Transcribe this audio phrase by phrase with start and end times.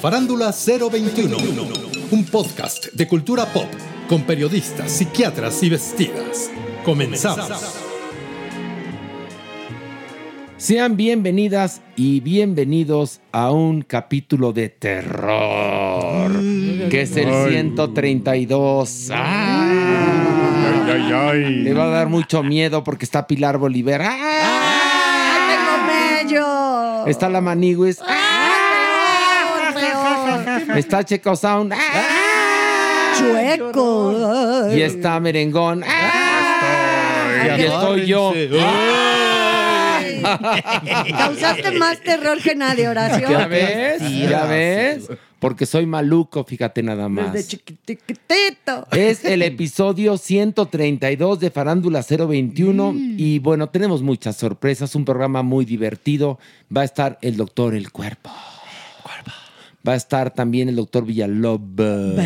[0.00, 1.36] Farándula 021,
[2.12, 3.66] un podcast de cultura pop
[4.08, 6.52] con periodistas, psiquiatras y vestidas.
[6.84, 7.50] Comenzamos.
[10.56, 16.30] Sean bienvenidas y bienvenidos a un capítulo de terror,
[16.90, 19.10] que es el 132.
[19.12, 20.28] ¡Ay!
[21.64, 24.02] Le va a dar mucho miedo porque está Pilar Bolívar.
[24.04, 25.48] ¡Ah!
[25.50, 27.06] tengo mello!
[27.08, 27.98] Está la Maniguis.
[28.06, 28.17] ¡Ah!
[30.76, 31.72] Está Checo Sound.
[31.74, 33.14] ¡Ah!
[33.18, 34.68] Chueco.
[34.74, 35.82] Y está Merengón.
[35.86, 37.56] ¡Ah!
[37.58, 38.32] Y estoy yo.
[41.18, 43.28] Causaste más terror que nadie, Horacio.
[43.30, 44.02] ¿Ya ves?
[44.28, 45.08] ¿Ya ves?
[45.38, 47.32] Porque soy maluco, fíjate nada más.
[47.32, 48.86] Desde chiquitito.
[48.90, 53.14] Es el episodio 132 de Farándula 021 Mm.
[53.16, 56.38] y bueno, tenemos muchas sorpresas, un programa muy divertido.
[56.76, 58.30] Va a estar el doctor El Cuerpo.
[59.88, 62.20] Va a estar también el doctor Villalobos.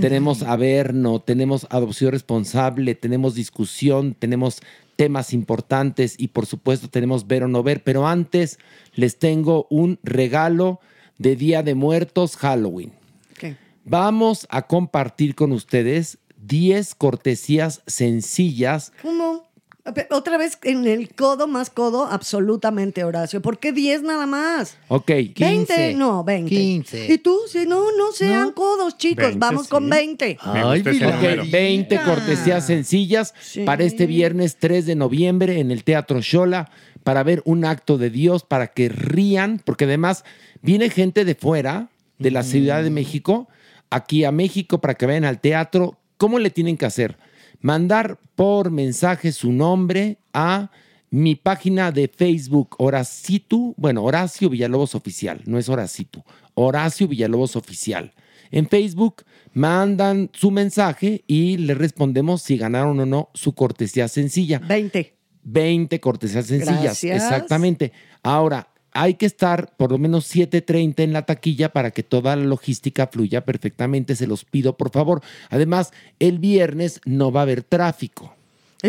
[0.00, 4.60] Tenemos Averno, tenemos adopción responsable, tenemos discusión, tenemos
[4.94, 7.82] temas importantes y por supuesto tenemos ver o no ver.
[7.82, 8.60] Pero antes
[8.94, 10.78] les tengo un regalo
[11.18, 12.92] de Día de Muertos Halloween.
[13.84, 18.92] Vamos a compartir con ustedes 10 cortesías sencillas.
[19.02, 19.33] ¿Cómo?
[20.10, 23.42] Otra vez en el codo más codo, absolutamente, Horacio.
[23.42, 24.78] ¿Por qué 10 nada más?
[24.88, 25.10] Ok.
[25.36, 26.48] 20, no, 20.
[26.48, 27.12] 15.
[27.12, 29.24] Y tú, si no, no sean codos, chicos.
[29.26, 29.90] 20, Vamos con sí.
[29.90, 30.38] 20.
[30.40, 30.80] Ay.
[30.80, 33.64] Ok, 20 cortesías sencillas Sí.
[33.64, 36.70] para este viernes 3 de noviembre en el Teatro Shola
[37.02, 40.24] para ver un acto de Dios, para que rían, porque además
[40.62, 43.48] viene gente de fuera, de la Ciudad de México,
[43.90, 45.98] aquí a México para que vayan al teatro.
[46.16, 47.18] ¿Cómo le tienen que hacer?
[47.64, 50.70] Mandar por mensaje su nombre a
[51.08, 56.22] mi página de Facebook, Horacitu, bueno, Horacio Villalobos Oficial, no es Horacitu,
[56.52, 58.12] Horacio Villalobos Oficial.
[58.50, 59.24] En Facebook
[59.54, 64.58] mandan su mensaje y le respondemos si ganaron o no su cortesía sencilla.
[64.58, 65.14] 20.
[65.44, 66.82] 20 cortesías sencillas.
[66.82, 67.22] Gracias.
[67.22, 67.92] Exactamente.
[68.22, 72.44] Ahora, hay que estar por lo menos 7.30 en la taquilla para que toda la
[72.44, 74.16] logística fluya perfectamente.
[74.16, 75.20] Se los pido, por favor.
[75.50, 78.34] Además, el viernes no va a haber tráfico.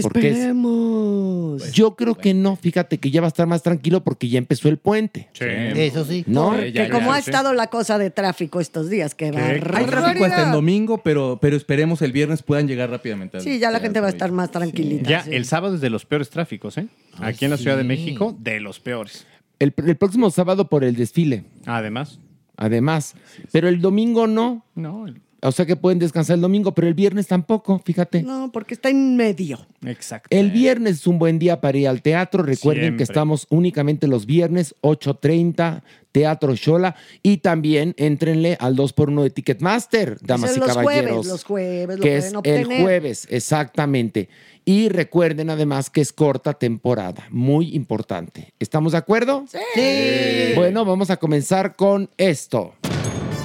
[0.02, 1.72] Porque es- Esperemos.
[1.72, 2.58] yo creo que no.
[2.58, 5.30] Fíjate que ya va a estar más tranquilo porque ya empezó el puente.
[5.34, 5.46] Sí.
[5.48, 6.26] Eso sí.
[6.28, 6.54] ¿No?
[6.60, 7.30] Sí, ya, que como ya, ha sí.
[7.30, 9.40] estado la cosa de tráfico estos días, que va.
[9.40, 13.40] Hay Hay tráfico hasta el domingo, pero, pero esperemos el viernes puedan llegar rápidamente.
[13.40, 15.10] Sí, ya la gente va a estar más tranquilita.
[15.10, 15.30] Ya, sí.
[15.34, 16.88] el sábado es de los peores tráficos, ¿eh?
[17.20, 19.26] Aquí en la Ciudad de México, de los peores.
[19.60, 22.20] El, el próximo sábado por el desfile, Además,
[22.58, 23.16] además.
[23.52, 24.66] Pero el domingo no.
[24.76, 28.24] no, el- O sea que pueden descansar el domingo, pero el viernes tampoco, fíjate.
[28.24, 29.66] No, porque está en medio.
[29.86, 30.28] exacto.
[30.36, 32.42] El viernes es un buen día para ir al teatro.
[32.44, 32.98] Recuerden Siempre.
[32.98, 36.96] que estamos únicamente los viernes, 8.30, Teatro Shola.
[37.22, 41.10] Y también entrenle al 2x1 de Ticketmaster, damas y los caballeros.
[41.12, 44.30] jueves, los jueves lo que es el jueves, exactamente.
[44.68, 48.52] Y recuerden además que es corta temporada, muy importante.
[48.60, 49.46] ¿Estamos de acuerdo?
[49.48, 50.54] Sí.
[50.56, 52.74] Bueno, vamos a comenzar con esto.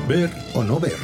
[0.09, 0.97] Ver o no ver.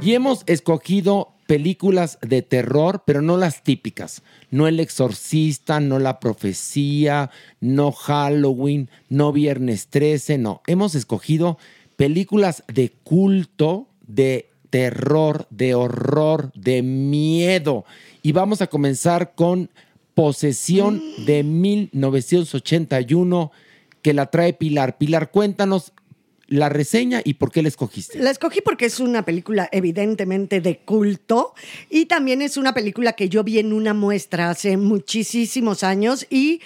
[0.00, 4.22] Y hemos escogido películas de terror, pero no las típicas.
[4.52, 10.62] No El Exorcista, no La Profecía, no Halloween, no Viernes 13, no.
[10.68, 11.58] Hemos escogido
[11.96, 17.84] películas de culto, de terror, de horror, de miedo.
[18.22, 19.70] Y vamos a comenzar con
[20.14, 23.52] Posesión de 1981
[24.02, 24.98] que la trae Pilar.
[24.98, 25.92] Pilar, cuéntanos
[26.48, 28.18] la reseña y por qué la escogiste.
[28.18, 31.54] La escogí porque es una película evidentemente de culto
[31.90, 36.60] y también es una película que yo vi en una muestra hace muchísimos años y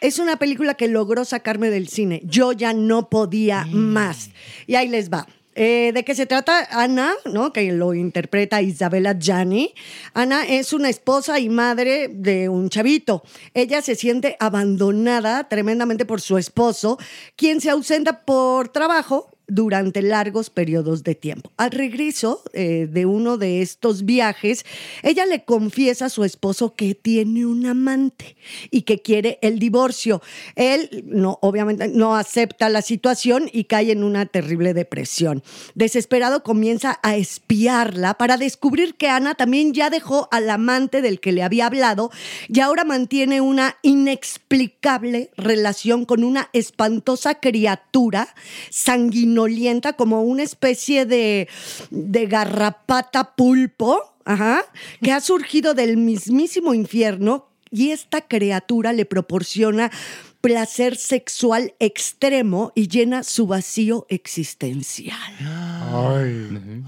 [0.00, 2.20] es una película que logró sacarme del cine.
[2.24, 4.30] Yo ya no podía más.
[4.66, 5.26] Y ahí les va.
[5.58, 6.68] Eh, ¿De qué se trata?
[6.70, 7.50] Ana, ¿no?
[7.50, 9.74] que lo interpreta Isabella Gianni.
[10.12, 13.22] Ana es una esposa y madre de un chavito.
[13.54, 16.98] Ella se siente abandonada tremendamente por su esposo,
[17.36, 21.52] quien se ausenta por trabajo durante largos periodos de tiempo.
[21.56, 24.64] Al regreso eh, de uno de estos viajes,
[25.02, 28.36] ella le confiesa a su esposo que tiene un amante
[28.70, 30.20] y que quiere el divorcio.
[30.56, 31.04] Él
[31.40, 35.42] obviamente no acepta la situación y cae en una terrible depresión.
[35.74, 41.32] Desesperado comienza a espiarla para descubrir que Ana también ya dejó al amante del que
[41.32, 42.10] le había hablado
[42.48, 48.34] y ahora mantiene una inexplicable relación con una espantosa criatura
[48.70, 51.48] sanguinaria olienta como una especie de,
[51.90, 54.64] de garrapata pulpo, ajá,
[55.02, 59.90] que ha surgido del mismísimo infierno y esta criatura le proporciona
[60.40, 65.18] placer sexual extremo y llena su vacío existencial.
[65.40, 66.84] Ay,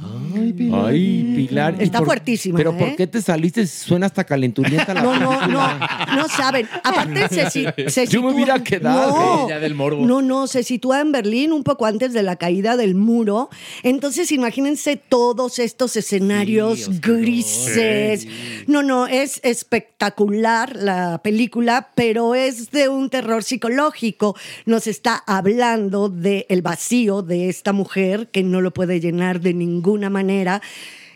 [0.56, 0.86] Pilar.
[0.86, 1.76] Ay, Pilar.
[1.78, 2.76] ¿Y Está por- fuertísima, Pero ¿eh?
[2.78, 3.66] ¿por qué te saliste?
[3.66, 6.06] Suena hasta calenturienta la No, no, película.
[6.08, 6.68] no, no saben.
[6.84, 10.04] Aparte se, si- se Yo me sitúa- hubiera quedado, No, eh, ya del morbo.
[10.06, 13.50] No, no, se sitúa en Berlín un poco antes de la caída del muro.
[13.82, 18.26] Entonces imagínense todos estos escenarios grises.
[18.66, 24.36] No, no, es espectacular la película, pero es de un terror psicológico.
[24.66, 29.54] Nos está hablando del vacío de esta mujer que no lo puede llenar de
[29.98, 30.62] ninguna manera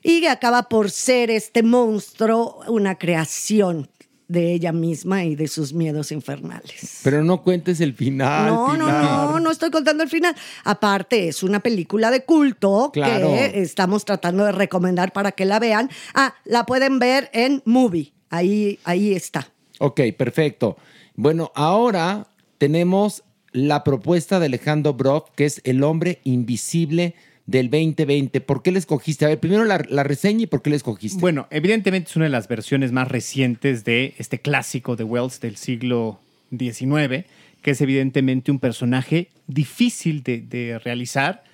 [0.02, 3.88] y acaba por ser este monstruo una creación
[4.26, 7.00] de ella misma y de sus miedos infernales.
[7.05, 8.46] Pero no cuentes el final.
[8.46, 10.34] No, no, no, no estoy contando el final.
[10.64, 13.29] Aparte, es una película de culto Claro.
[13.29, 15.90] que estamos tratando de recomendar para que la vean.
[16.14, 18.12] Ah, la pueden ver en Movie.
[18.31, 19.49] Ahí, ahí está.
[19.78, 20.78] Ok, perfecto.
[21.14, 22.26] Bueno, ahora
[22.58, 27.14] tenemos la propuesta de Alejandro Broff, que es El hombre invisible
[27.52, 28.40] del 2020.
[28.40, 29.26] ¿Por qué le escogiste?
[29.26, 31.20] A ver, primero la, la reseña y por qué le escogiste.
[31.20, 35.56] Bueno, evidentemente es una de las versiones más recientes de este clásico de Wells del
[35.56, 36.19] siglo
[36.50, 37.26] XIX,
[37.60, 41.44] que es evidentemente un personaje difícil de, de realizar,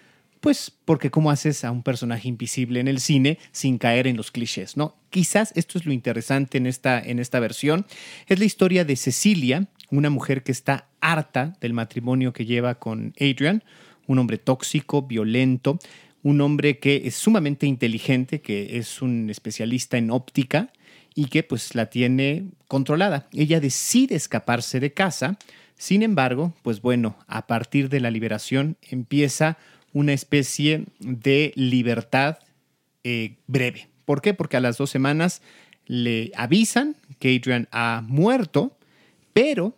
[0.41, 4.31] pues porque cómo haces a un personaje invisible en el cine sin caer en los
[4.31, 4.95] clichés, ¿no?
[5.11, 7.87] Quizás esto es lo interesante en esta, en esta versión.
[8.29, 13.15] Es la historia de Cecilia, una mujer que está harta del matrimonio que lleva con
[13.19, 13.65] Adrian,
[14.09, 15.79] un hombre tóxico, violento,
[16.25, 20.73] un hombre que es sumamente inteligente, que es un especialista en óptica
[21.15, 23.29] y que pues la tiene controlada.
[23.33, 25.39] Ella decide escaparse de casa,
[25.77, 29.59] sin embargo, pues bueno, a partir de la liberación empieza
[29.93, 32.39] una especie de libertad
[33.05, 33.89] eh, breve.
[34.05, 34.35] ¿Por qué?
[34.35, 35.41] Porque a las dos semanas
[35.87, 38.77] le avisan que Adrian ha muerto,
[39.33, 39.78] pero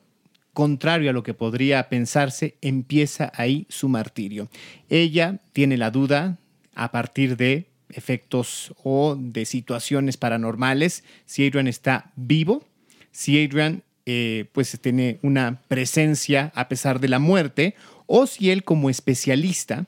[0.60, 4.50] contrario a lo que podría pensarse, empieza ahí su martirio.
[4.90, 6.36] Ella tiene la duda
[6.74, 12.62] a partir de efectos o de situaciones paranormales, si Adrian está vivo,
[13.10, 17.74] si Adrian eh, pues tiene una presencia a pesar de la muerte,
[18.04, 19.86] o si él como especialista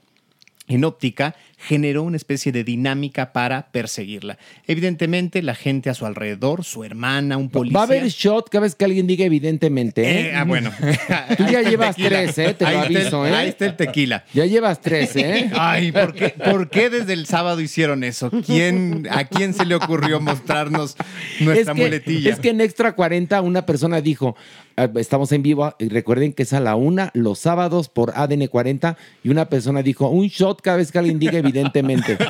[0.68, 1.36] en óptica
[1.66, 4.36] generó una especie de dinámica para perseguirla.
[4.66, 7.76] Evidentemente, la gente a su alrededor, su hermana, un policía.
[7.78, 10.02] Va a haber shot cada vez que alguien diga evidentemente.
[10.02, 10.20] ¿eh?
[10.28, 10.72] Eh, ah, bueno.
[11.36, 12.08] Tú ya llevas tequila.
[12.08, 12.54] tres, ¿eh?
[12.54, 13.34] Te lo el- aviso, ¿eh?
[13.34, 14.24] Ahí está el tequila.
[14.34, 15.50] Ya llevas tres, ¿eh?
[15.56, 18.30] Ay, ¿por qué, por qué desde el sábado hicieron eso?
[18.44, 20.96] ¿Quién, ¿A quién se le ocurrió mostrarnos
[21.38, 22.30] nuestra es que, muletilla?
[22.32, 24.34] Es que en Extra 40 una persona dijo,
[24.76, 28.48] ah, estamos en vivo, y recuerden que es a la una los sábados por ADN
[28.48, 31.51] 40 y una persona dijo, un shot cada vez que alguien diga evidentemente.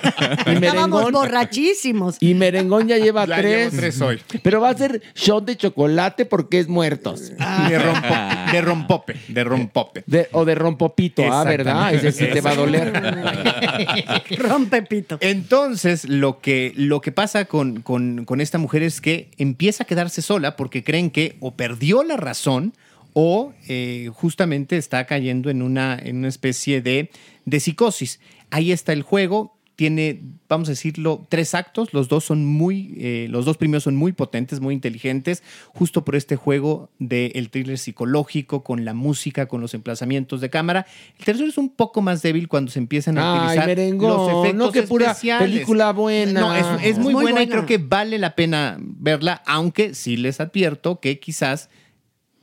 [0.47, 0.61] Y Estábamos
[1.01, 2.17] merengón, borrachísimos.
[2.21, 3.73] y merengón ya lleva Ya tres.
[3.73, 4.21] llevo tres hoy.
[4.43, 7.31] Pero va a ser shot de chocolate porque es muertos.
[7.31, 10.05] De, rompo- de rompope, de rompope.
[10.07, 11.95] De- o de rompopito, ah, ¿verdad?
[11.95, 12.93] Ese sí te va a doler.
[14.39, 15.19] Rompe pito.
[15.21, 19.87] Entonces, lo que, lo que pasa con, con- con esta mujer es que empieza a
[19.87, 22.73] quedarse sola porque creen que o perdió la razón
[23.15, 27.11] o eh, justamente está cayendo en una, en una especie de,
[27.45, 28.21] de psicosis.
[28.53, 29.59] Ahí está el juego.
[29.75, 31.93] tiene, vamos a decirlo, tres actos.
[31.93, 35.43] Los dos son muy, eh, los dos primeros son muy potentes, muy inteligentes,
[35.75, 40.87] justo por este juego del thriller psicológico, con la música, con los emplazamientos de cámara.
[41.19, 44.55] El tercero es un poco más débil cuando se empiezan a Ay, utilizar los efectos
[44.55, 45.51] no que pura especiales.
[45.51, 46.41] película buena.
[46.41, 50.17] No, es, es muy, Muy buena, y creo que vale la pena verla, aunque sí
[50.19, 51.71] les advierto que quizás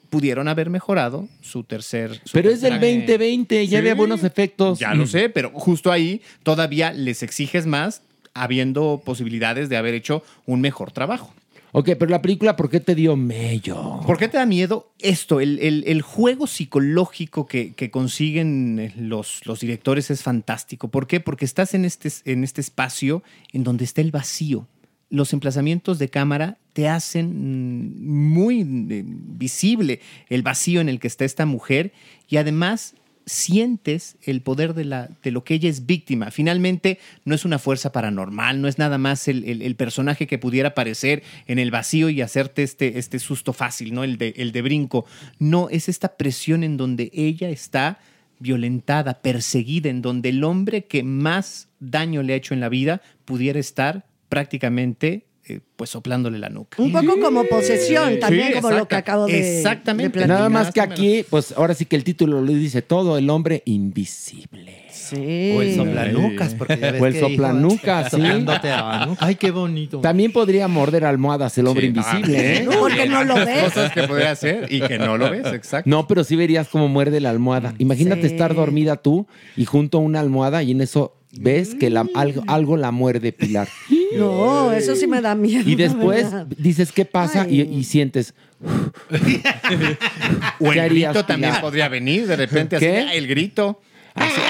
[0.10, 2.20] pudieron haber mejorado su tercer.
[2.26, 4.80] su Pero es del tercer- 2020, ya Sí, había buenos efectos.
[4.80, 8.02] Ya lo sé, pero justo ahí todavía les exiges más,
[8.34, 11.34] habiendo posibilidades de haber hecho un mejor trabajo.
[11.72, 14.00] Ok, pero la película, ¿por qué te dio mello?
[14.08, 15.40] ¿Por qué te da miedo esto?
[15.40, 20.88] El, el- el juego psicológico que, que consiguen eh, los, los directores es fantástico.
[20.88, 21.20] ¿Por qué?
[21.20, 23.22] Porque estás en este, en este espacio
[23.54, 24.66] en donde está el vacío.
[25.10, 31.08] Los emplazamientos de cámara te hacen mm, muy eh, visible el vacío en el que
[31.08, 31.92] está esta mujer
[32.28, 36.32] y además sientes el poder de, la, de lo que ella es víctima.
[36.32, 40.70] Finalmente, no es una fuerza paranormal, no es nada más el, el- personaje que pudiera
[40.70, 44.04] aparecer en el vacío y hacerte este, este susto fácil, ¿no?
[44.04, 45.06] El de, el de brinco.
[45.38, 48.00] No, es esta presión en donde ella está
[48.40, 53.02] violentada, perseguida, en donde el hombre que más daño le ha hecho en la vida
[53.26, 56.80] pudiera estar prácticamente eh, pues soplándole la nuca.
[56.80, 60.04] Un poco como posesión, también Sí, como lo que acabo de, exactamente.
[60.04, 60.38] de platicar.
[60.38, 63.64] Nada más que aquí, pues ahora sí que el título lo dice todo, el hombre
[63.66, 64.84] invisible.
[64.92, 65.56] Sí.
[65.58, 68.22] O el soplanucas, porque ya ves O el que dijo, soplanucas, sí.
[68.22, 69.18] a nuca.
[69.20, 70.02] Ay, qué bonito.
[70.02, 71.88] También podría morder almohadas el hombre Sí.
[71.88, 72.68] invisible, ¿eh?
[72.80, 73.64] Porque no lo ves.
[73.64, 75.90] cosas que podría hacer y que no lo ves, exacto.
[75.90, 77.74] No, pero sí verías cómo muerde la almohada.
[77.80, 78.34] Imagínate Sí.
[78.36, 79.26] estar dormida tú
[79.58, 83.32] y junto a una almohada y en eso ves que la- algo, algo la muerde,
[83.32, 83.68] Pilar.
[84.18, 85.70] No, eso sí me da miedo.
[85.70, 86.48] Y después verdad.
[86.58, 87.48] dices, ¿qué pasa?
[87.48, 88.34] Y, sientes,
[90.60, 93.18] O ¿Qué el harías, grito también podría venir de repente así, ¿Qué?
[93.18, 93.80] el grito.
[94.16, 94.42] Así,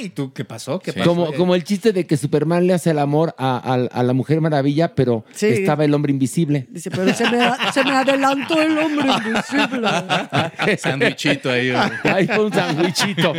[0.00, 0.08] ¡ay!
[0.10, 0.78] ¿Tú qué pasó?
[0.78, 1.08] ¿Qué pasó?
[1.08, 4.12] como, como el chiste de que Superman le hace el amor a, a- a la
[4.12, 5.46] Mujer Maravilla, pero Sí.
[5.46, 6.66] estaba el hombre invisible.
[6.70, 7.38] Dice, pero se me,
[7.72, 9.88] se me adelantó el hombre invisible.
[10.78, 11.70] Sandwichito ahí.
[12.04, 13.32] Ahí fue un sandwichito.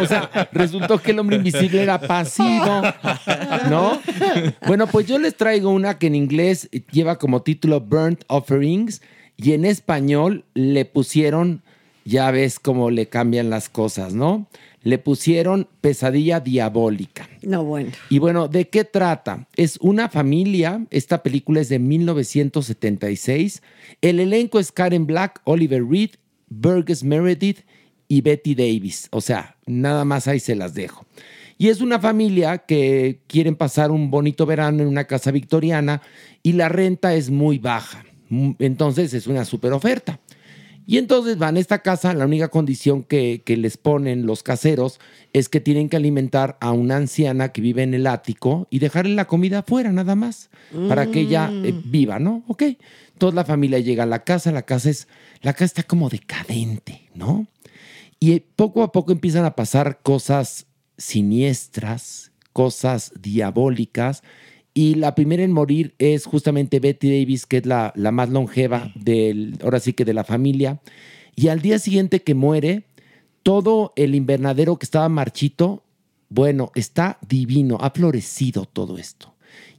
[0.00, 2.82] O sea, resultó que el hombre invisible era pasivo.
[3.68, 4.00] ¿No?
[4.66, 9.02] Bueno, pues yo les traigo una que en inglés lleva como título Burnt Offerings
[9.36, 11.62] y en español le pusieron,
[12.04, 14.46] ya ves cómo le cambian las cosas, ¿no?
[14.86, 17.28] Le pusieron Pesadilla Diabólica.
[17.42, 17.90] No, bueno.
[18.08, 19.48] Y bueno, ¿de qué trata?
[19.56, 23.62] Es una familia, esta película es de 1976.
[24.00, 26.10] El elenco es Karen Black, Oliver Reed,
[26.50, 27.62] Burgess Meredith
[28.06, 29.08] y Betty Davis.
[29.10, 31.04] O sea, nada más ahí se las dejo.
[31.58, 36.00] Y es una familia que quieren pasar un bonito verano en una casa victoriana
[36.44, 38.04] y la renta es muy baja.
[38.28, 40.20] Mm, Entonces es una super oferta.
[40.86, 45.00] Y entonces van a esta casa, la única condición que, que les ponen los caseros
[45.32, 49.14] es que tienen que alimentar a una anciana que vive en el ático y dejarle
[49.14, 50.48] la comida afuera nada más,
[50.88, 52.44] para que ella eh, viva, ¿no?
[52.46, 52.62] Ok.
[53.18, 55.08] Toda la familia llega a la casa, la casa es,
[55.42, 57.46] la casa está como decadente, ¿no?
[58.20, 60.66] Y poco a poco empiezan a pasar cosas
[60.96, 64.22] siniestras, cosas diabólicas.
[64.78, 68.92] Y la primera en morir es justamente Betty Davis, que es la, la más longeva
[68.94, 70.82] del, ahora sí que de la familia.
[71.34, 72.84] Y al día siguiente que muere,
[73.42, 75.82] todo el invernadero que estaba marchito,
[76.28, 79.32] bueno, está divino, ha florecido todo esto.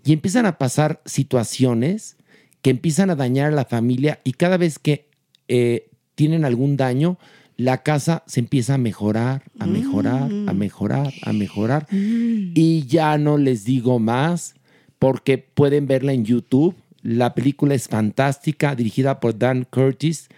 [0.04, 2.18] Y empiezan a pasar situaciones
[2.64, 5.10] que empiezan a dañar a la familia y cada vez que
[5.48, 7.20] eh, tienen algún daño,
[7.56, 11.88] la casa se empieza a mejorar, a mejorar, a mejorar, a mejorar.
[11.92, 14.56] Y ya no les digo más
[15.00, 16.76] porque pueden verla en YouTube.
[17.02, 20.30] La película es fantástica, dirigida por Dan Curtis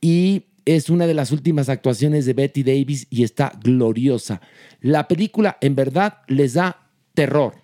[0.00, 4.40] y es una de las últimas actuaciones de Betty Davis y está gloriosa.
[4.80, 6.78] La película en verdad les da
[7.14, 7.54] terror.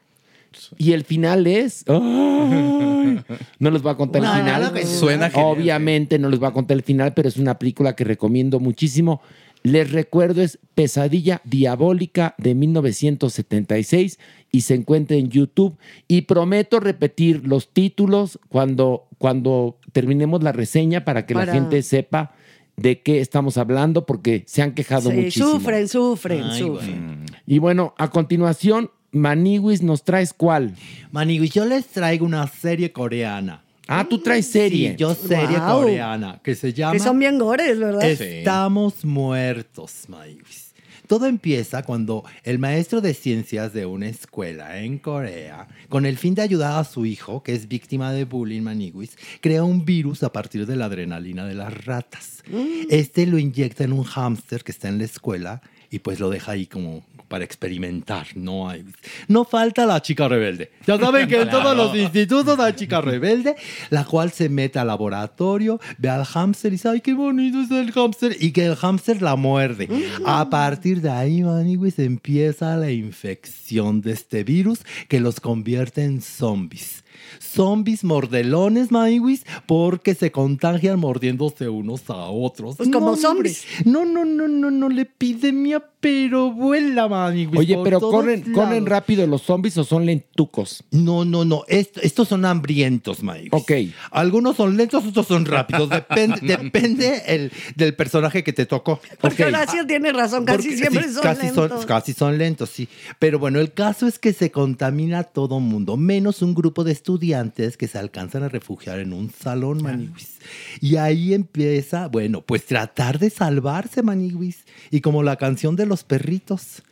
[0.76, 1.84] Y el final es...
[1.88, 3.20] ¡Ay!
[3.58, 4.62] No les voy a contar No, el final.
[4.62, 5.46] no, no, Suena genial.
[5.46, 9.22] Obviamente no les voy a contar el final, pero es una película que recomiendo muchísimo.
[9.62, 14.18] Les recuerdo, es Pesadilla Diabólica de 1976
[14.50, 15.76] y se encuentra en YouTube.
[16.08, 21.82] Y prometo repetir los títulos cuando, cuando terminemos la reseña para que Para- la gente
[21.82, 22.32] sepa
[22.76, 25.50] de qué estamos hablando, porque se han quejado Sí, muchísimo.
[25.50, 27.26] sufren, sufren, Ay, sufren.
[27.46, 30.74] Y bueno, a continuación, Maniwis, ¿nos traes cuál?
[31.12, 33.64] Maniguis, yo les traigo una serie coreana.
[33.92, 34.90] Ah, tú traes serie.
[34.90, 35.80] Sí, yo serie Wow.
[35.82, 38.08] coreana que se llama Que son bien gores, ¿verdad?
[38.08, 40.70] Estamos muertos, Maniguis.
[41.08, 46.36] Todo empieza cuando el maestro de ciencias de una escuela en Corea, con el fin
[46.36, 50.30] de ayudar a su hijo, que es víctima de bullying maniguis, crea un virus a
[50.32, 52.44] partir de la adrenalina de las ratas.
[52.90, 56.52] Este lo inyecta en un hámster que está en la escuela y pues lo deja
[56.52, 58.26] ahí como para experimentar.
[58.34, 58.84] No hay.
[59.28, 60.72] No falta la chica rebelde.
[60.84, 63.54] Ya saben que en todos los institutos hay chica rebelde,
[63.90, 67.70] la cual se mete al laboratorio, ve al hámster y dice, ay, qué bonito es
[67.70, 69.88] el hámster, y que el hámster la muerde.
[70.26, 76.22] A partir de ahí, maniguis, empieza la infección de este virus que los convierte en
[76.22, 77.04] zombies.
[77.38, 82.76] Zombies mordelones, maniguis, porque se contagian mordiéndose unos a otros.
[82.76, 83.64] Pues como No, zombies.
[83.78, 83.90] hombre.
[83.92, 87.58] No, no, no, no, no, la epidemia, pero vuela, maniguis.
[87.60, 90.82] Oye, pero corren, corren rápido los zombies o son lentucos.
[90.90, 91.64] No, no, no.
[91.68, 93.50] Est- estos son hambrientos, Mike.
[93.52, 93.72] Ok.
[94.10, 95.90] Algunos son lentos, otros son rápidos.
[95.90, 99.00] Depende, depende el, del personaje que te tocó.
[99.20, 99.48] Porque Ok.
[99.48, 101.70] Horacio tiene razón, casi Porque siempre sí, son casi lentos.
[101.70, 102.88] Son, casi son lentos, sí.
[103.18, 107.76] Pero bueno, el caso es que se contamina todo mundo, menos un grupo de estudiantes
[107.76, 110.38] que se alcanzan a refugiar en un salón, maniguis.
[110.80, 114.64] Y ahí empieza, bueno, pues tratar de salvarse, maniguis.
[114.90, 116.82] Y como la canción de los perritos.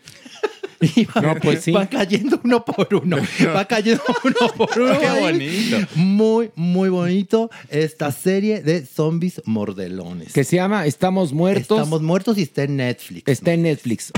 [0.81, 1.73] Y va- No, pues sí.
[1.73, 3.17] Va cayendo uno por uno.
[3.57, 4.99] Va cayendo uno por uno.
[5.01, 5.77] Qué bonito.
[5.97, 10.33] Muy, muy bonito esta serie de zombies mordelones.
[10.33, 11.79] Que se llama Estamos Muertos.
[11.79, 13.25] Estamos muertos y está en Netflix.
[13.27, 14.13] Está en Netflix.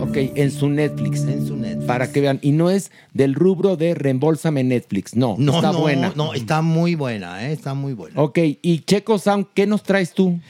[0.00, 1.20] Ok, en su Netflix.
[1.24, 1.84] En su Netflix.
[1.86, 2.38] Para que vean.
[2.40, 5.14] Y no es del rubro de reembolsame Netflix.
[5.14, 6.12] No, No, está no, buena.
[6.16, 7.52] No, está muy buena, ¿eh?
[7.52, 8.18] Está muy buena.
[8.18, 10.40] Ok, y Checo Sound, ¿qué nos traes tú?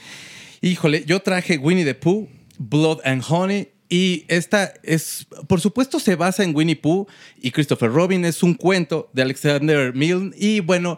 [0.61, 3.69] Híjole, yo traje Winnie the Pooh, Blood and Honey.
[3.89, 7.07] Y esta es, por supuesto, se basa en Winnie Pooh
[7.41, 8.25] y Christopher Robin.
[8.25, 10.31] Es un cuento de Alexander Milne.
[10.37, 10.97] Y bueno,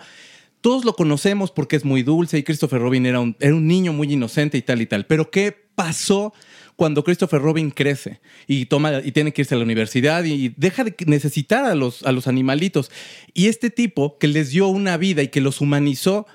[0.62, 3.94] todos lo conocemos porque es muy dulce y Christopher Robin era un, era un niño
[3.94, 5.06] muy inocente y tal y tal.
[5.06, 6.34] Pero ¿qué pasó
[6.76, 10.84] cuando Christopher Robin crece y, toma, y tiene que irse a la universidad y deja
[10.84, 12.90] de necesitar a los, a los animalitos?
[13.34, 16.26] Y este tipo que les dio una vida y que los humanizó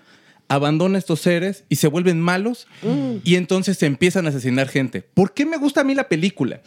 [0.51, 2.67] abandona a estos seres y se vuelven malos
[3.25, 5.01] y entonces se empiezan a asesinar gente.
[5.01, 6.61] ¿Por qué me gusta a mí la película?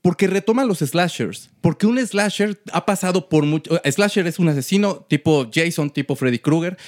[0.00, 1.50] Porque retoma los slashers.
[1.60, 3.80] Porque un slasher ha pasado por mucho.
[3.84, 6.78] Slasher es un asesino tipo Jason, tipo Freddy Krueger.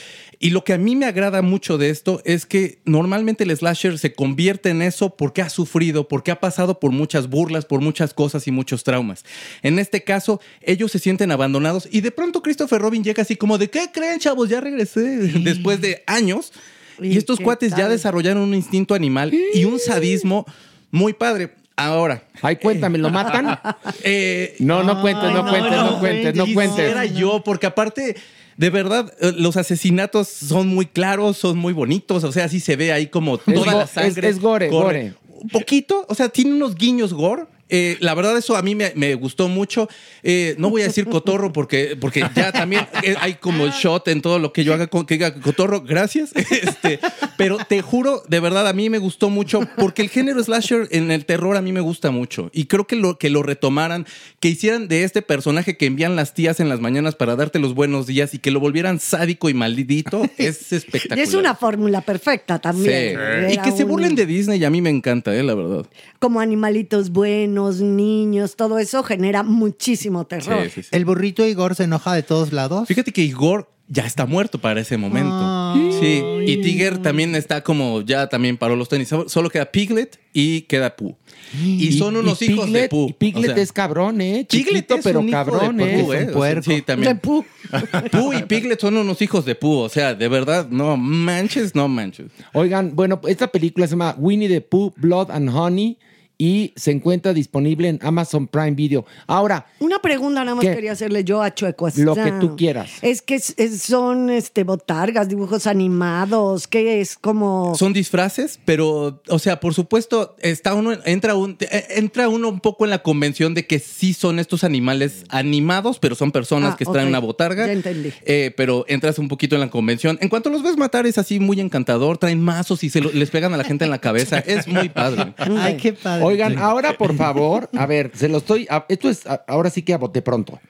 [0.44, 3.98] Y lo que a mí me agrada mucho de esto es que normalmente el slasher
[3.98, 8.12] se convierte en eso porque ha sufrido, porque ha pasado por muchas burlas, por muchas
[8.12, 9.24] cosas y muchos traumas.
[9.62, 13.56] En este caso, ellos se sienten abandonados y de pronto Christopher Robin llega así como
[13.56, 14.50] de ¿qué creen, chavos?
[14.50, 16.52] Ya regresé después de años.
[17.00, 20.44] Y ¿Y estos cuates ya desarrollaron un instinto animal y un sadismo
[20.90, 21.54] muy padre.
[21.74, 23.58] Ahora, Ay, cuéntame, ¿lo matan?
[24.04, 26.54] eh, No, no cuentes, no, no, cuentes, no, no cuentes, no cuentes.
[26.54, 26.90] cuentes.
[26.90, 28.14] Era yo, porque aparte,
[28.56, 32.24] de verdad, eh, los asesinatos son muy claros, son muy bonitos.
[32.24, 34.28] O sea, sí se ve ahí como toda la sangre.
[34.28, 35.14] es- es gore, corre.
[35.28, 37.44] Un poquito, o sea, tiene unos guiños gore.
[37.68, 39.88] Eh, la verdad, eso a mí me, me gustó mucho.
[40.22, 44.06] Eh, no voy a decir cotorro porque, porque ya también eh, hay como el shot
[44.08, 45.82] en todo lo que yo haga con que diga cotorro.
[45.82, 46.32] Gracias.
[46.64, 47.00] Este,
[47.36, 51.10] pero te juro, de verdad, a mí me gustó mucho porque el género slasher en
[51.10, 52.48] el terror a mí me gusta mucho.
[52.52, 54.06] Y creo que lo, que lo retomaran,
[54.40, 57.74] que hicieran de este personaje que envían las tías en las mañanas para darte los
[57.74, 61.18] buenos días y que lo volvieran sádico y maldito es Y espectacular.
[61.18, 62.62] es una fórmula perfecta Sí.
[62.62, 63.18] también.
[63.50, 65.86] Y Era que se burlen de Disney y a mí me encanta, eh, la verdad.
[66.18, 70.64] Como animalitos buenos, niños, todo eso genera muchísimo terror.
[70.64, 70.88] Sí, sí, sí.
[70.92, 72.88] El burrito Igor se enoja de todos lados.
[72.88, 75.74] Fíjate que Igor ya está muerto para ese momento.
[76.00, 79.10] Sí, y Tiger también está como ya también paró los tenis.
[79.26, 81.14] Solo queda Piglet y queda Pooh.
[81.62, 83.08] Y, son unos hijos de Piglet- Pooh.
[83.10, 84.46] y Piglet O sea, es cabrón, ¿eh?
[84.48, 86.02] Piglet Chiquito, es pero un hijo cabrón, de ¿eh?
[86.02, 86.32] Pooh, Es un ¿eh?
[86.32, 86.70] Puerco.
[86.70, 87.12] Sí, también.
[87.12, 87.44] De Pooh.
[88.10, 89.80] Pooh y Piglet son unos hijos de Pooh.
[89.80, 92.26] O sea, de verdad, no manches, no manches.
[92.54, 95.98] Oigan, bueno, esta película se llama Winnie the Pooh, Blood and Honey
[96.36, 99.04] y se encuentra disponible en Amazon Prime Video.
[99.26, 100.74] Ahora, Una pregunta nada más ¿Qué?
[100.74, 101.88] quería hacerle yo a Chueco.
[101.96, 102.90] Lo que tú quieras.
[103.02, 107.74] Es que es- es- son este, botargas, dibujos animados, que es como...
[107.76, 112.60] Son disfraces, pero, o sea, por supuesto, está uno, entra, un, eh, entra uno un
[112.60, 116.76] poco en la convención de que sí son estos animales animados, pero son personas Ah,
[116.76, 117.08] que traen ok.
[117.10, 117.66] una botarga.
[117.66, 118.12] Ya entendí.
[118.26, 120.18] Eh, pero entras un poquito en la convención.
[120.20, 122.18] En cuanto los ves matar, es así muy encantador.
[122.18, 124.38] Traen mazos y se lo- les pegan a la gente en la cabeza.
[124.46, 125.34] Es muy padre.
[125.38, 126.23] Ay, qué padre.
[126.26, 128.66] Oigan, ahora por favor, a ver, se lo estoy.
[128.70, 130.60] a- esto es a- ahora sí que a bote pronto.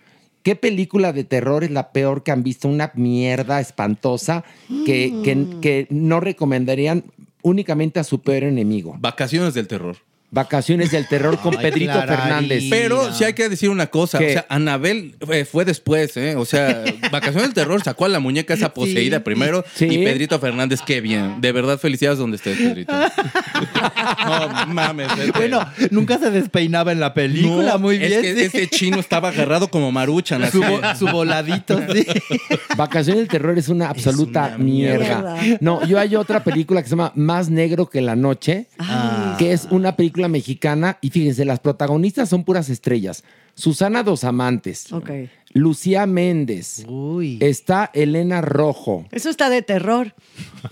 [0.43, 2.69] ¿Qué película de terror es la peor que han visto?
[2.69, 4.45] Una mierda espantosa
[4.85, 7.05] que, que, que no recomendarían
[7.43, 8.95] únicamente a su peor enemigo.
[8.99, 9.97] Vacaciones del terror.
[10.35, 12.17] Vacaciones del terror con Ay, Pedrito Clararina.
[12.25, 12.65] Fernández.
[12.69, 14.19] Pero sí hay que decir una cosa.
[14.19, 14.31] ¿Qué?
[14.31, 16.35] O sea, Anabel eh, fue después, ¿eh?
[16.37, 19.65] O sea, Vacaciones del Terror sacó a la muñeca esa poseída primero.
[19.75, 19.87] Sí.
[19.87, 21.41] Y Pedrito Fernández, qué bien.
[21.41, 22.93] De verdad, felicidades donde estés, Pedrito.
[24.27, 25.09] no mames.
[25.17, 25.33] vete.
[25.39, 28.13] Bueno, nunca se despeinaba en la película, No, muy bien.
[28.13, 28.41] Es que sí.
[28.59, 30.43] ese chino estaba agarrado como maruchan.
[30.43, 30.59] Así.
[30.59, 32.07] su, vo- su voladito, sí.
[32.77, 35.35] Vacaciones del terror es una absoluta una mierda.
[35.41, 35.59] mierda.
[35.61, 38.67] No, yo hay otra película que se llama Más negro que la noche.
[38.79, 40.99] Ay, que es una película mexicana.
[41.01, 43.25] Y fíjense, las protagonistas son puras estrellas.
[43.55, 45.11] Susana Dos Amantes, Ok.
[45.53, 47.39] Lucía Méndez, Uy.
[47.41, 49.07] está Elena Rojo.
[49.13, 50.13] Eso está de terror.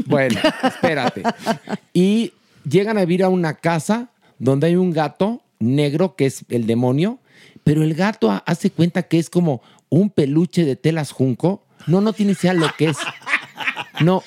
[0.07, 1.23] Bueno, espérate.
[1.93, 2.33] Y
[2.69, 4.09] llegan a vivir a una casa
[4.41, 7.21] donde hay un gato negro que es el demonio,
[7.63, 11.63] pero el gato ha- hace cuenta que es como un peluche de telas junco.
[11.87, 12.97] No, no tiene idea lo que es.
[14.01, 14.23] No.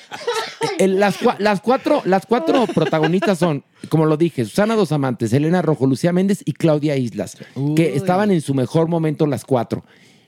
[0.78, 5.86] Las, las cuatro, las cuatro protagonistas son, como lo dije, Susana Dos Amantes, Elena Rojo,
[5.86, 7.36] Lucía Méndez y Claudia Islas,
[7.74, 9.84] que estaban en su mejor momento las cuatro.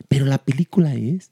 [0.08, 1.30] Pero la película es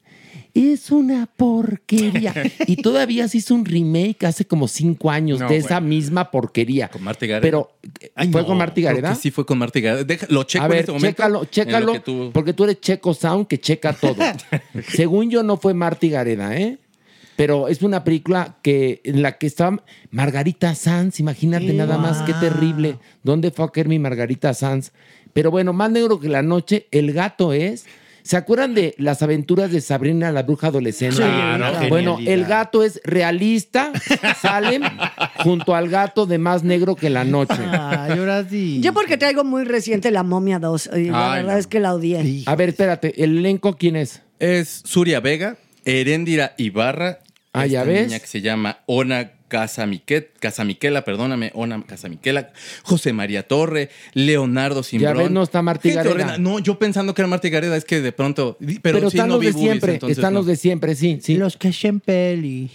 [0.52, 2.32] es una porquería.
[2.66, 6.88] Y todavía se hizo un remake hace como cinco años No, de esa misma porquería.
[6.88, 7.42] Con Marta Gareda.
[7.42, 7.72] Pero,
[8.14, 9.14] Ay, ¿fue no, con Marta Gareda?
[9.14, 10.04] sí fue con Marta Gareda.
[10.04, 11.08] Deja- lo checo A ver, en este momento.
[11.16, 14.16] chécalo, chécalo, tú- porque tú eres Checo Sound que checa todo.
[14.94, 16.78] Según yo, no fue Marta Gareda, ¿eh?
[17.36, 19.76] Pero es una película que en la que está
[20.10, 22.98] Margarita Sanz, imagínate nada más, qué terrible.
[23.22, 24.92] ¿Dónde fue a caer mi Margarita Sanz?
[25.32, 27.84] Pero bueno, más negro que la noche, el gato es.
[28.22, 31.16] ¿Se acuerdan de las aventuras de Sabrina la bruja adolescente?
[31.18, 32.34] Sí, Claro, bueno, genialidad.
[32.34, 33.92] el gato es realista,
[34.40, 34.82] salen
[35.44, 37.54] junto al gato de más negro que la noche.
[37.70, 38.80] Ay, ahora sí.
[38.82, 41.58] Yo porque traigo muy reciente La Momia 2 y la Ay, verdad no.
[41.60, 42.42] es que la odié.
[42.46, 44.22] A ver, espérate, ¿el elenco quién es?
[44.40, 47.20] Es Suria Vega, Heréndira Ibarra.
[47.56, 48.06] Ah, ¿ya esta ves?
[48.08, 52.50] niña que se llama Ona Casamiquet, Casamiquela, perdóname, Ona Casamiquela,
[52.82, 55.18] José María Torre, Leonardo Simbrón.
[55.18, 56.38] ves, no está Martí Gareda.
[56.38, 58.56] No, yo pensando que era Martí Gareda, es que de pronto.
[58.60, 60.40] Pero, Pero, sí, están no los vi de siempre, entonces están no.
[60.40, 61.36] los de siempre, sí, sí.
[61.36, 62.70] Los que hacen peli.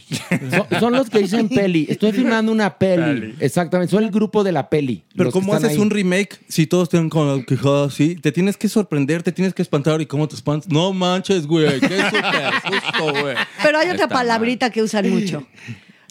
[0.52, 1.88] Son, son los que dicen peli.
[1.90, 3.36] Estoy filmando una peli.
[3.40, 5.04] Exactamente, son el grupo de la peli.
[5.16, 5.78] Pero ¿cómo haces ahí.
[5.78, 8.16] un remake si todos tienen con quejada así?
[8.16, 10.72] Te tienes que sorprender, te tienes que espantar y cómo te espantas.
[10.72, 11.80] No manches, güey.
[11.80, 13.36] Qué súper susto, güey.
[13.64, 15.46] Pero hay otra Está palabrita que usan mucho.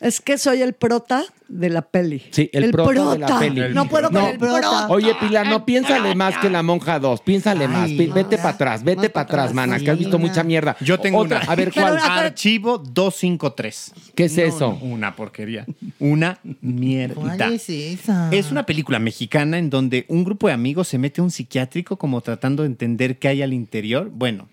[0.00, 2.22] Es que soy el prota de la peli.
[2.30, 3.62] Sí, el, prota, de la peli.
[3.74, 4.88] No puedo con No, el prota.
[4.88, 7.20] Oye, Pilar, no piénsale más que la monja 2.
[7.20, 7.90] Piénsale más.
[7.90, 10.76] Ay, vete para atrás, vete para atrás, mana, que has visto mucha mierda.
[10.80, 11.52] Yo tengo Otra, una.
[11.52, 11.98] A ver, ¿cuál?
[11.98, 13.92] Archivo 253.
[14.14, 14.78] ¿Qué es eso?
[14.80, 15.66] Una porquería.
[15.98, 17.14] Una mierda.
[17.14, 18.30] ¿Cuál es esa?
[18.30, 21.96] Es una película mexicana en donde un grupo de amigos se mete a un psiquiátrico
[21.96, 24.10] como tratando de entender qué hay al interior.
[24.10, 24.48] Bueno,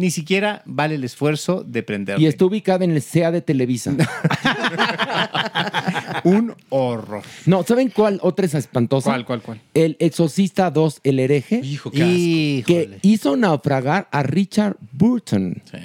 [0.00, 2.24] ni siquiera vale el esfuerzo de prenderle.
[2.24, 3.94] Y está ubicada en el CEA de Televisa.
[6.24, 7.22] un horror.
[7.44, 9.10] No, ¿saben cuál otra es espantosa?
[9.10, 9.60] ¿Cuál, cuál, cuál?
[9.74, 11.60] El Exorcista 2, El hereje.
[11.62, 12.66] Hijo, qué asco.
[12.66, 15.62] que hizo naufragar a Richard Burton.
[15.70, 15.78] Sí.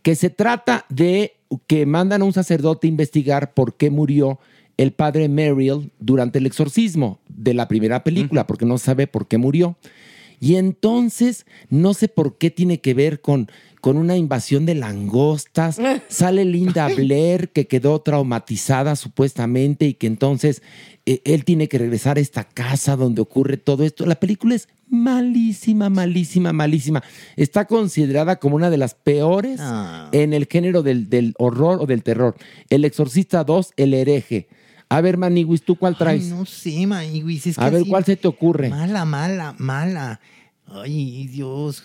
[0.00, 1.34] Que se trata de
[1.66, 4.38] que mandan a un sacerdote a investigar por qué murió
[4.78, 9.36] el padre Merrill durante el exorcismo de la primera película, porque no sabe por qué
[9.36, 9.76] murió.
[10.40, 15.78] Y entonces, no sé por qué tiene que ver con, con una invasión de langostas.
[16.08, 20.62] Sale Linda Blair, que quedó traumatizada supuestamente, y que entonces
[21.06, 24.06] eh, él tiene que regresar a esta casa donde ocurre todo esto.
[24.06, 27.02] La película es malísima, malísima, malísima.
[27.36, 30.08] Está considerada como una de las peores Ah.
[30.12, 32.36] en el género del, del horror o del terror.
[32.70, 34.48] El Exorcista 2, El hereje.
[34.90, 36.24] A ver, Maniwis, ¿tú cuál traes?
[36.24, 37.46] Ay, no sé, Maniguis.
[37.46, 38.68] Es que a ver, ¿cuál se te ocurre?
[38.70, 40.20] Mala, mala, mala.
[40.66, 41.82] Ay, Dios.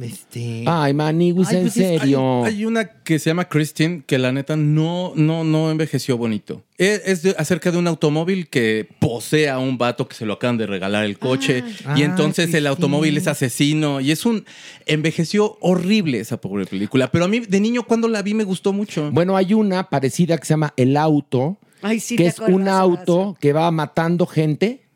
[0.00, 0.64] Este.
[0.68, 2.44] Ay, Maniwis, Ay, en pues es- Hay, serio.
[2.44, 6.62] hay una que se llama Christine que la neta no, no, no envejeció bonito.
[6.78, 10.34] Es, es de- acerca de un automóvil que posee a un vato que se lo
[10.34, 14.44] acaban de regalar el coche y Ah, entonces el automóvil es asesino y es un
[14.86, 17.10] envejeció horrible esa pobre película.
[17.10, 19.10] Pero a mí de niño cuando la vi me gustó mucho.
[19.10, 22.68] Bueno, hay una parecida que se llama El Auto, Ay, sí, que es acuerdas, un
[22.68, 24.86] auto que va matando gente.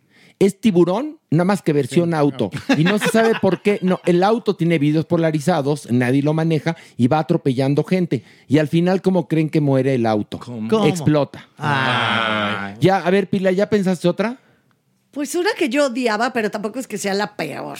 [0.41, 2.51] Es tiburón, nada más que versión auto.
[2.77, 3.79] Y no se sabe por qué.
[3.83, 8.25] No, el auto tiene vidrios polarizados, nadie lo maneja y va atropellando gente.
[8.49, 10.41] Y al final, ¿cómo creen que muere el auto?
[10.41, 10.87] ¿Cómo?
[10.87, 11.49] Explota.
[11.57, 12.75] Ay.
[12.81, 14.39] Ya, a ver, Pila, ¿ya pensaste otra?
[15.13, 17.79] Pues una que yo odiaba, pero tampoco es que sea la peor.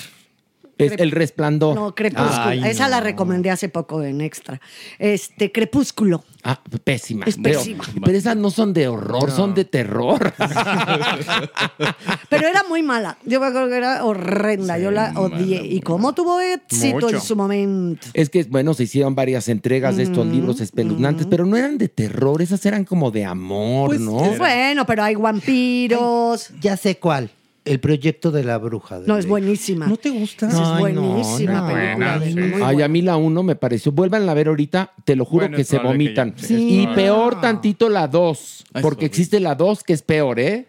[0.79, 1.75] Es El Resplandor.
[1.75, 2.33] No, Crepúsculo.
[2.47, 4.61] Ay, Esa la recomendé hace poco en Extra.
[4.99, 6.25] Este, Crepúsculo.
[6.43, 7.25] Ah, pésima.
[7.27, 7.85] Es Pero- pésima.
[8.05, 10.35] Pero, esas no son de horror, son de terror.
[12.29, 13.17] Pero era muy mala.
[13.25, 14.79] Yo me acuerdo que era horrenda.
[14.79, 15.65] yo la odié.
[15.67, 17.09] ¿Y cómo tuvo éxito Mucho.
[17.17, 18.07] en su momento?
[18.13, 21.89] Es que, bueno, se hicieron varias entregas de estos libros espeluznantes, pero no eran de
[21.89, 24.13] terror, esas eran como de amor, Pues, ¿no?
[24.37, 26.51] Bueno, pero hay vampiros.
[26.61, 27.31] Ya sé cuál.
[27.65, 29.01] El proyecto de la bruja.
[29.01, 29.31] de No, es Blair.
[29.31, 29.87] buenísima.
[29.87, 30.47] ¿No te gusta?
[30.49, 30.53] Ay,
[30.91, 32.21] es no, buenísima no, película.
[32.23, 32.35] sí.
[32.35, 32.85] muy Ay, buena.
[32.85, 33.91] a mí la uno me pareció.
[33.93, 36.35] Vuelvan a ver ahorita, te lo juro Bueno, que se que vomitan.
[36.37, 39.07] ya- sí, y peor tantito la 2, Ay, es porque horrible.
[39.07, 40.67] existe la 2 que es peor, ¿eh?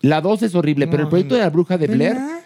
[0.00, 2.40] La 2 es horrible, pero el proyecto de la bruja de Blair ¿Verdad?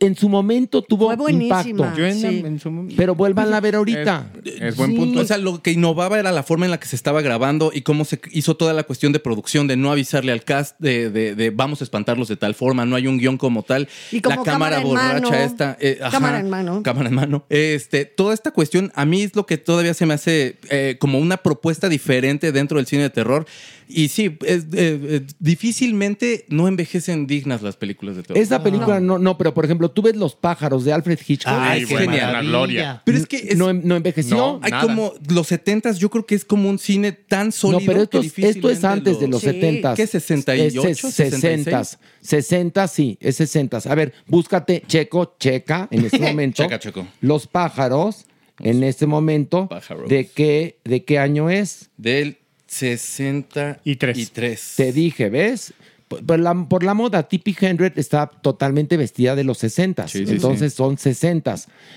[0.00, 1.62] En su momento tuvo Fue buenísima.
[1.62, 1.96] impacto.
[1.98, 2.26] Yo en, Sí.
[2.44, 4.32] en su- Pero vuélvanla a ver ahorita.
[4.44, 4.96] Es, es buen Sí.
[4.96, 5.20] punto.
[5.20, 7.82] O sea, lo que innovaba era la forma en la que se estaba grabando y
[7.82, 11.34] cómo se hizo toda la cuestión de producción, de no avisarle al cast de, de-
[11.34, 13.88] de vamos a espantarlos de tal forma, no hay un guion como tal.
[14.12, 15.34] Y como la cámara, borracha mano.
[15.34, 15.76] esta.
[15.80, 16.82] eh, ajá, Cámara en mano.
[16.82, 17.46] Cámara en mano.
[17.48, 21.18] Este, toda esta cuestión a mí es lo que todavía se me hace eh, como
[21.18, 23.46] una propuesta diferente dentro del cine de terror.
[23.86, 28.38] Y sí, es, eh, eh, difícilmente no envejecen dignas las películas de terror.
[28.42, 29.18] Esa película no.
[29.18, 31.52] no, pero por ejemplo, tú ves Los pájaros de Alfred Hitchcock.
[31.56, 32.30] Ay, bueno, genial.
[32.30, 33.02] una gloria.
[33.04, 34.36] Pero es que es- no, no envejeció.
[34.36, 34.82] No, hay nada.
[34.82, 37.80] como los 70s, yo creo que es como un cine tan sólido.
[37.80, 39.46] No, pero esto, que es- esto es antes de los Sí.
[39.48, 39.94] 70.
[39.94, 41.82] ¿Qué, 68, Es 60.
[42.20, 43.78] 60, sí, es 60.
[43.84, 46.62] A ver, búscate, checo, checa en este momento.
[46.62, 47.06] Checa, checo.
[47.20, 48.26] Los pájaros,
[48.60, 49.68] en este momento.
[49.68, 50.08] Pájaros.
[50.08, 51.90] ¿De qué, ¿De qué año es?
[51.96, 53.78] Del 63.
[53.84, 54.18] Y tres.
[54.18, 54.72] Y tres.
[54.76, 55.72] Te dije, ¿ves?
[56.08, 60.06] Por, la, por la moda, Tippi Hendred está totalmente vestida de los 60.
[60.06, 61.54] Sí, sí, entonces son 60.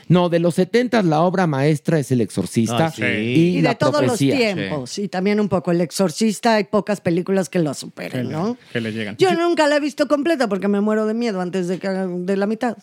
[0.08, 3.04] No, de los 70 la obra maestra es El Exorcista Ah, sí.
[3.04, 4.34] y, Y La de todos Profecía.
[4.36, 4.98] los tiempos.
[4.98, 6.56] Y también un poco El Exorcista.
[6.56, 8.58] Hay pocas películas que lo que, superen, le, ¿no?
[8.72, 9.17] que le llegan.
[9.17, 12.38] Yo nunca la he visto completa porque me muero de miedo antes de que de
[12.38, 12.78] la mitad.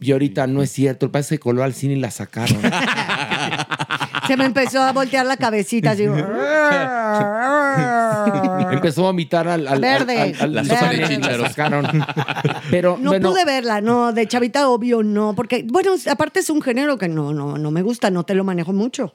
[0.00, 2.60] Y ahorita no es cierto, el padre se coló al cine y la sacaron.
[4.28, 6.04] Se me empezó a voltear la cabecita así.
[8.70, 10.20] Empezó a vomitar al, al, Verde.
[10.20, 11.52] al- al- La sopa de chícharos.
[12.70, 16.60] Pero No bueno, pude verla, no, de chavita obvio no, porque, bueno, aparte es un
[16.62, 19.14] género que no, no, no me gusta, no te lo manejo mucho.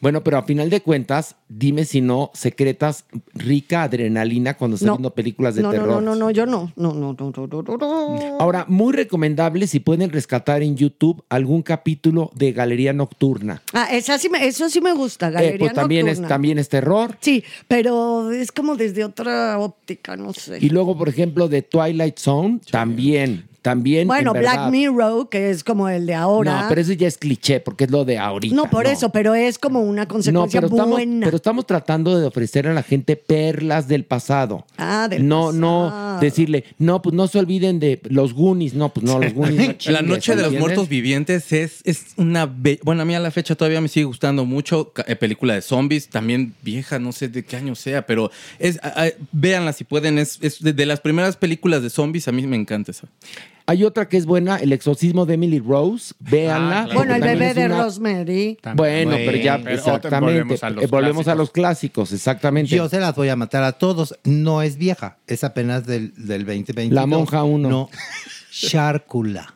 [0.00, 4.94] Bueno, pero a final de cuentas, dime si no secretas rica adrenalina cuando estás No.
[4.94, 5.86] viendo películas de no, terror.
[5.88, 6.72] no, no, no, no, yo no.
[6.76, 8.38] No, no, no, no, no, no, no.
[8.40, 13.62] Ahora, muy recomendable si pueden rescatar en YouTube algún capítulo de Galería Nocturna.
[13.72, 16.28] Ah, esa sí me, eso sí me gusta, Eh, Galería pues también es, Nocturna.
[16.28, 17.16] también es terror.
[17.20, 20.58] Sí, pero es como desde otra óptica, no sé.
[20.60, 24.06] Y luego, por ejemplo, de Twilight Zone, también, también.
[24.08, 24.70] bueno, en Black.
[24.70, 26.62] Mirror, que es como el de ahora.
[26.62, 28.54] No, pero eso ya es cliché, porque es lo de ahorita.
[28.54, 31.24] No, por eso, pero es como una No, consecuencia pero estamos, buena.
[31.24, 34.64] pero estamos tratando de ofrecer a la gente perlas del pasado.
[34.76, 35.58] Ah, del no, pasado.
[35.60, 38.74] no decirle, no, pues no se olviden de los Goonies.
[38.74, 39.56] No, pues no, los Goonies.
[39.58, 40.60] no La chingues, Noche de los ¿entiendes?
[40.60, 42.46] Muertos Vivientes es, es una...
[42.46, 44.92] be- Bueno, a mí a la fecha todavía me sigue gustando mucho.
[45.06, 49.04] Eh, película de zombies, también vieja, no sé de qué año sea, pero es a-
[49.04, 50.18] a- véanla si pueden.
[50.18, 53.08] Es, es de, de las primeras películas de zombies, a mí me encanta esa.
[53.68, 56.14] Hay otra que es buena, El exorcismo de Emily Rose.
[56.20, 56.80] Véanla.
[56.80, 56.98] Ah, claro.
[56.98, 58.58] bueno, el bebé también de una- Rosemary.
[58.74, 60.24] Bueno, pero ya, Pero exactamente.
[60.32, 61.38] volvemos a los Eh, volvemos a clásicos.
[61.38, 62.74] los clásicos, exactamente.
[62.74, 64.18] Yo se las voy a matar a todos.
[64.24, 66.94] No es vieja, es apenas del, del 2020.
[66.94, 67.68] La monja uno.
[67.68, 67.90] No.
[68.50, 69.54] Sharkula.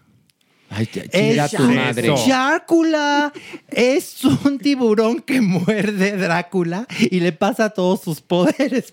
[0.74, 2.08] Ay, Es tu madre.
[2.26, 3.32] Drácula
[3.68, 8.90] es un tiburón que muerde Drácula y le pasa todos sus poderes.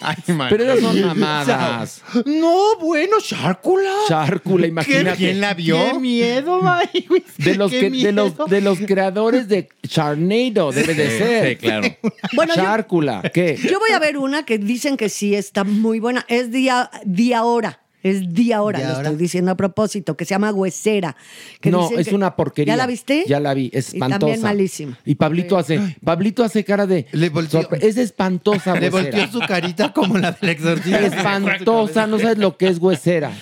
[0.00, 0.16] Ay.
[0.48, 2.02] Pero esas son mamadas.
[2.24, 3.92] No, bueno, Sharkula.
[4.08, 5.16] Charcula, imagínate.
[5.16, 5.76] ¿Quién la vio?
[5.76, 6.60] ¡Qué miedo!
[7.38, 8.46] De los, ¡Qué que, de, los, miedo!
[8.46, 11.48] de los creadores de Charnado, debe de ser.
[11.48, 11.88] Sí, claro.
[12.34, 13.58] Bueno, Charcula, ¿qué?
[13.62, 16.24] Yo voy a ver una que dicen que sí está muy buena.
[16.28, 17.81] Es día, día hora.
[18.02, 21.16] Es día hora, ¿Día lo estoy diciendo a propósito, que se llama Huesera.
[21.60, 22.74] que no, dicen es que- una porquería.
[22.74, 23.24] ¿Ya la viste?
[23.28, 24.18] Ya la vi, es Y espantosa.
[24.18, 24.98] también malísima.
[25.04, 27.06] Y Pablito hace, Pablito hace cara de.
[27.12, 29.18] Le volteó- es espantosa, Le huesera.
[29.18, 30.98] volteó su carita como la del exorcista.
[31.00, 33.32] Espantosa, no sabes lo que es huesera.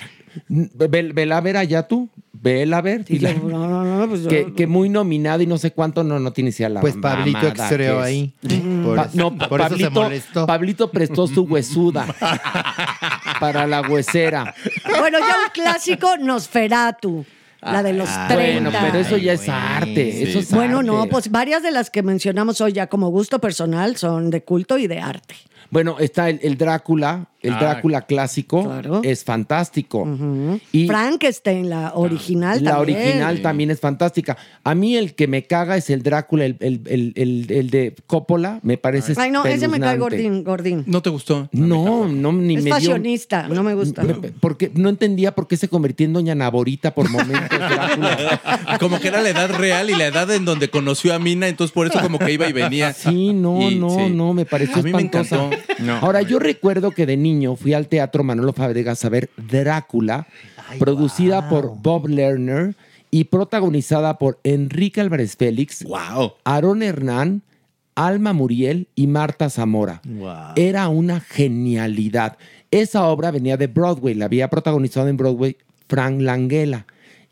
[0.49, 2.09] Ve- Vela a ver allá tú.
[2.43, 3.05] Vela a ver.
[3.43, 6.33] No, no, no, pues yo- que, que muy nominada y no sé cuánto no, no
[6.33, 8.33] tiene idea la Pues Pablito extreó ahí.
[8.83, 10.47] Por, Pa- no, por eso se Pablito, molestó.
[10.47, 12.07] Pablito prestó su huesuda
[13.41, 14.55] para la huesera.
[14.99, 17.25] Bueno, ya un clásico, Nosferatu.
[17.63, 18.71] La de los Ah, 30.
[18.71, 20.23] Bueno, pero eso ya es arte.
[20.23, 23.97] Eso es Bueno, no, pues varias de las que mencionamos hoy ya como gusto personal
[23.99, 25.35] son de culto y de arte.
[25.69, 27.59] Bueno, está el, el Drácula, el Ah.
[27.61, 29.01] Drácula clásico, Claro.
[29.03, 30.07] es fantástico.
[30.73, 32.99] Y Frankenstein, la original la también.
[32.99, 34.37] original también es fantástica.
[34.65, 37.95] A mí el que me caga es el Drácula, el, el- el- el- el de
[38.07, 39.99] Coppola, me parece Ay, no, ese me cae espeluznante.
[40.25, 40.85] gordín, gordín.
[40.87, 41.49] ¿No te gustó?
[41.53, 42.99] No, no, ni es me dio...
[43.49, 44.03] no me gusta.
[44.03, 48.79] Me- Porque no entendía por qué se convirtió en Doña Naborita por momentos Drácula.
[48.79, 51.73] Como que era la edad real y la edad en donde conoció a Mina, entonces
[51.73, 52.93] por eso como que iba y venía.
[52.93, 54.11] Sí, no, Y- no, sí.
[54.11, 55.51] no, me pareció A mí me encantó.
[55.79, 55.97] No.
[55.97, 60.27] Ahora, yo recuerdo que de niño fui al Teatro Manolo Fabregas a ver Drácula,
[60.79, 62.75] producida por Bob Lerner
[63.11, 66.35] y protagonizada por Enrique Álvarez Félix, ¡Wow!
[66.45, 67.43] Aarón Hernán,
[67.95, 70.01] Alma Muriel y Marta Zamora.
[70.05, 70.55] Wow.
[70.57, 72.39] Era una genialidad.
[72.71, 75.57] Esa obra venía de Broadway, la había protagonizado en Broadway
[75.89, 76.87] Frank Langella.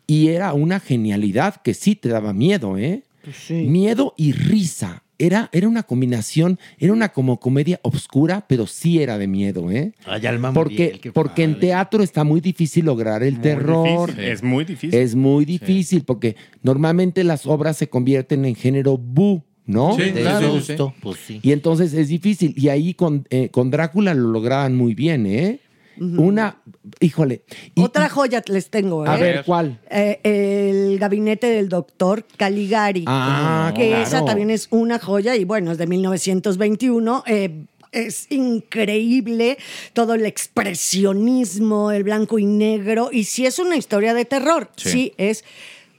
[0.05, 3.03] Y era una genialidad que sí te daba miedo, ¿eh?
[3.49, 5.03] Miedo y risa.
[5.19, 9.93] Era, era una combinación, era una como comedia obscura, pero sí era de miedo, ¿eh?
[10.05, 14.09] Ay, Alma porque porque en teatro está muy difícil lograr el terror.
[14.09, 14.99] difícil, es muy difícil.
[14.99, 19.95] Es muy difícil porque normalmente las obras se convierten en género bu, ¿no?
[19.95, 20.53] Sí, De claro.
[20.59, 21.39] susto, pues sí.
[21.43, 22.53] Y entonces es difícil.
[22.57, 25.59] Y ahí con, eh, con Drácula lo lograban muy bien, ¿eh?
[25.99, 26.57] Una,
[26.99, 27.43] híjole.
[27.75, 29.05] y- Otra joya les tengo.
[29.05, 29.09] ¿eh?
[29.09, 29.79] a ver, ¿cuál?
[29.89, 33.03] Eh, el gabinete del doctor Caligari.
[33.07, 34.03] Ah, que claro.
[34.03, 37.23] esa también es una joya y bueno, es de 1921.
[37.27, 39.57] eh, es increíble
[39.93, 43.09] todo el expresionismo, el blanco y negro.
[43.11, 44.69] Y sí es una historia de terror.
[44.75, 44.89] Sí.
[44.89, 45.43] Sí, es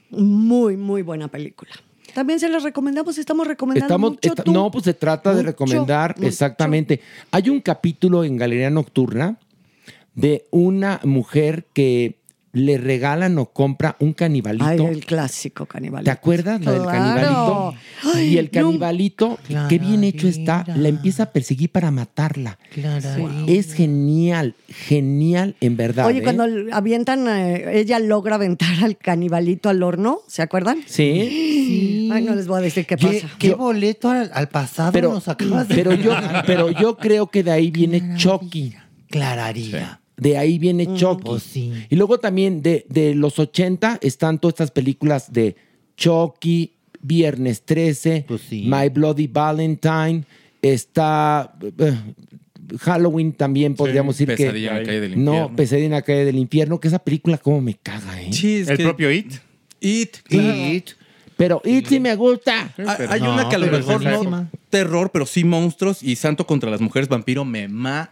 [0.09, 1.71] muy, muy buena película.
[2.13, 4.29] También se las recomendamos, estamos recomendando Estamos, mucho.
[4.29, 4.51] esta- tú.
[4.51, 6.27] no, pues se trata de Mucho, recomendar mucho.
[6.27, 6.99] exactamente.
[7.31, 9.37] Hay un capítulo en Galería Nocturna
[10.15, 12.19] de una mujer que
[12.53, 14.65] le regalan o compra un canibalito.
[14.65, 16.03] Ay, el clásico canibalito.
[16.03, 16.97] ¿Te acuerdas lo del Claro.
[16.97, 17.73] canibalito?
[18.13, 18.51] Ay, y el no.
[18.51, 22.59] canibalito, qué bien hecho está, la empieza a perseguir para matarla.
[23.47, 26.07] Es genial, genial en verdad.
[26.07, 26.23] Oye, ¿eh?
[26.23, 30.79] cuando avientan, eh, ella logra aventar al canibalito al horno, ¿se acuerdan?
[30.87, 32.09] Sí.
[32.11, 33.29] Ay, no les voy a decir qué ¿Qué, pasa.
[33.39, 36.13] qué boleto al, al pasado Pero, nos acabas de pero, yo,
[36.45, 38.73] pero yo creo que de ahí viene Chucky.
[39.09, 40.00] Clararía.
[40.21, 41.23] De ahí viene Chucky.
[41.25, 41.73] Pues sí.
[41.89, 45.55] Y luego también de, de los 80 están todas estas películas de
[45.97, 50.23] Chucky, Viernes 13, Pues My Bloody Valentine,
[50.61, 51.93] está eh,
[52.79, 54.43] Halloween también podríamos decir que...
[54.45, 55.55] Pesadilla en la calle del No, infierno.
[55.55, 58.31] Pesadilla en la calle del infierno, que esa película como me caga, ¿eh?
[58.31, 59.33] Sí, es El que- propio It.
[59.79, 60.71] It, claro.
[60.71, 60.89] It.
[61.41, 62.71] Pero It sí me gusta.
[62.77, 64.49] Hay- Hay una que a lo pero es mejor no buenísima.
[64.69, 68.11] terror, pero sí monstruos y Santo contra las mujeres vampiro me ma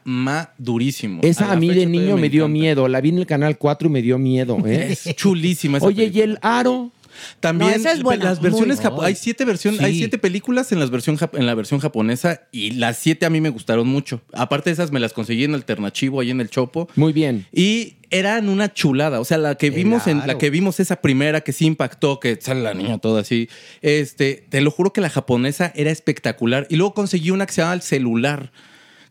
[0.57, 1.21] durísimo.
[1.21, 2.59] Esa la a, mí fecha de todavía niño me, dio encanta.
[2.59, 2.87] miedo.
[2.87, 4.93] La vi en el canal 4 y me dio miedo, ¿eh?
[4.93, 6.23] Es chulísima esa Oye, y película.
[6.33, 6.91] el aro.
[7.39, 10.79] También No, esa es buena, las versiones japo- hay siete versiones, hay siete películas en,
[10.79, 14.21] las versión en la versión japonesa y las siete a mí me gustaron mucho.
[14.33, 17.45] Aparte de esas me las conseguí en alternativo ahí en el Chopo Muy bien.
[17.51, 21.41] y eran una chulada, o sea, la que vimos en la que vimos esa primera
[21.41, 23.49] que sí impactó, que sale la niña toda así.
[23.81, 27.61] Este, te lo juro que la japonesa era espectacular y luego conseguí una que se
[27.61, 28.51] llama el celular,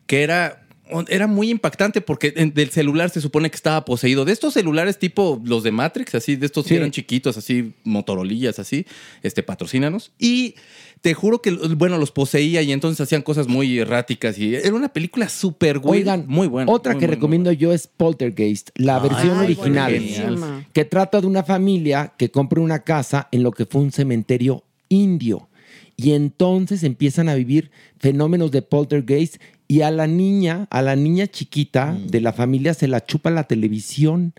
[0.05, 0.63] que era
[1.07, 4.25] era muy impactante porque del celular se supone que estaba poseído.
[4.25, 6.69] De estos celulares tipo los de Matrix, así, de estos Sí.
[6.69, 8.85] que eran chiquitos, así, motorolillas, así,
[9.23, 10.11] este, patrocínanos.
[10.19, 10.55] Y
[11.01, 14.89] te juro que, bueno, los poseía y entonces hacían cosas muy erráticas y era una
[14.89, 16.71] película súper güey, Oigan, muy buena.
[16.71, 20.67] Otra muy, que muy, muy recomiendo yo es Poltergeist, la versión Ay, original, buenísima.
[20.73, 24.63] que trata de una familia que compra una casa en lo que fue un cementerio
[24.89, 25.47] indio.
[25.95, 29.35] Y entonces empiezan a vivir fenómenos de poltergeist
[29.71, 32.07] y a la niña, a la niña chiquita Mm.
[32.07, 34.33] de la familia se la chupa la televisión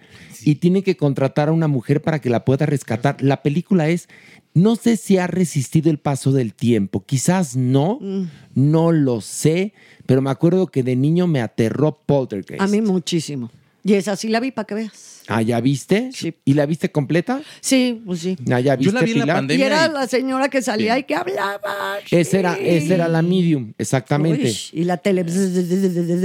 [0.44, 3.22] y tiene que contratar a una mujer para que la pueda rescatar.
[3.22, 4.08] La película es,
[4.54, 8.24] no sé si ha resistido el paso del tiempo, quizás no, Mm.
[8.56, 9.72] no lo sé,
[10.04, 12.60] pero me acuerdo que de niño me aterró Poltergeist.
[12.60, 13.50] A mí muchísimo.
[13.82, 15.22] Y esa sí la vi para que veas.
[15.26, 16.10] Ah, ¿ya viste?
[16.12, 16.34] Sí.
[16.44, 17.40] ¿Y la viste completa?
[17.60, 18.36] Sí, pues sí.
[18.50, 19.36] Ah, ¿ya Yo viste, la vi en la Pilar?
[19.36, 19.66] Y pandemia.
[19.66, 21.00] era y- la señora que salía Sí.
[21.00, 21.98] y que hablaba.
[22.10, 24.44] Esa era, esa era la medium, exactamente.
[24.48, 25.24] Uy, y la tele.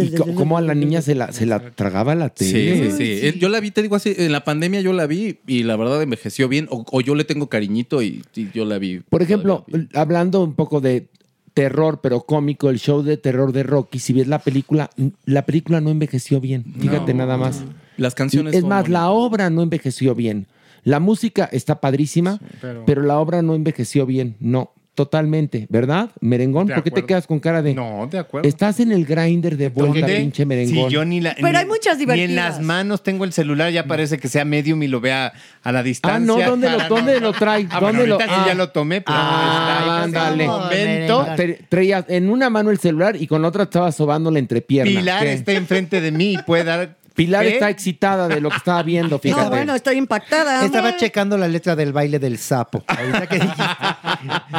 [0.03, 2.91] Y co- cómo a la niña se la, se la tragaba la Sí, tele.
[2.91, 3.27] sí, sí.
[3.27, 5.75] Eh, Yo la vi, te digo así, en la pandemia yo la vi y la
[5.75, 6.67] verdad envejeció bien.
[6.71, 8.99] O, o yo le tengo cariñito y, y yo la vi.
[9.01, 11.07] Por ejemplo, hablando un poco de
[11.55, 14.91] terror, pero cómico, el show de terror de Rocky, si ves la película,
[15.25, 16.65] la película no envejeció bien.
[16.79, 17.19] Fíjate No.
[17.25, 17.63] nada más.
[17.97, 18.53] las canciones.
[18.53, 20.47] es más, la obra no envejeció bien.
[20.83, 23.01] La música está padrísima, pero- pero...
[23.03, 24.35] la obra no envejeció bien.
[24.39, 26.09] No, totalmente, ¿verdad?
[26.21, 27.73] Merengón, ¿por qué te quedas con cara de...
[27.75, 28.47] No, de acuerdo.
[28.47, 30.17] Estás en el grinder de vuelta, ¿Dónde?
[30.17, 30.87] pinche merengón.
[30.89, 32.55] Si yo ni la, Pero ni- hay muchas Ni en divertidas.
[32.55, 35.83] las manos tengo el celular, ya parece que sea medium y lo vea a la
[35.83, 36.15] distancia.
[36.17, 37.67] Ah, no, ¿dónde lo, para dónde lo trae?
[37.69, 40.27] Ah, bueno, ¿Dónde lo, ahorita sí ya lo tomé, pero Ah, no está.
[40.27, 40.43] ándale.
[40.45, 41.27] En momento,
[41.69, 44.99] traías en una mano el celular y con la otra estaba sobando la entrepierna.
[44.99, 45.33] Pilar ¿Qué?
[45.33, 46.95] está enfrente de mí y puede dar...
[47.15, 47.53] Pilar ¿Qué?
[47.53, 49.43] está excitada de lo que estaba viendo, fíjate.
[49.43, 50.65] No, bueno, estoy impactada.
[50.65, 50.99] Estaba hombre.
[50.99, 52.83] checando la letra del baile del sapo.
[53.29, 53.41] Que.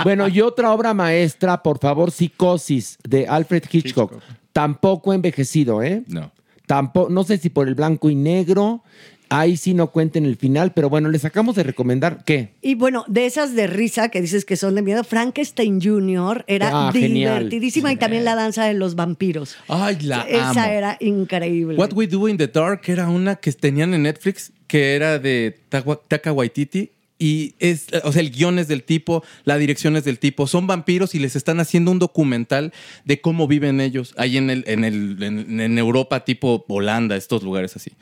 [0.05, 4.13] Bueno, y otra obra maestra, por favor, Psicosis, de Alfred Hitchcock.
[4.13, 4.37] Hitchcock.
[4.53, 6.03] Tampoco envejecido, ¿eh?
[6.07, 6.31] No.
[6.67, 8.83] Tampoco, no sé si por el blanco y negro.
[9.29, 12.55] Ahí sí no cuenten el final, pero bueno, les acabamos de recomendar ¿qué?
[12.63, 16.45] Y bueno, de esas de risa que dices que son de miedo, Frankenstein Jr.
[16.47, 17.39] era Ah, genial.
[17.39, 19.57] divertidísima y también la danza de los vampiros.
[19.67, 20.65] Ay, la Esa amo.
[20.73, 21.77] era increíble.
[21.77, 25.59] What We Do in the Dark era una que tenían en Netflix que era de
[26.09, 26.93] Taka Waititi.
[27.19, 30.47] Y es, o sea, el guion es del tipo, la dirección es del tipo.
[30.47, 32.75] Son vampiros y les están haciendo un documental
[33.07, 37.43] de cómo viven ellos ahí en, el, en, el, en, en Europa, tipo Holanda, estos
[37.43, 37.93] lugares así.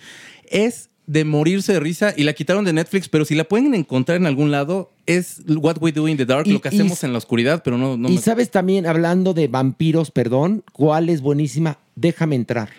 [0.51, 4.17] Es de morirse de risa y la quitaron de Netflix, pero si la pueden encontrar
[4.17, 7.05] en algún lado, es What We Do in the Dark, Y- lo que y- hacemos
[7.05, 11.11] en la oscuridad, pero no, no y me- sabes también, hablando de vampiros, perdón, ¿cuál
[11.11, 11.79] es buenísima?
[11.95, 12.71] Déjame entrar.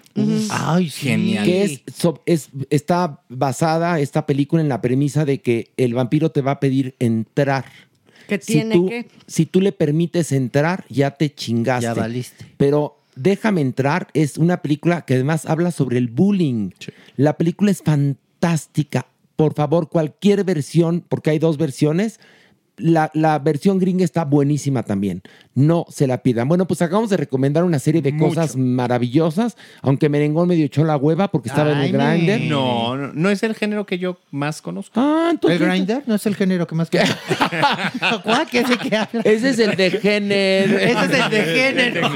[0.50, 1.46] Ay, Genial.
[1.46, 6.32] Que es, so- es- está basada esta película en la premisa de que el vampiro
[6.32, 7.66] te va a pedir entrar.
[8.28, 9.06] Que Si tiene tú, que.
[9.28, 11.84] si tú le permites entrar, ya te chingaste.
[11.84, 12.44] Ya valiste.
[12.58, 16.72] Pero Déjame entrar es una película que además habla sobre el bullying.
[17.16, 19.08] La película es fantástica.
[19.36, 22.20] Por favor, cualquier versión, porque hay dos versiones,
[22.78, 25.22] la, la versión gringa está buenísima también.
[25.54, 26.48] No se la pidan.
[26.48, 28.30] Bueno, pues acabamos de recomendar una serie de Mucho.
[28.30, 32.42] cosas maravillosas, aunque Merengón medio echó la hueva porque estaba en el grinder.
[32.42, 35.00] No, no, no es el género que yo más conozco.
[35.00, 35.62] Ah, entonces.
[35.62, 36.04] ¿El grinder?
[36.06, 36.90] No es el género que más...
[38.24, 38.48] ¿Cuál?
[38.52, 39.22] ¿Qué es el que habla?
[39.24, 40.78] Ese es el de género.
[40.78, 42.10] Ese es el de género.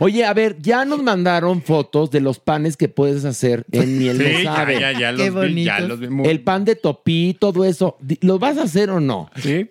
[0.00, 4.18] Oye, a ver, ya nos mandaron fotos de los panes que puedes hacer en Miel
[4.18, 7.36] Sí, ya, ya, ya Qué los vi, ya los vi muy- El pan de topí,
[7.38, 7.96] todo eso.
[8.28, 9.30] ¿Lo vas a hacer o no?
[9.36, 9.66] Sí,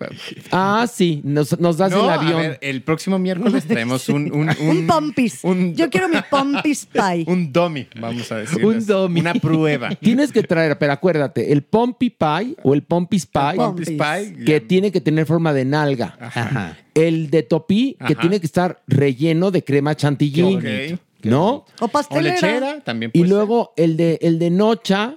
[0.52, 2.38] Ah, sí, nos, nos das No, el a avión.
[2.42, 4.32] ver, el próximo miércoles traemos un...
[4.34, 5.44] Un, un, Un pompis.
[5.44, 7.24] un- Yo quiero mi pompis pie.
[7.28, 8.66] un dummy, vamos a decir.
[8.66, 9.20] Un dummy.
[9.22, 9.90] Una prueba.
[10.02, 14.44] Tienes que traer, pero acuérdate, el Pompey Pie o el Pompis Pie, Pompis Pie.
[14.46, 16.18] que tiene que tener forma de nalga.
[16.20, 16.78] Ajá.
[16.96, 18.22] El de topí, que Ajá.
[18.22, 20.56] tiene que estar relleno de crema chantilly.
[20.56, 21.00] Ok.
[21.24, 21.48] ¿No?
[21.50, 22.36] O O pastelera.
[22.36, 23.36] lechera, también Y puede ser.
[23.38, 25.16] luego el de, el de nocha,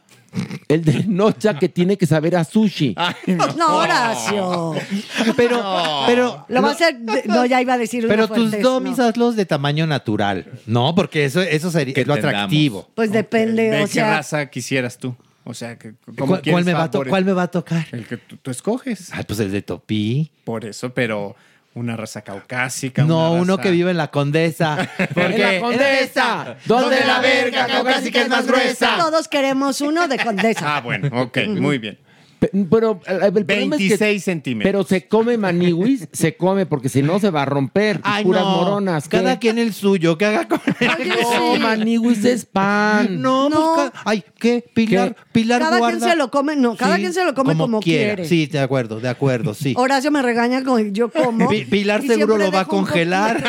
[0.68, 2.94] el de nocha que tiene que saber a sushi.
[2.96, 3.14] Ay,
[3.56, 4.74] No, Horacio.
[5.36, 6.44] Pero, pero...
[6.48, 6.96] Lo va a hacer.
[7.26, 9.04] No, ya iba a decir una Pero tus domis no.
[9.04, 10.46] hazlos de tamaño natural.
[10.66, 12.34] No, porque eso, eso sería Que es lo tengamos.
[12.36, 12.88] atractivo.
[12.94, 14.16] Pues depende, ¿De o qué sea.
[14.16, 15.14] raza quisieras tú?
[15.44, 17.86] O sea, que, ¿cómo ¿Cuál, me va cuál me va a tocar?
[17.92, 19.08] El que tú, tú escoges.
[19.12, 20.30] Ay, pues el de Topí.
[20.44, 21.34] Por eso, pero
[21.74, 23.04] una raza caucásica.
[23.04, 24.88] No, uno que vive en la Condesa.
[25.14, 28.96] Porque En la Condesa, donde la verga caucásica es más gruesa.
[28.98, 30.76] Todos queremos uno de condesa.
[30.76, 31.98] Ah, bueno, ok, muy bien.
[32.41, 34.68] Pe- Pero el, el problema es que- 26 centímetros.
[34.72, 38.01] Pero se come maniwis, se come, porque si no se va a romper.
[38.03, 38.57] Ay, puras no.
[38.57, 39.09] moronas.
[39.09, 39.18] ¿qué?
[39.18, 41.61] Cada quien el suyo, que haga con Oye, No, sí.
[41.61, 43.20] maniwis es pan.
[43.20, 43.72] No, No.
[43.74, 44.64] pues, ay, ¿qué?
[44.74, 45.20] Pilar, ¿Qué?
[45.32, 45.99] Pilar Cada guarda.
[45.99, 48.24] quien se lo come, no, cada quien se lo come como quiere.
[48.24, 49.74] Sí, de acuerdo, de acuerdo, sí.
[49.76, 51.47] Horacio me regaña con yo como.
[51.49, 53.45] Pi- Pilar seguro lo va a congelar.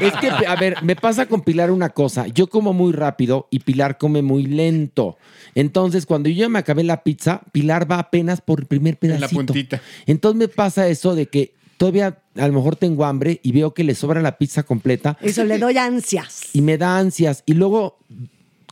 [0.00, 2.26] Es que, a ver, me pasa con Pilar una cosa.
[2.26, 5.16] Yo como muy rápido y Pilar come muy lento.
[5.54, 9.10] Entonces, cuando yo ya me acabé la pizza, Pilar va apenas por el primer En
[9.10, 9.38] la pedacito.
[9.52, 9.80] puntita.
[10.06, 13.84] Entonces me pasa eso de que todavía a lo mejor tengo hambre y veo que
[13.84, 16.54] le sobra la pizza completa Eso le doy ansias.
[16.54, 17.42] y me da ansias.
[17.46, 17.98] Y luego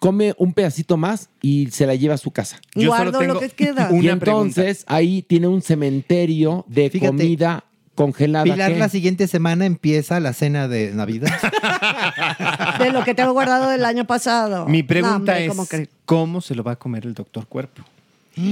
[0.01, 2.61] come un pedacito más y se la lleva a su casa.
[2.75, 3.91] Yo solo Guardo tengo lo que queda.
[3.93, 8.45] y entonces ahí tiene un cementerio de Fíjate, comida congelada.
[8.45, 8.79] Pilar ¿qué?
[8.79, 11.31] la siguiente semana empieza la cena de Navidad.
[12.79, 14.67] De lo que tengo guardado del año pasado.
[14.67, 15.89] Mi No, pregunta hombre, es.
[16.05, 17.83] ¿cómo se lo va a comer el doctor Cuerpo?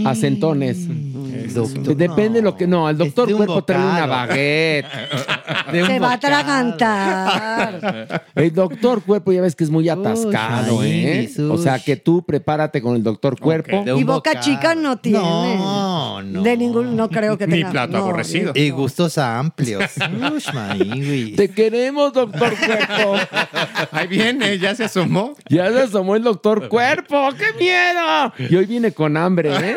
[0.07, 0.87] A centones.
[1.55, 2.67] Doctor, Depende de lo que.
[2.67, 4.87] No, el doctor Es de un cuerpo trae una baguette.
[5.73, 6.37] De un Se va a bocado.
[6.37, 8.25] atragantar.
[8.35, 11.31] El doctor cuerpo ya ves que es muy atascado, ¿eh?
[11.51, 13.83] O sea que tú prepárate con el doctor cuerpo.
[13.85, 14.45] De un Y boca bocado.
[14.45, 15.19] chica no tiene.
[15.19, 16.43] No, no.
[16.43, 17.71] De ningún, no creo que Ni tenga.
[17.71, 18.53] plato no, aborrecido.
[18.55, 19.85] Y gustos amplios.
[20.35, 21.37] Ush.
[21.37, 23.17] Te queremos, doctor cuerpo.
[23.93, 25.35] Ahí viene, ya se asomó.
[25.49, 27.29] Ya se asomó el doctor cuerpo.
[27.39, 28.33] ¡Qué miedo!
[28.51, 29.72] Y hoy viene con hambre, ¿eh?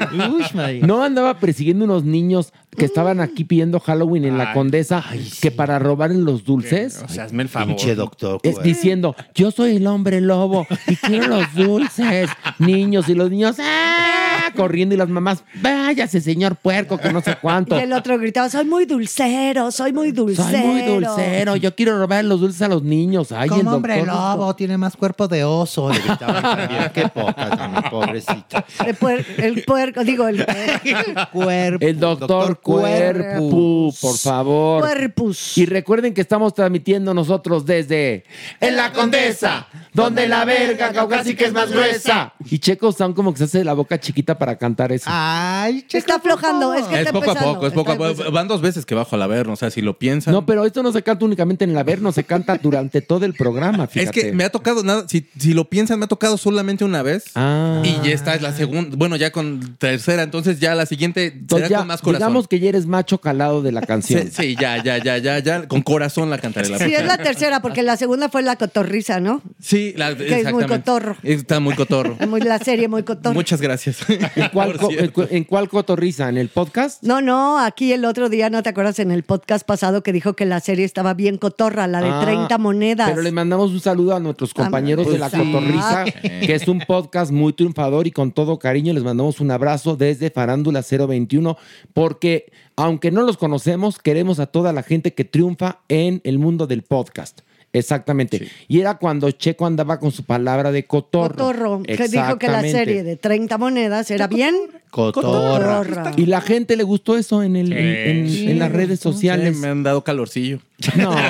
[0.53, 0.83] Maíz.
[0.83, 4.53] No andaba persiguiendo unos niños que estaban aquí pidiendo Halloween en la Ay.
[4.53, 5.03] Condesa
[5.41, 7.01] que para robar los dulces.
[7.03, 7.75] O sea, hazme el favor.
[7.75, 8.39] Pinche doctor.
[8.43, 8.67] Es güey.
[8.67, 14.51] diciendo, yo soy el hombre lobo y quiero los dulces, niños, y los niños, ¡ah!
[14.55, 17.75] corriendo, y las mamás, váyase, señor puerco, que no sé cuánto.
[17.77, 20.49] Y el otro gritaba, soy muy dulcero, soy muy dulcero.
[20.49, 23.31] Soy muy dulcero, yo quiero robar los dulces a los niños.
[23.31, 25.91] Ay, el Como doctor hombre lobo, tiene más cuerpo de oso.
[25.91, 26.91] Le gritaban también.
[26.93, 28.63] Qué poca también, pobrecito.
[28.85, 30.45] El, puer- el puerco, digo, el
[31.33, 31.85] Cuerpo.
[31.85, 34.81] El doctor, Cuerpo, por favor.
[34.81, 35.57] cuerpus.
[35.57, 38.23] Y recuerden que estamos transmitiendo nosotros desde
[38.59, 42.33] En la Condesa, donde la verga caucásica es más gruesa.
[42.49, 45.05] Y Checo Sound como que se hace la boca chiquita para cantar eso.
[45.09, 47.93] Ay, Se está aflojando, es que Es está poco a empezando, poco, es poco a
[47.93, 48.09] está poco.
[48.11, 48.31] empezando.
[48.31, 50.33] Van dos veces que bajo a la ver, o sea, si lo piensan.
[50.33, 53.33] No, pero esto no se canta únicamente en el Averno, se canta durante todo el
[53.33, 54.21] programa, es fíjate.
[54.21, 57.25] que me ha tocado nada, si, si lo piensan, me ha tocado solamente una vez.
[57.35, 57.81] Ah.
[57.83, 61.67] Y ya esta es la segunda, bueno, ya con tercera, entonces ya la siguiente Entonces
[61.67, 62.19] será ya, con más corazón.
[62.27, 64.23] digamos que ya eres macho calado de la canción.
[64.23, 66.69] Sí, sí, ya, ya, ya, ya, ya, con corazón la cantaré.
[66.69, 69.41] La Sí, es la tercera, porque la segunda fue la cotorriza, ¿no?
[69.59, 71.17] Sí, la, es muy cotorro.
[71.23, 72.17] Está muy cotorro.
[72.19, 73.33] Es muy, la serie muy cotorro.
[73.33, 73.97] Muchas gracias.
[74.09, 74.77] ¿En cuál.
[75.29, 76.29] ¿En cuál cotorriza?
[76.29, 77.03] ¿En el podcast?
[77.03, 80.33] No, no, aquí el otro día, ¿no te acuerdas en el podcast pasado que dijo
[80.33, 83.09] que la serie estaba bien cotorra, la de Ah, 30 monedas?
[83.09, 85.51] Pero les mandamos un saludo a nuestros compañeros de la pues sí.
[85.51, 89.95] Cotorrisa, que es un podcast muy triunfador y con todo cariño les mandamos un abrazo
[89.95, 91.57] desde Farándula 021,
[91.93, 92.44] porque
[92.75, 96.81] aunque no los conocemos, queremos a toda la gente que triunfa en el mundo del
[96.83, 97.41] podcast.
[97.73, 98.47] Exactamente.
[98.69, 101.35] Y era cuando Checo andaba con su palabra de cotorro.
[101.35, 104.55] Cotorro, que dijo que la serie de 30 monedas era bien
[104.91, 105.79] Cotorra.
[105.81, 106.11] cotorra.
[106.15, 109.55] Y la gente le gustó eso en, el, en, en- en las redes sociales.
[109.57, 110.59] Sí, me han dado calorcillo.
[110.97, 111.13] No.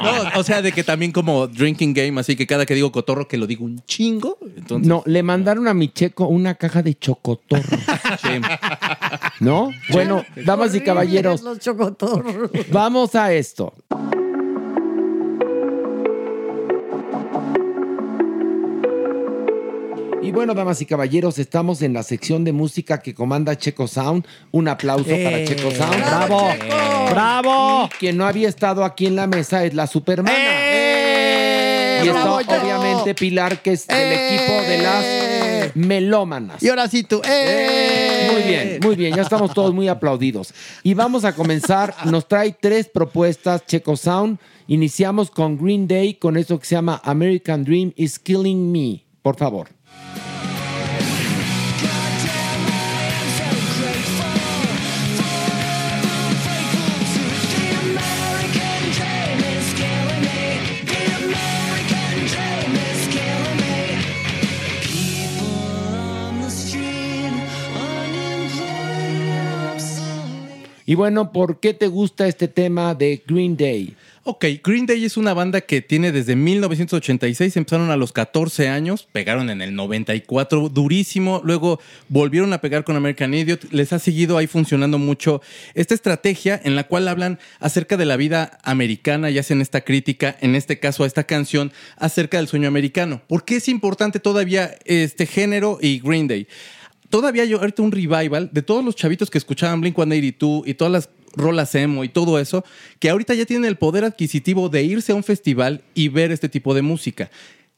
[0.00, 3.28] No, o sea, de que también como drinking game, así que cada que digo cotorro,
[3.28, 4.38] que lo digo un chingo.
[4.56, 7.76] Entonces, No, le mandaron a mi Checo una caja de chocotorro.
[9.40, 9.70] ¿No?
[9.90, 12.50] Bueno, damas y caballeros, Los chocotorros.
[12.70, 13.72] vamos a esto.
[20.22, 24.26] Y bueno, damas y caballeros, estamos en la sección de música que comanda Checo Sound.
[24.52, 25.96] Un aplauso para Eh, Checo Sound.
[26.04, 27.10] bravo, ¡Bravo!
[27.10, 27.86] ¡Bravo!
[27.94, 30.36] Y quien no había estado aquí en la mesa es la Supermana.
[32.04, 35.04] y está obviamente Pilar, que es del equipo de las
[35.74, 36.62] melómanas.
[36.62, 37.20] Y ahora sí tú.
[37.24, 38.28] ¡eh!
[38.32, 40.52] Muy bien, muy bien, ya estamos todos muy aplaudidos.
[40.82, 44.38] Y vamos a comenzar, nos trae tres propuestas Checo Sound.
[44.66, 49.04] Iniciamos con Green Day, con eso que se llama American Dream is Killing Me.
[49.22, 49.68] Por favor.
[70.90, 73.94] Y bueno, ¿por qué te gusta este tema de Green Day?
[74.24, 79.06] Ok, Green Day es una banda que tiene desde 1986, empezaron a los 14 años,
[79.12, 81.78] pegaron en el 94 durísimo, luego
[82.08, 85.42] volvieron a pegar con American Idiot, les ha seguido ahí funcionando mucho
[85.74, 90.36] esta estrategia en la cual hablan acerca de la vida americana y hacen esta crítica,
[90.40, 93.22] en este caso a esta canción, acerca del sueño americano.
[93.28, 96.48] ¿Por qué es importante todavía este género y Green Day?
[97.10, 100.92] Todavía hay ahorita un revival de todos los chavitos que escuchaban Blink 182 y todas
[100.92, 102.64] las rolas emo y todo eso,
[102.98, 106.48] que ahorita ya tienen el poder adquisitivo de irse a un festival y ver este
[106.48, 107.30] tipo de música.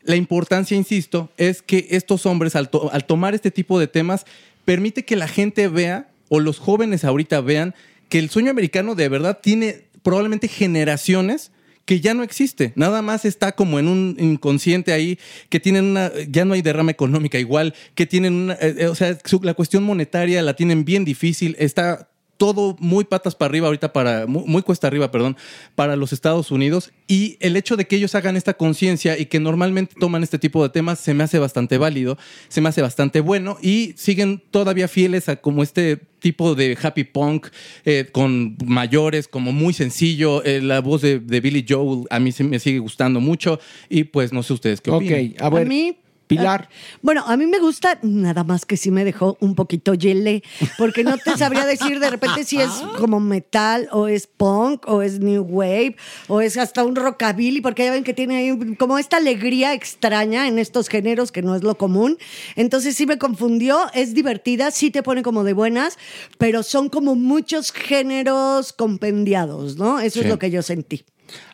[0.03, 4.27] La importancia, insisto, es que estos hombres, al, al tomar este tipo de temas,
[4.65, 7.75] permite que la gente vea, o los jóvenes ahorita vean,
[8.09, 11.53] que el sueño americano de verdad tiene probablemente generaciones
[11.85, 12.73] que ya no existe.
[12.77, 15.19] Nada más está como en un inconsciente ahí,
[15.49, 18.95] que tienen una, ya no hay derrama económica igual, que tienen una, eh, eh, o
[18.95, 22.09] sea, su- la cuestión monetaria la tienen bien difícil, está
[22.43, 25.37] todo muy patas para arriba ahorita para, muy, muy cuesta arriba, perdón,
[25.77, 26.93] para los Estados Unidos.
[27.07, 30.61] Y el hecho de que ellos hagan esta conciencia y que normalmente toman este tipo
[30.65, 32.19] de temas se me hace bastante válido,
[32.49, 37.05] se me hace bastante bueno y siguen todavía fieles a como este tipo de happy
[37.05, 37.47] punk
[37.85, 40.43] eh, con mayores, como muy sencillo.
[40.43, 44.03] Eh, la voz de, de Billy Joel a mí se me sigue gustando mucho y
[44.03, 45.33] pues no sé ustedes qué opinan.
[45.37, 45.97] Ok, a ver, mí,
[46.37, 46.69] Pilar.
[47.03, 50.43] Bueno, a mí me gusta, nada más que sí me dejó un poquito yele,
[50.79, 55.03] porque no te sabría decir de repente si es como metal, o es punk, o
[55.03, 55.97] es new wave,
[56.29, 60.49] o es hasta un rockabilly, porque ya ven que tiene ahí como esta alegría extraña
[60.49, 62.19] en estos géneros que no es lo común.
[62.57, 65.99] Entonces sí me confundió, es divertida, sí te pone como de buenas,
[66.39, 70.01] pero son como muchos géneros compendiados, ¿no?
[70.01, 71.05] Eso es lo que yo sentí.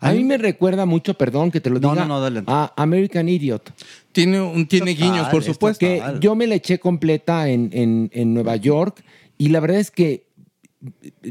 [0.00, 2.50] A mí me recuerda mucho, perdón que te lo No, diga, no, no, adelante.
[2.52, 3.72] a American Idiot.
[4.12, 5.80] Tiene, un, tiene Total, guiños, por es supuesto.
[5.80, 9.02] Que yo me la eché completa en, en- en Nueva York
[9.36, 10.26] y la verdad es que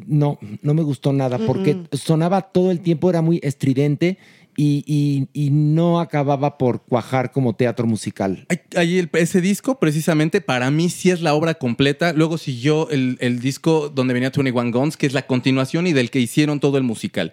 [0.06, 4.18] no, no me gustó nada porque sonaba todo el tiempo, era muy estridente
[4.60, 8.46] y, y- y no acababa por cuajar como teatro musical.
[8.76, 12.12] Hay el- ese disco, precisamente, para mí sí es la obra completa.
[12.12, 16.10] Luego siguió el, el disco donde venía 21 Guns, que es la continuación y del
[16.10, 17.32] que hicieron todo el musical.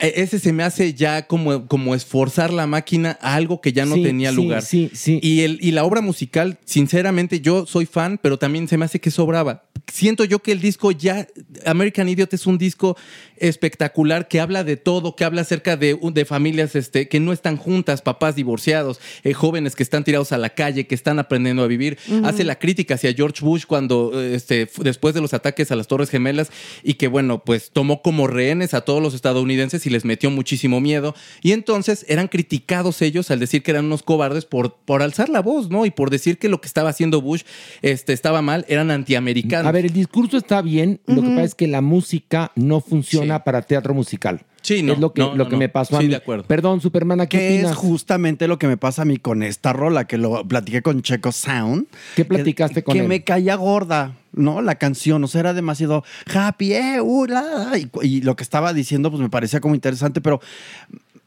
[0.00, 3.86] E- Ese se me hace ya como, como esforzar la máquina a algo que ya
[3.86, 4.62] no Sí, tenía lugar.
[4.62, 5.18] sí, sí.
[5.22, 9.00] Y, el, y la obra musical, sinceramente, yo soy fan, pero también se me hace
[9.00, 9.64] que sobraba.
[9.92, 11.26] Siento yo que el disco ya,
[11.64, 12.96] American Idiot es un disco
[13.36, 17.56] espectacular que habla de todo, que habla acerca de, de familias este, que no están
[17.56, 21.66] juntas, papás divorciados, eh, jóvenes que están tirados a la calle, que están aprendiendo a
[21.66, 21.98] vivir.
[22.24, 26.10] Hace la crítica hacia George Bush cuando, este, después de los ataques a las Torres
[26.10, 26.50] Gemelas
[26.82, 30.80] y que, bueno, pues tomó como rehenes a todos los estadounidenses y les metió muchísimo
[30.80, 31.14] miedo.
[31.42, 35.40] Y entonces eran criticados ellos al decir que eran unos cobardes por, por alzar la
[35.40, 35.86] voz, ¿no?
[35.86, 37.42] Y por decir que lo que estaba haciendo Bush
[37.82, 39.66] este, estaba mal, eran antiamericanos.
[39.66, 41.00] A ver, el discurso está bien.
[41.06, 44.42] Lo que pasa es que la música no funciona para teatro musical.
[44.66, 46.10] Sí, no, Es lo que, no, lo no, que me pasó a Sí, mí.
[46.10, 46.44] de acuerdo.
[46.44, 50.06] Perdón, Supermana, ¿qué Que es justamente lo que me pasa a mí con esta rola,
[50.06, 51.86] que lo platiqué con Checo Sound.
[52.16, 53.08] ¿Qué platicaste que, con que él?
[53.08, 54.62] me caía gorda, ¿no?
[54.62, 56.02] La canción, o sea, era demasiado
[56.34, 60.20] happy, eh, uh, la, y, y lo que estaba diciendo, pues me parecía como interesante,
[60.20, 60.40] pero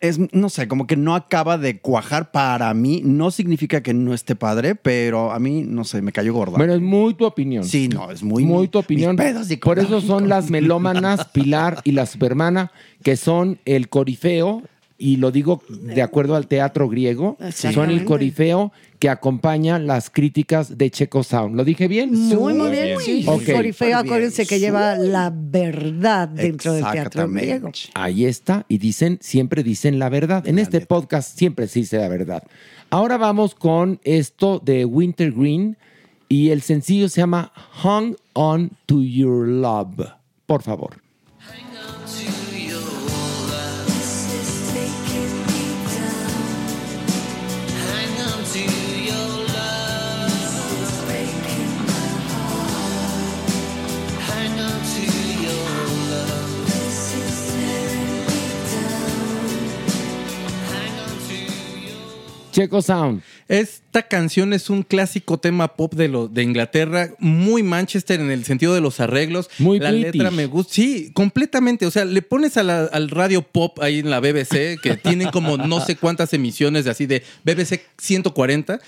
[0.01, 3.01] es, no sé, como que no acaba de cuajar para mí.
[3.03, 6.57] No significa que no esté padre, pero a mí, no sé, me cayó gorda.
[6.57, 7.65] Bueno, es muy tu opinión.
[7.65, 9.15] Sí, no, es muy- Muy tu opinión.
[9.17, 12.71] mis pedos Por eso son las melómanas, Pilar y la Supermana,
[13.03, 14.63] que son el corifeo,
[15.01, 20.77] y lo digo de acuerdo al teatro griego, son el corifeo que acompaña las críticas
[20.77, 21.55] de Checo Sound.
[21.55, 22.11] ¿Lo dije bien?
[22.13, 22.99] Muy, muy bien.
[22.99, 23.23] Sí.
[23.25, 27.71] Corifeo, acuérdense que lleva la verdad dentro del teatro griego.
[27.93, 30.45] Ahí está, y dicen, siempre dicen la verdad.
[30.45, 32.43] En este podcast siempre se dice la verdad.
[32.89, 35.77] Ahora vamos con esto de Wintergreen
[36.27, 40.09] y el sencillo se llama Hung On to Your Love.
[40.45, 41.08] Por favor.
[62.51, 63.21] Checo Sound.
[63.47, 68.43] Esta canción es un clásico tema pop de, lo, de Inglaterra, muy Manchester en el
[68.45, 69.49] sentido de los arreglos.
[69.59, 70.13] Muy La British.
[70.15, 70.73] letra me gusta.
[70.73, 71.85] Sí, completamente.
[71.85, 75.29] O sea, le pones a la- al radio pop ahí en la BBC, que tienen
[75.29, 78.79] como no sé cuántas emisiones de así de BBC 140,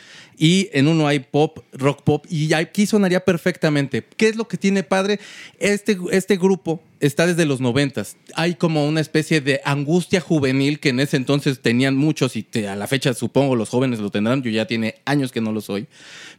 [0.43, 4.03] y en uno hay pop, rock pop, y aquí sonaría perfectamente.
[4.17, 5.19] ¿Qué es lo que tiene padre?
[5.59, 8.17] Este, este grupo está desde los noventas.
[8.33, 12.67] Hay como una especie de angustia juvenil que en ese entonces tenían muchos y te-
[12.67, 14.41] a la fecha supongo los jóvenes lo tendrán.
[14.41, 15.85] Yo ya tiene años que no lo soy.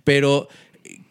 [0.02, 0.48] Pero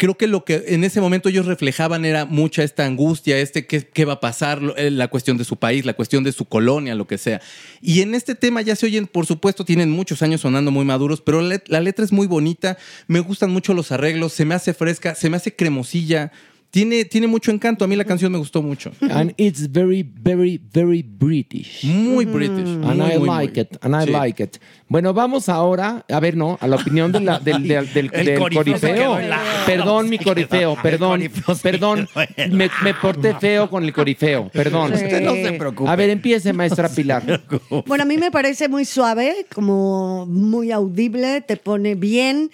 [0.02, 3.88] creo que lo que en ese momento ellos reflejaban era mucha esta angustia, este qué,
[3.88, 6.96] qué va a pasar, eh, la cuestión de su país, la cuestión de su colonia,
[6.96, 7.40] lo que sea.
[7.84, 11.22] Y en este tema ya se oyen, por supuesto, tienen muchos años sonando muy maduros,
[11.22, 15.14] pero la letra es muy bonita, me gustan mucho los arreglos, se me hace fresca,
[15.14, 16.32] se me hace cremosilla.
[16.72, 17.84] Tiene, tiene mucho encanto.
[17.84, 18.92] A mí la canción me gustó mucho.
[19.12, 21.84] And it's very, very, very British.
[21.84, 22.68] Muy British.
[22.68, 23.62] And Muy, I muy, like muy.
[23.62, 24.12] it, and I Sí.
[24.12, 24.58] like it.
[24.88, 28.26] Bueno, vamos ahora, a ver, no, a la opinión de la- del, del, del- El
[28.26, 29.18] del corifeo.
[29.66, 31.30] Perdón, mi corifeo, perdón,
[31.62, 32.08] perdón.
[32.52, 34.92] Me, me porté feo con el corifeo, perdón.
[34.98, 35.04] Sí.
[35.06, 35.90] Usted no se preocupe.
[35.90, 37.42] A ver, empiece, maestra Pilar.
[37.86, 42.50] Bueno, a mí me parece muy suave, como muy audible, te pone bien.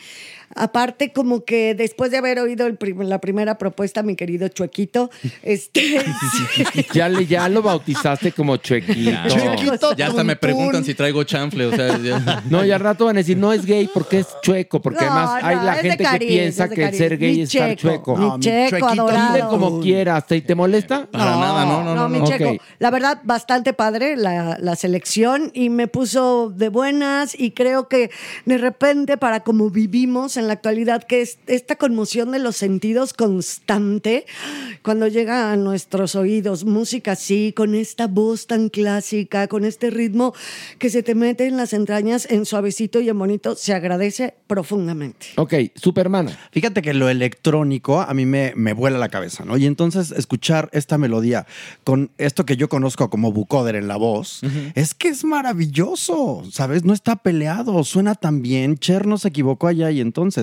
[0.57, 5.09] Aparte, como que después de haber oído el prim- la primera propuesta, mi querido Chuequito,
[5.43, 6.03] este,
[6.93, 9.11] Ya, le, ya lo bautizaste como chuequito.
[9.95, 11.65] Ya hasta me preguntan si traigo chanfle.
[11.67, 14.27] O sea, ya- No, y al rato van a decir, no es gay porque es
[14.41, 17.41] chueco, porque No, además hay la gente cariño, que piensa que el ser gay Mi
[17.41, 18.17] es estar checo, chueco.
[18.17, 19.49] mi No, mi checo chuequito adorado.
[19.49, 21.05] Como quieras, ¿te, te molesta?
[21.11, 22.09] Para nada, no, no, no.
[22.09, 22.27] mi no.
[22.27, 22.49] checo.
[22.51, 22.61] Ok.
[22.79, 28.09] La verdad, bastante padre la, la selección y me puso de buenas y creo que
[28.45, 33.13] de repente para como vivimos en la actualidad, que es esta conmoción de los sentidos
[33.13, 34.25] constante,
[34.81, 40.33] cuando llega a nuestros oídos, música así, con esta voz tan clásica, con este ritmo
[40.79, 45.27] que se te mete en las entrañas en suavecito y en bonito, se agradece profundamente.
[45.35, 46.37] Ok, Supermana.
[46.51, 49.57] Fíjate que lo electrónico a mí me, me vuela la cabeza, ¿no?
[49.57, 51.45] Y entonces escuchar esta melodía
[51.83, 54.41] con esto que yo conozco como bucoder en la voz,
[54.75, 56.83] es que es maravilloso, ¿sabes?
[56.83, 58.77] No está peleado, suena tan bien.
[58.77, 60.36] Cher no se equivocó allá y entonces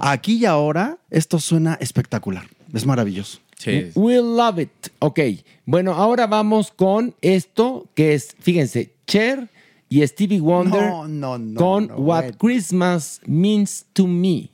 [0.00, 2.46] aquí y ahora esto suena espectacular.
[2.72, 3.38] Es maravilloso.
[3.56, 3.90] Sí.
[3.94, 4.70] We love it.
[5.00, 5.20] Ok,
[5.66, 9.48] bueno, ahora vamos con esto que es, fíjense, Cher
[9.88, 12.36] y Stevie Wonder No, no, no, con no, What.
[12.38, 14.50] Christmas Means to Me.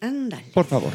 [0.54, 0.92] Por favor.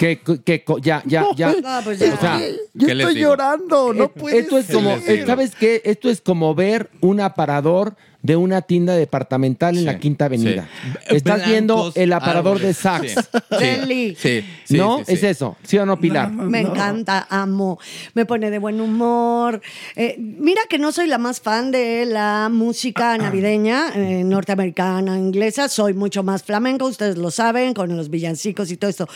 [0.00, 1.54] Que, que, ya, ya, ya.
[1.62, 2.14] No, pues ya.
[2.14, 2.40] O sea,
[2.72, 3.30] Yo ¿Qué les estoy digo?
[3.32, 4.96] llorando, no Eh, puede esto es como?
[5.26, 5.82] ¿sabes qué?
[5.84, 10.68] Esto es como ver un aparador de una tienda departamental en Sí, la Quinta Avenida.
[10.82, 11.16] sí.
[11.16, 12.74] Estás Blancos viendo el aparador de.
[12.74, 13.12] Saks.
[13.14, 13.20] Sí,
[13.58, 14.16] Deli.
[14.18, 14.98] sí, sí, ¿No?
[14.98, 15.12] sí, sí.
[15.14, 16.30] Es eso, ¿sí o no, Pilar?
[16.30, 17.78] Me encanta, amo,
[18.14, 19.60] me pone de buen humor.
[19.96, 25.68] Eh, mira que no soy la más fan de la música navideña eh, norteamericana, inglesa,
[25.68, 29.08] soy mucho más flamenco, ustedes lo saben, con los villancicos y todo esto.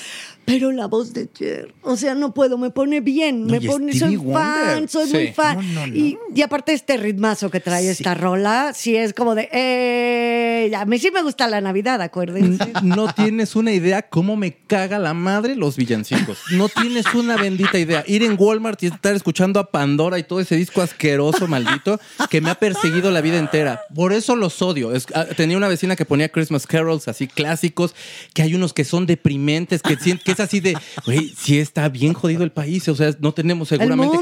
[0.47, 3.67] Pero la voz de Cher, o sea, no puedo, me pone bien, No, me y
[3.67, 5.15] pone, Stevie soy fan, soy Sí.
[5.17, 5.59] muy fan.
[5.95, 10.85] Y, y aparte este ritmazo que trae esta rola, sí es como de, eh, a
[10.85, 12.73] mí sí me gusta la Navidad, acuérdense.
[12.83, 16.39] No tienes una idea cómo me caga la madre los villancicos.
[16.53, 18.05] No tienes una bendita idea.
[18.07, 22.41] Ir en Walmart y estar escuchando a Pandora y todo ese disco asqueroso, maldito, que
[22.41, 23.83] me ha perseguido la vida entera.
[23.95, 24.93] Por eso los odio.
[24.93, 27.95] Es- ah, tenía una vecina que ponía Christmas carols así clásicos,
[28.33, 29.95] que hay unos que son deprimentes, que,
[30.33, 32.89] es así de, güey, sí está bien jodido el país.
[32.89, 34.19] O sea, no tenemos seguramente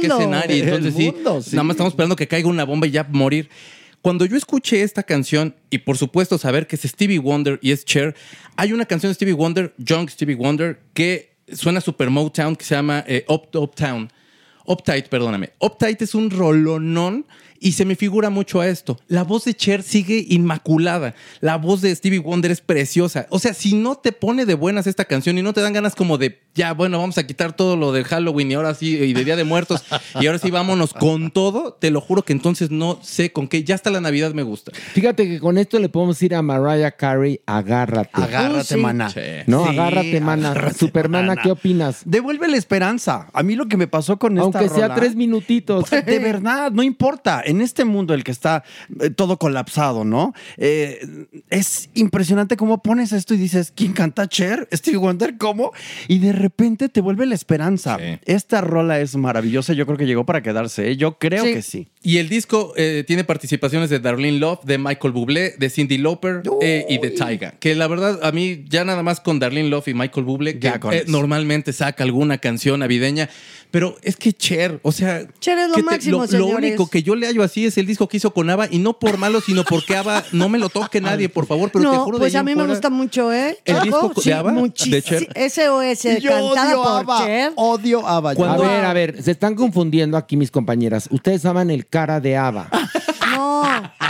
[0.49, 1.51] y El entonces sí, mundo, sí.
[1.57, 3.49] nada más estamos esperando que caiga una bomba y ya morir.
[4.03, 7.84] Cuando yo escuché esta canción y por supuesto saber que es Stevie Wonder y es
[7.84, 8.16] Cher,
[8.57, 12.74] hay una canción de Stevie Wonder, Young Stevie Wonder, que suena super Motown que se
[12.74, 14.12] llama eh, Up, Uptown.
[14.64, 15.50] Uptight, perdóname.
[15.61, 17.26] Uptight es un rolonón
[17.59, 18.98] y se me figura mucho a esto.
[19.07, 21.14] La voz de Cher sigue inmaculada.
[21.40, 23.26] La voz de Stevie Wonder es preciosa.
[23.30, 25.94] O sea, si no te pone de buenas esta canción y no te dan ganas
[25.94, 29.12] como de, ya, bueno, vamos a quitar todo lo de Halloween y ahora sí, y
[29.12, 29.84] de Día de Muertos,
[30.20, 33.64] y ahora sí vámonos con todo, te lo juro que entonces no sé con qué.
[33.64, 34.72] Ya hasta la Navidad me gusta.
[34.92, 38.11] Fíjate que con esto le podemos ir a Mariah Carey, agárrate.
[38.22, 38.76] Agárrate, sí.
[38.76, 39.12] maná.
[39.46, 40.50] No, Sí, agárrate, mana.
[40.50, 41.42] agárrate, Supermana, mana.
[41.42, 42.03] ¿qué opinas?
[42.05, 43.28] Devuelve la esperanza.
[43.32, 45.88] A mí lo que me pasó con esta Aunque sea rola- tres minutitos.
[45.90, 47.42] De verdad, no importa.
[47.44, 48.64] En este mundo el que está
[49.00, 50.34] eh, todo colapsado, ¿no?
[50.57, 54.68] Eh, es impresionante cómo pones esto y dices, ¿quién canta Cher?
[54.72, 55.72] Stevie Wonder, ¿cómo?
[56.09, 57.97] Y de repente te vuelve la esperanza.
[57.99, 58.18] Sí.
[58.26, 59.72] Esta rola es maravillosa.
[59.72, 60.90] Yo creo que llegó para quedarse.
[60.90, 60.97] ¿eh?
[60.97, 61.53] Yo creo Sí.
[61.55, 61.88] que sí.
[62.05, 66.42] Y el disco eh, tiene participaciones de Darlene Love, de Michael Bublé, de Cindy Lauper
[66.61, 67.55] eh, y de Tyga.
[67.61, 70.68] Que la verdad, a mí ya nada más con Darlene Love y Michael Bublé, que
[70.68, 73.28] eh, normalmente saca alguna canción navideña.
[73.70, 75.26] Pero es que Cher, o sea...
[75.40, 77.86] Cher es lo que te- máximo, lo, único que yo le hallo así es el
[77.86, 80.68] disco que hizo con ABBA y no por malo, sino porque ABBA no me lo
[80.68, 81.70] toque nadie, por favor.
[81.72, 83.57] Pero te no, juro de pues a mí me gusta mucho, ¿eh?
[83.64, 84.53] ¿El disco de sí, ABBA?
[84.53, 85.26] muchis- ¿De Cher?
[85.50, 87.24] SOS, cantada por ABBA.
[87.24, 87.53] Cher.
[87.57, 88.30] Odio ABBA.
[88.32, 91.09] A Cuando- ver, a ver, se están confundiendo aquí mis compañeras.
[91.11, 92.68] Ustedes aman el cara de Ava.
[93.36, 93.62] No,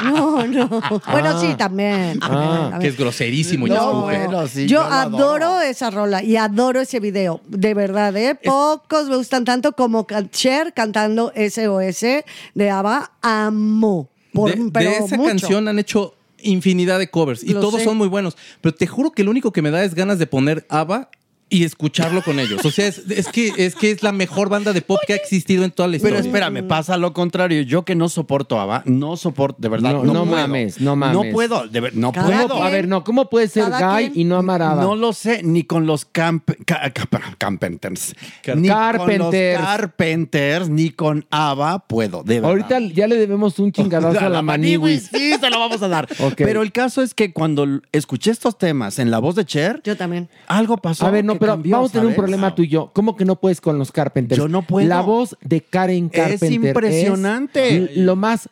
[0.04, 0.68] no, no.
[1.10, 1.38] Bueno, Ah.
[1.40, 2.18] sí, también.
[2.22, 2.28] Ah,
[2.70, 2.80] también.
[2.80, 3.66] Que es groserísimo.
[3.66, 4.26] ya No, estuve.
[4.26, 5.26] bueno, sí, yo yo lo adoro.
[5.46, 5.60] adoro.
[5.60, 7.40] esa rola y adoro ese video.
[7.48, 8.34] De verdad, ¿eh?
[8.34, 12.24] Pocos me gustan tanto como can- Cher cantando SOS
[12.54, 13.10] de ABBA.
[13.22, 14.08] Amo.
[14.32, 15.28] Por, de, de pero esa mucho.
[15.28, 17.84] canción han hecho infinidad de covers y Lo todos sé.
[17.84, 18.36] son muy buenos.
[18.60, 21.10] Pero te juro que lo único que me da es ganas de poner ABBA
[21.52, 22.64] y escucharlo con ellos.
[22.64, 25.16] O sea, es, es que, es que es la mejor banda de pop que ha
[25.16, 26.16] existido en toda la historia.
[26.18, 27.62] Pero espérame, pasa lo contrario.
[27.62, 29.92] Yo que no soporto ABBA, no soporto, de verdad.
[29.92, 31.14] No, No, no mames, no mames.
[31.26, 32.62] No puedo, de ver- no Cada puedo.
[32.62, 34.82] A ver, no, ¿cómo puede ser Cada gay quien- y no amar a Ava?
[34.82, 38.14] No lo sé, ni con los camp ca- ca- Carpenters.
[38.42, 42.50] Car- Ni con los Carpenters, ni con ABBA puedo, de verdad.
[42.50, 45.10] Ahorita ya le debemos un chingadazo a la maniwis.
[45.12, 46.08] Sí, se lo vamos a dar.
[46.36, 49.96] Pero el caso es que cuando escuché estos temas en la voz de Cher, Yo
[49.96, 50.28] también.
[50.46, 51.06] algo pasó.
[51.06, 52.90] A ver, no, pero cambió, vamos a tener un problema tú y yo.
[52.94, 54.38] ¿Cómo que no puedes con los Carpenters?
[54.38, 54.88] Yo no puedo.
[54.88, 57.76] La voz de Karen Es Carpenter impresionante.
[57.76, 58.48] l- lo más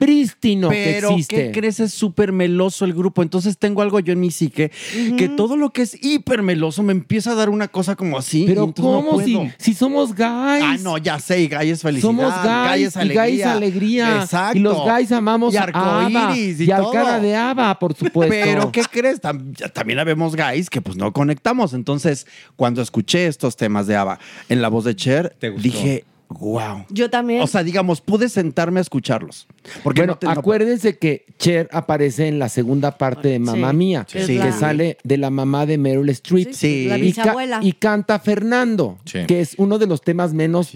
[0.00, 1.36] prístino Pero, que existe.
[1.36, 1.78] ¿qué crees?
[1.78, 3.22] Es súper meloso el grupo.
[3.22, 4.70] Entonces tengo algo yo en mi psique
[5.18, 8.44] que todo lo que es hiper meloso me empieza a dar una cosa como así.
[8.46, 9.50] Pero entonces no ¿cómo si, puedo.
[9.58, 10.24] si somos guys?
[10.24, 12.08] Ah, no, ya sé, y Guy es felicidad.
[12.08, 13.52] Somos Guy guys es y guys alegría.
[13.52, 14.22] alegría.
[14.22, 14.56] Exacto.
[14.56, 18.34] Y los guys amamos y a arcoíris y, Y, al cara de Ava, por supuesto.
[18.34, 19.20] Pero, ¿qué crees?
[19.20, 21.74] También habemos guys que pues no conectamos.
[21.74, 22.26] Entonces,
[22.56, 26.84] cuando escuché estos temas de Ava en la voz de Cher, dije, wow.
[26.88, 27.42] Yo también.
[27.42, 29.46] O sea, digamos, pude sentarme a escucharlos.
[29.82, 33.70] Porque bueno, no te- no- acuérdense que Cher aparece en la segunda parte de Mamá
[33.70, 36.52] Sí, Mía, que es que la- sale de la mamá de Meryl Streep.
[36.52, 37.58] Sí, la y, ca- bisabuela.
[37.62, 39.20] y canta Fernando, Sí.
[39.26, 40.72] que es uno de los temas menos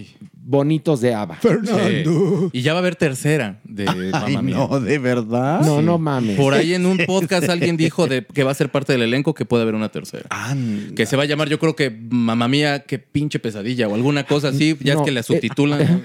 [0.47, 1.39] bonitos de Ava.
[1.41, 2.03] Sí.
[2.53, 4.55] Y ya va a haber tercera de Ay, Mamma Mía.
[4.55, 5.61] no, de verdad.
[5.61, 6.37] No, no mames.
[6.37, 9.33] Por ahí en un podcast alguien dijo de que va a ser parte del elenco
[9.33, 10.25] que puede haber una tercera.
[10.29, 10.93] Anda.
[10.95, 14.23] Que se va a llamar, yo creo que Mamá Mía, qué pinche pesadilla o alguna
[14.25, 14.77] cosa así.
[14.81, 16.03] Ya No, es que la eh, subtitulan.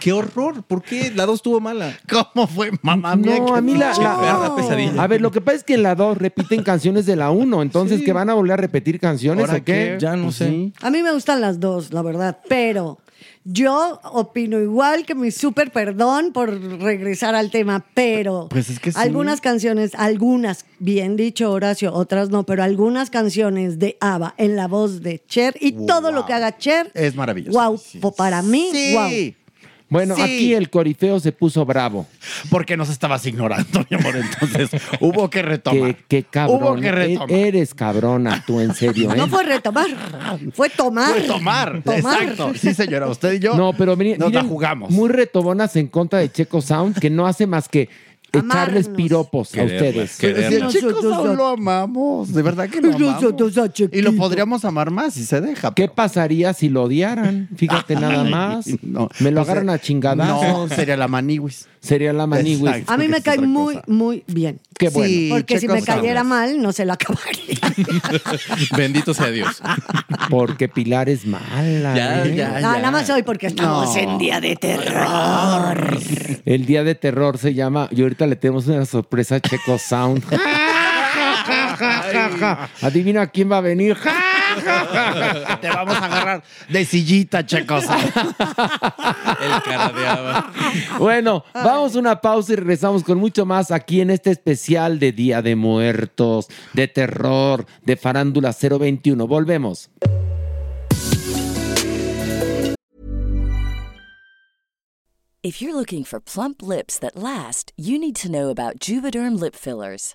[0.00, 0.62] ¡Qué horror!
[0.62, 1.12] ¿Por qué?
[1.14, 1.98] La dos estuvo mala.
[2.08, 3.38] ¿Cómo fue, mamá mía?
[3.38, 5.02] No, qué a mí la, la- perra pesadilla.
[5.02, 7.62] A ver, lo que pasa es que en la 2 repiten canciones de la 1,
[7.62, 8.04] entonces Sí.
[8.04, 9.96] que van a volver a repetir canciones ¿Ahora o qué?
[10.00, 10.48] Ya no Pues sé.
[10.48, 10.72] sí.
[10.80, 12.98] A mí me gustan las dos, la verdad, pero
[13.44, 16.50] yo opino igual que mi súper perdón por
[16.80, 18.98] regresar al tema, pero Pues es que sí.
[19.00, 24.68] algunas canciones, algunas, bien dicho Horacio, otras no, pero algunas canciones de ABBA en la
[24.68, 27.58] voz de Cher y todo lo que haga Cher Es maravilloso.
[28.00, 28.94] Wow, para mí, Sí.
[28.94, 29.41] wow.
[29.92, 30.22] Bueno, Sí.
[30.22, 32.06] aquí el corifeo se puso bravo.
[32.50, 34.16] Porque nos estabas ignorando, mi amor.
[34.16, 34.70] Entonces
[35.00, 35.94] hubo que retomar.
[35.94, 36.62] Qué, qué cabrón.
[36.62, 37.30] Hubo que E- retomar.
[37.30, 39.16] Eres cabrona, tú en serio, ¿eh?
[39.16, 39.86] No fue retomar,
[40.54, 41.10] fue tomar.
[41.12, 41.82] Fue tomar.
[41.84, 42.52] Exacto.
[42.54, 43.06] Sí, señora.
[43.08, 44.90] Usted y yo No, pero miren, nos la jugamos.
[44.90, 47.90] Muy retobonas en contra de Checo Sound, que no hace más que
[48.32, 48.88] echarles Amarnos.
[48.96, 50.18] piropos a Quererla, ustedes.
[50.18, 50.70] quererla.
[50.70, 52.32] Sí, chicos, aún lo amamos.
[52.32, 53.22] De verdad que lo amamos.
[53.92, 55.72] Y lo podríamos amar más si se deja.
[55.74, 57.48] ¿Qué pasaría si lo odiaran?
[57.56, 58.66] Fíjate nada más.
[58.82, 60.70] No, Me lo pues, agarran eh, a chingadazos.
[60.70, 61.68] No, sería la maniwis.
[61.80, 62.60] Sería la maniwis.
[62.62, 62.92] Exacto.
[62.92, 63.84] A mí me es cae otra muy, cosa.
[63.88, 64.60] muy bien.
[64.82, 65.08] Qué bueno.
[65.08, 67.58] Sí, Porque si me cayera mal, no se lo acabaría.
[68.76, 69.62] Bendito sea Dios.
[70.28, 71.94] Porque Pilar es mala.
[71.94, 72.34] Ya, ¿eh?
[72.34, 72.48] ya.
[72.60, 74.00] No, nada más hoy porque estamos No.
[74.00, 75.98] en día de terror.
[76.44, 77.88] El día de terror se llama.
[77.90, 80.22] Y ahorita le tenemos una sorpresa a Checo Sound.
[82.82, 83.96] Adivina quién va a venir.
[85.60, 87.84] Te vamos a agarrar de sillita, checos.
[87.84, 90.52] El caradeaba.
[90.98, 95.12] Bueno, vamos a una pausa y regresamos con mucho más aquí en este especial de
[95.12, 99.26] Día de Muertos, de terror, de Farándula 021.
[99.26, 99.90] Volvemos.
[105.44, 109.56] If you're looking for plump lips that last, you need to know about Juvederm lip
[109.56, 110.14] fillers.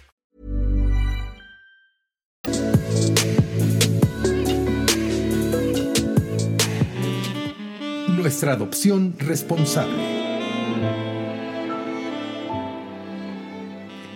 [8.31, 10.01] Nuestra adopción responsable.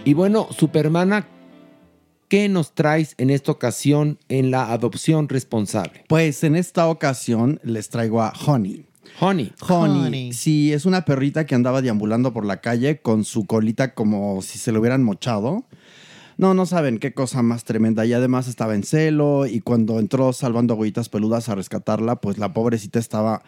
[0.06, 1.28] Y bueno, Supermana,
[2.30, 6.06] ¿qué nos traes en esta ocasión en la adopción responsable?
[6.08, 8.86] Pues en esta ocasión les traigo a Honey.
[9.20, 9.52] Honey.
[9.68, 10.06] Honey.
[10.06, 10.32] Honey.
[10.32, 14.60] Sí, es una perrita que andaba deambulando por la calle con su colita como si
[14.60, 15.66] se lo hubieran mochado.
[16.38, 18.06] No, no saben qué cosa más tremenda.
[18.06, 22.54] Y además estaba en celo y cuando entró salvando agüitas peludas a rescatarla, pues la
[22.54, 23.44] pobrecita estaba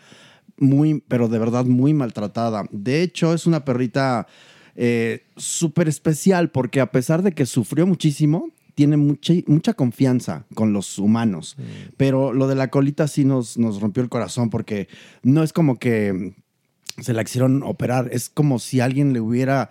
[0.58, 2.66] muy, pero de verdad muy maltratada.
[2.72, 4.28] De hecho, es una perrita
[4.76, 10.72] eh, súper especial porque a pesar de que sufrió muchísimo, tiene mucha, mucha confianza con
[10.72, 11.58] los humanos.
[11.98, 14.88] Pero lo de la colita sí nos, nos rompió el corazón porque
[15.24, 16.36] no es como que
[17.00, 19.70] se la quisieron operar, es como si alguien le hubiera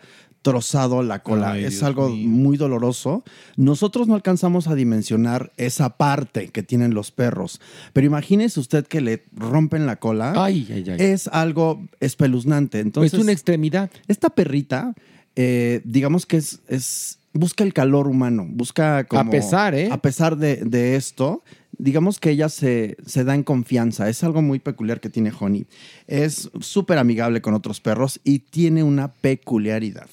[0.51, 1.53] trozado la cola.
[1.53, 2.29] Ay, es Dios algo mío.
[2.29, 3.25] muy doloroso.
[3.57, 7.61] Nosotros no alcanzamos a dimensionar esa parte que tienen los perros,
[7.93, 10.33] pero imagínese usted que le rompen la cola.
[10.37, 10.97] Ay, ay, ay.
[10.99, 12.81] Es algo espeluznante.
[12.81, 13.91] Entonces, es una extremidad.
[14.09, 14.95] Esta perrita,
[15.35, 19.21] eh, digamos que es, es- busca el calor humano, busca como...
[19.21, 19.89] A pesar, ¿eh?
[19.93, 21.43] A pesar de, de esto,
[21.77, 24.09] digamos que ella se, se da en confianza.
[24.09, 25.67] Es algo muy peculiar que tiene Honey.
[26.07, 30.07] Es súper amigable con otros perros y tiene una peculiaridad.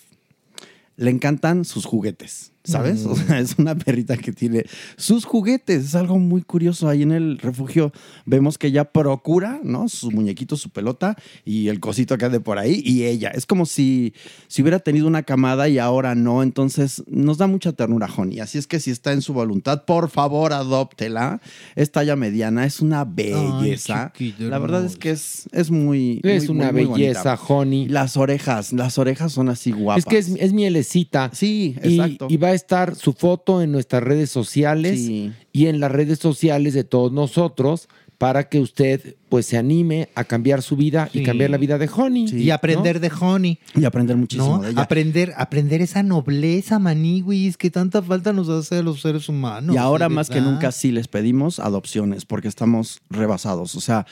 [0.95, 2.52] Le encantan sus juguetes.
[2.63, 3.05] ¿Sabes?
[3.05, 3.11] Mm.
[3.11, 4.65] O sea, es una perrita que tiene
[4.97, 5.85] sus juguetes.
[5.85, 6.87] Es algo muy curioso.
[6.87, 7.91] Ahí en el refugio
[8.25, 9.89] vemos que ella procura, ¿no?
[9.89, 13.29] Su muñequito, su pelota y el cosito que ande por ahí y ella.
[13.29, 14.13] Es como si,
[14.47, 16.43] si hubiera tenido una camada y ahora no.
[16.43, 18.39] Entonces nos da mucha ternura, Honey.
[18.39, 21.41] Así es que si está en su voluntad, por favor, adóptela.
[21.75, 24.13] Es talla mediana, es una belleza.
[24.39, 26.21] La verdad es que es, es muy.
[26.23, 27.37] Es muy, una muy, belleza.
[27.47, 27.87] Honey.
[27.87, 29.99] Las orejas, las orejas son así guapas.
[29.99, 31.29] Es que es, es mielecita.
[31.33, 32.27] Sí, Y- exacto.
[32.29, 35.31] Y, va a estar su foto en nuestras redes sociales Sí.
[35.51, 40.23] y en las redes sociales de todos nosotros para que usted pues se anime a
[40.23, 42.25] cambiar su vida y cambiar la vida de Honey.
[42.31, 43.59] y aprender de Honey.
[43.75, 44.61] Y aprender muchísimo ¿no?
[44.63, 44.81] de ella.
[44.81, 49.75] Aprender, aprender esa nobleza, maniwis, que tanta falta nos hace a los seres humanos.
[49.75, 53.75] y ahora más que nunca sí les pedimos adopciones porque estamos rebasados.
[53.75, 54.05] O sea,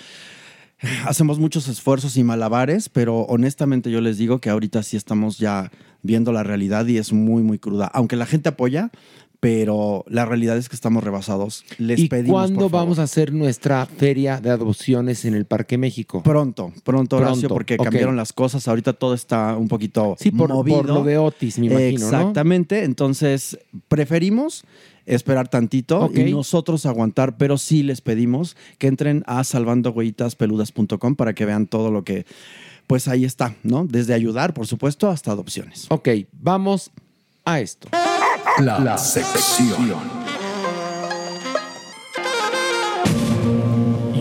[1.05, 5.71] hacemos muchos esfuerzos y malabares, pero honestamente yo les digo que ahorita sí estamos ya
[6.03, 7.87] viendo la realidad y es muy, muy cruda.
[7.93, 8.91] Aunque la gente apoya,
[9.41, 11.65] pero la realidad es que estamos rebasados.
[11.79, 12.31] Les ¿Y pedimos.
[12.31, 16.21] cuándo vamos a hacer nuestra feria de adopciones en el Parque México?
[16.21, 18.67] Pronto, pronto, Horacio, Pronto, porque cambiaron las cosas.
[18.67, 20.77] Ahorita todo está un poquito Sí, por, movido.
[20.77, 22.05] por lo de Otis, me imagino, ¿no?
[22.05, 22.83] Exactamente.
[22.83, 24.63] Entonces, preferimos
[25.07, 31.45] esperar tantito y nosotros aguantar, pero sí les pedimos que entren a salvandohuellitaspeludas.com para que
[31.45, 32.27] vean todo lo que,
[32.91, 33.85] pues ahí está, ¿no?
[33.85, 35.85] Desde ayudar, por supuesto, hasta adopciones.
[35.87, 36.91] Ok, vamos
[37.45, 37.87] a esto.
[38.59, 39.93] La, sección.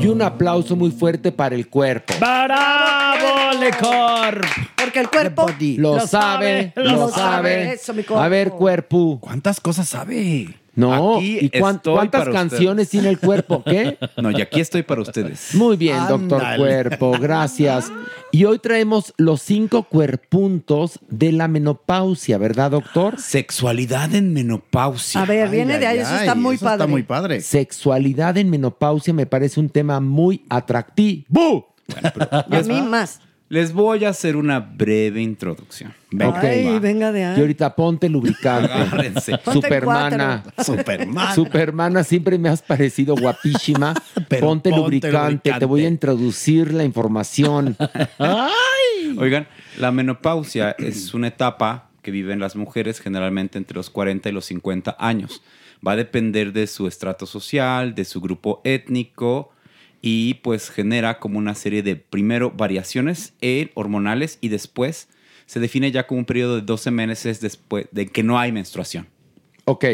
[0.00, 2.14] Y un aplauso muy fuerte para el cuerpo.
[2.20, 4.46] ¡Bravo, Lecor!
[4.76, 5.46] Porque el cuerpo
[5.76, 7.72] Lo, sabe, lo, sabe.
[7.72, 8.22] Eso, mi cuerpo.
[8.22, 9.18] A ver, cuerpo.
[9.20, 10.59] ¿Cuántas cosas sabe?
[10.74, 12.90] No, Aquí ¿y cuán- estoy cuántas para canciones ustedes.
[12.90, 13.62] tiene el cuerpo?
[13.64, 13.98] ¿Qué?
[14.22, 15.54] No, y aquí estoy para ustedes.
[15.54, 16.42] Muy bien, doctor.
[16.56, 17.90] Cuerpo, gracias.
[18.32, 23.20] Y hoy traemos los cinco cuerpuntos de la menopausia, ¿verdad, doctor?
[23.20, 25.22] Sexualidad en menopausia.
[25.22, 27.02] A ver, viene de ahí, eso está muy padre.
[27.02, 27.40] padre.
[27.40, 31.74] Sexualidad en menopausia me parece un tema muy atractivo.
[32.50, 33.20] Y a mí más.
[33.50, 35.92] Les voy a hacer una breve introducción.
[36.14, 36.36] Ok.
[36.36, 37.36] Ay, venga de ahí.
[37.36, 38.72] Y ahorita ponte lubricante.
[38.72, 39.38] Agárrense.
[39.38, 40.44] Ponte Supermana.
[40.64, 41.34] Superman.
[41.34, 43.92] Supermana, siempre me has parecido guapísima.
[44.28, 45.16] Pero ponte, ponte lubricante.
[45.16, 45.58] lubricante.
[45.58, 47.76] Te voy a introducir la información.
[49.18, 49.48] Oigan,
[49.80, 54.44] la menopausia es una etapa que viven las mujeres generalmente entre los 40 y los
[54.44, 55.42] 50 años.
[55.84, 59.50] Va a depender de su estrato social, de su grupo étnico
[60.02, 63.34] y pues genera como una serie de primero variaciones
[63.74, 65.08] hormonales y después
[65.46, 69.08] se define ya como un periodo de 12 meses después de que no hay menstruación.
[69.64, 69.84] Ok.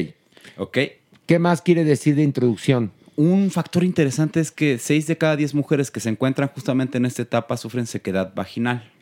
[0.58, 0.78] ¿Ok?
[1.26, 2.92] ¿Qué más quiere decir de introducción?
[3.16, 7.06] Un factor interesante es que 6 de cada 10 mujeres que se encuentran justamente en
[7.06, 8.92] esta etapa sufren sequedad vaginal.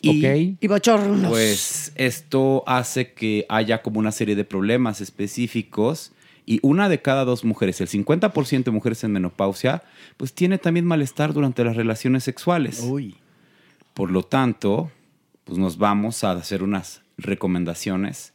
[0.00, 0.56] Y ok.
[0.60, 1.30] Y bochornos.
[1.30, 6.12] Pues esto hace que haya como una serie de problemas específicos
[6.46, 9.82] y una de cada dos mujeres, el 50% de mujeres en menopausia,
[10.16, 12.80] pues tiene también malestar durante las relaciones sexuales.
[12.80, 13.16] Uy.
[13.94, 14.90] Por lo tanto,
[15.44, 18.32] pues nos vamos a hacer unas recomendaciones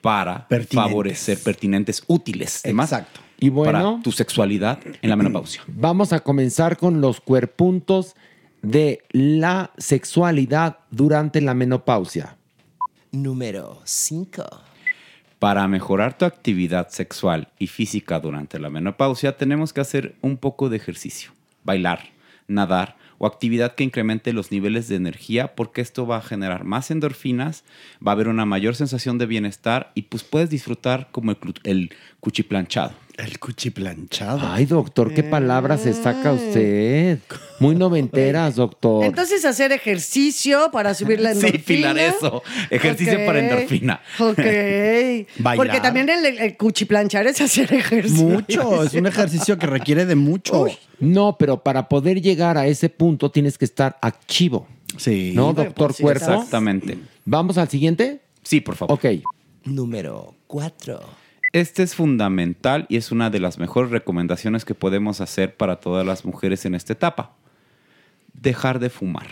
[0.00, 0.74] para Pertinentes.
[0.74, 3.20] favorecer pertinentes, útiles, además, Exacto.
[3.38, 5.62] Y bueno, para tu sexualidad en la menopausia.
[5.66, 8.14] vamos a comenzar con los cuerpuntos
[8.62, 12.36] de la sexualidad durante la menopausia.
[13.12, 14.69] Número 5.
[15.40, 20.68] Para mejorar tu actividad sexual y física durante la menopausia, tenemos que hacer un poco
[20.68, 21.32] de ejercicio,
[21.64, 22.10] bailar,
[22.46, 26.90] nadar o actividad que incremente los niveles de energía porque esto va a generar más
[26.90, 27.64] endorfinas,
[28.06, 31.90] va a haber una mayor sensación de bienestar y pues puedes disfrutar como el, el
[32.20, 32.92] cuchiplanchado.
[33.22, 34.40] El cuchiplanchado.
[34.50, 37.18] Ay, doctor, ¿qué palabras se saca usted?
[37.58, 39.04] Muy noventeras, doctor.
[39.04, 41.60] Entonces hacer ejercicio para subir la endorfina.
[41.60, 42.42] Sí, Pilar, eso.
[42.70, 44.00] Ejercicio para endorfina.
[44.18, 44.38] Ok.
[45.38, 45.56] Bailar.
[45.56, 48.24] Porque también el, el cuchiplanchar es hacer ejercicio.
[48.24, 50.66] Mucho, es un ejercicio que requiere de mucho.
[50.98, 54.66] No, pero para poder llegar a ese punto tienes que estar activo.
[54.96, 55.32] Sí.
[55.34, 56.32] ¿No, doctor pues Cuerpo?
[56.32, 56.98] Exactamente.
[57.26, 58.20] ¿Vamos al siguiente?
[58.42, 58.94] Sí, por favor.
[58.94, 59.06] Ok.
[59.64, 61.00] Número 4.
[61.52, 66.06] Este es fundamental y es una de las mejores recomendaciones que podemos hacer para todas
[66.06, 67.34] las mujeres en esta etapa.
[68.34, 69.26] Dejar de fumar.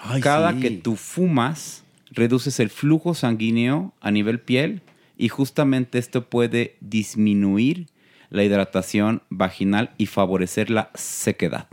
[0.00, 0.60] Ay, Cada sí.
[0.60, 4.82] que tú fumas, reduces el flujo sanguíneo a nivel piel
[5.16, 7.86] y justamente esto puede disminuir
[8.28, 11.68] la hidratación vaginal y favorecer la sequedad.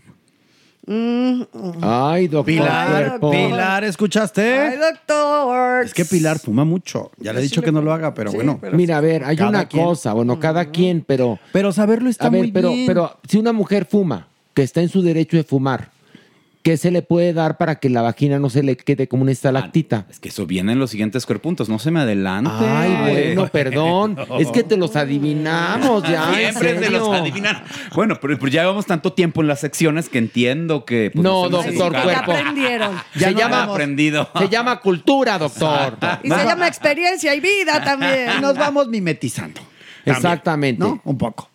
[0.92, 1.44] Mm,
[1.82, 3.20] Ay, doctor Pilar.
[3.22, 4.60] Pilar, ¿escuchaste?
[4.60, 5.86] Ay, doctor.
[5.86, 7.12] Es que Pilar fuma mucho.
[7.18, 8.60] Ya le he dicho que no lo haga, pero bueno.
[8.74, 9.86] Mira, a ver, hay una quien.
[9.86, 11.40] cosa, bueno, cada quien, pero...
[11.54, 12.86] Pero saberlo está a ver, muy pero, bien.
[12.88, 15.92] pero si una mujer fuma, que está en su derecho de fumar,
[16.62, 19.32] ¿qué se le puede dar para que la vagina no se le quede como una
[19.32, 20.06] estalactita?
[20.10, 21.70] Es que eso viene en los siguientes cuerpuntos.
[21.70, 22.52] No se me adelante.
[22.54, 24.18] Ay, bueno, perdón.
[24.40, 26.34] Es que te los adivinamos ya.
[26.34, 27.64] Siempre se los adivinan.
[27.96, 31.12] Bueno, pero, pero ya llevamos tanto tiempo en las secciones que entiendo que.
[31.14, 32.04] pues, No, doctor educado.
[32.04, 32.32] Cuerpo.
[32.32, 32.92] aprendieron.
[33.16, 34.30] Se no llama, aprendido.
[34.38, 35.98] se llama cultura, doctor.
[36.24, 38.30] Y se llama experiencia y vida también.
[38.42, 39.62] Nos vamos mimetizando.
[40.06, 40.80] Exactamente.
[40.84, 41.02] ¿No?
[41.04, 41.50] Un poco.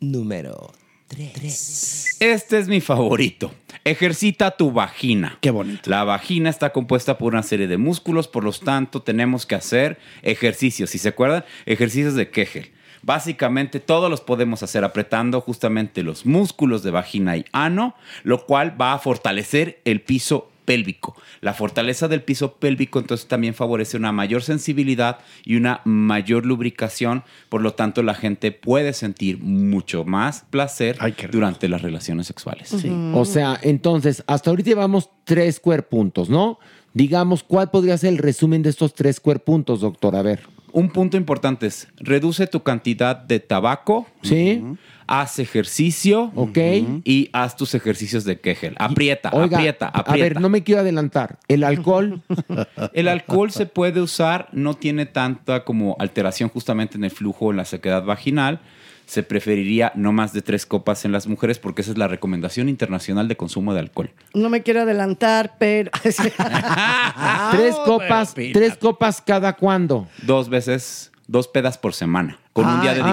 [0.00, 0.72] Número
[1.08, 2.16] 3.
[2.20, 3.50] Este es mi favorito.
[3.86, 5.36] Ejercita tu vagina.
[5.42, 5.90] Qué bonito.
[5.90, 9.98] La vagina está compuesta por una serie de músculos, por lo tanto tenemos que hacer
[10.22, 10.88] ejercicios.
[10.88, 12.72] Si se acuerdan, ejercicios de Kegel.
[13.02, 18.80] Básicamente todos los podemos hacer apretando justamente los músculos de vagina y ano, lo cual
[18.80, 21.16] va a fortalecer el piso pélvico.
[21.40, 27.22] La fortaleza del piso pélvico entonces también favorece una mayor sensibilidad y una mayor lubricación,
[27.48, 30.98] por lo tanto la gente puede sentir mucho más placer
[31.30, 32.74] durante las relaciones sexuales.
[33.12, 36.58] O sea, entonces, hasta ahorita llevamos tres cuerpuntos, ¿no?
[36.92, 40.14] Digamos, ¿cuál podría ser el resumen de estos tres cuerpuntos, doctor?
[40.16, 40.40] A ver.
[40.72, 44.06] Un punto importante es, reduce tu cantidad de tabaco.
[44.22, 44.62] Sí.
[45.06, 46.32] Haz ejercicio.
[46.34, 46.58] Ok.
[47.04, 48.74] Y haz tus ejercicios de Kegel.
[48.78, 50.22] Aprieta, Oiga, aprieta, a aprieta.
[50.22, 51.38] ver, no me quiero adelantar.
[51.48, 52.22] ¿El alcohol?
[52.92, 57.50] El alcohol se puede usar, no tiene tanta como alteración justamente en el flujo o
[57.50, 58.60] en la sequedad vaginal.
[59.06, 62.70] Se preferiría no más de tres copas en las mujeres porque esa es la recomendación
[62.70, 64.10] internacional de consumo de alcohol.
[64.32, 65.90] No me quiero adelantar, pero.
[67.50, 70.08] tres copas, tres copas cada cuándo.
[70.22, 73.06] Dos veces, dos pedas por semana, con un día de Ah,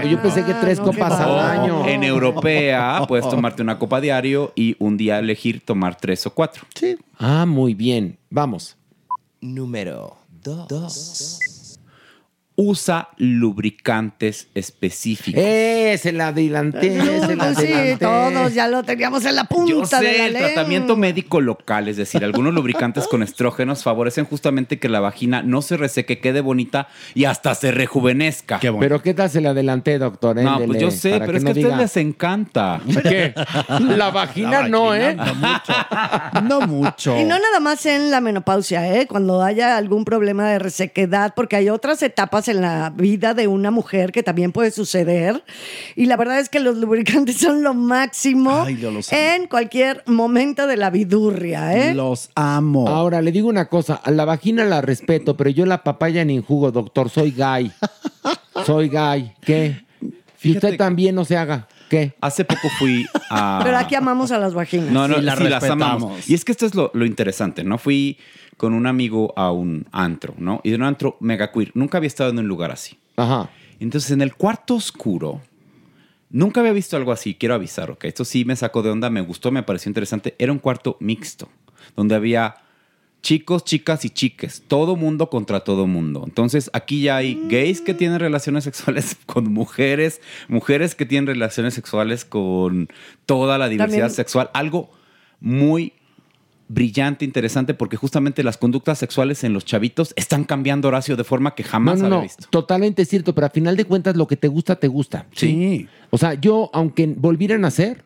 [0.00, 0.10] diferencia.
[0.10, 1.86] yo pensé que tres copas al O año.
[1.86, 6.64] En europea puedes tomarte una copa diario y un día elegir tomar tres o cuatro.
[6.74, 6.96] Sí.
[7.18, 8.18] Ah, muy bien.
[8.30, 8.76] Vamos.
[9.40, 11.38] Número 2.
[12.62, 15.40] Usa lubricantes específicos.
[15.42, 17.96] Eh, se la adelanté, se la sí, adelanté.
[18.04, 20.48] todos ya lo teníamos en la punta Yo sé, de la el lengua.
[20.52, 25.62] tratamiento médico local, es decir, algunos lubricantes con estrógenos favorecen justamente que la vagina no
[25.62, 28.60] se reseque, quede bonita y hasta se rejuvenezca.
[28.78, 30.36] Pero ¿qué tal se la adelanté, doctor?
[30.36, 32.80] No, pues yo sé, pero es no que a ustedes diga- les encanta.
[33.02, 33.32] ¿Qué?
[33.96, 35.16] La vagina no, ¿eh?
[36.42, 37.18] No mucho.
[37.18, 39.06] Y no nada más en la menopausia, ¿eh?
[39.06, 43.70] cuando haya algún problema de resequedad, porque hay otras etapas en la vida de una
[43.70, 45.42] mujer que también puede suceder.
[45.96, 49.20] Y la verdad es que los lubricantes son lo máximo Ay, yo los amo.
[49.22, 51.74] en cualquier momento de la vidurria.
[51.76, 51.94] ¿eh?
[51.94, 52.88] Los amo.
[52.88, 56.36] Ahora, le digo una cosa, a la vagina la respeto, pero yo la papaya ni
[56.36, 57.70] en jugo, doctor, soy gay.
[58.66, 59.32] soy gay.
[59.40, 59.84] ¿Qué?
[60.42, 61.68] Y usted también no se haga.
[61.90, 62.14] ¿Qué?
[62.20, 63.60] Hace poco fui a...
[63.64, 64.90] Pero aquí amamos a las vaginas.
[64.90, 66.02] No, no, Sí, sí, las las amamos.
[66.12, 66.30] respetamos.
[66.30, 67.78] Y es que esto es lo, lo interesante, ¿no?
[67.78, 68.16] Fui
[68.60, 70.60] con un amigo a un antro, ¿no?
[70.62, 71.70] Y de un antro mega queer.
[71.72, 72.98] Nunca había estado en un lugar así.
[73.16, 73.48] Ajá.
[73.78, 75.40] Entonces, en el cuarto oscuro,
[76.28, 77.34] nunca había visto algo así.
[77.36, 78.04] Quiero avisar, ¿ok?
[78.04, 80.34] Esto sí me sacó de onda, me gustó, me pareció interesante.
[80.38, 81.48] Era un cuarto mixto,
[81.96, 82.56] donde había
[83.22, 84.62] chicos, chicas y chiques.
[84.68, 86.22] Todo mundo contra todo mundo.
[86.26, 91.72] Entonces, aquí ya hay gays que tienen relaciones sexuales con mujeres, mujeres que tienen relaciones
[91.72, 92.90] sexuales con
[93.24, 94.50] toda la diversidad También- sexual.
[94.52, 94.90] Algo
[95.40, 95.94] muy
[96.72, 101.54] brillante, interesante, porque justamente las conductas sexuales en los chavitos están cambiando, Horacio, de forma
[101.54, 102.46] que No, jamás no, había no, visto.
[102.50, 105.26] totalmente cierto, pero a final de cuentas lo que te gusta, te gusta.
[105.32, 105.88] Sí.
[106.10, 108.04] O sea, yo, aunque volviera a nacer,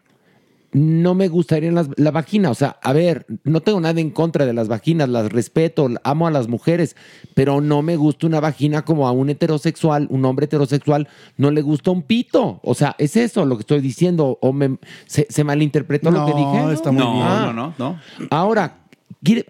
[0.74, 2.50] no me gustaría las- la vagina.
[2.50, 6.26] O sea, a ver, no tengo nada en contra de las vaginas, las respeto, amo
[6.26, 6.96] a las mujeres,
[7.34, 11.62] pero no me gusta una vagina como a un heterosexual, un hombre heterosexual, no le
[11.62, 12.60] gusta un pito.
[12.62, 14.38] O sea, es eso lo que estoy diciendo.
[14.42, 16.72] ¿O me, se, se malinterpretó lo que No, dije?
[16.74, 17.24] está muy no, bien.
[17.26, 18.00] no, no, no.
[18.30, 18.78] Ahora,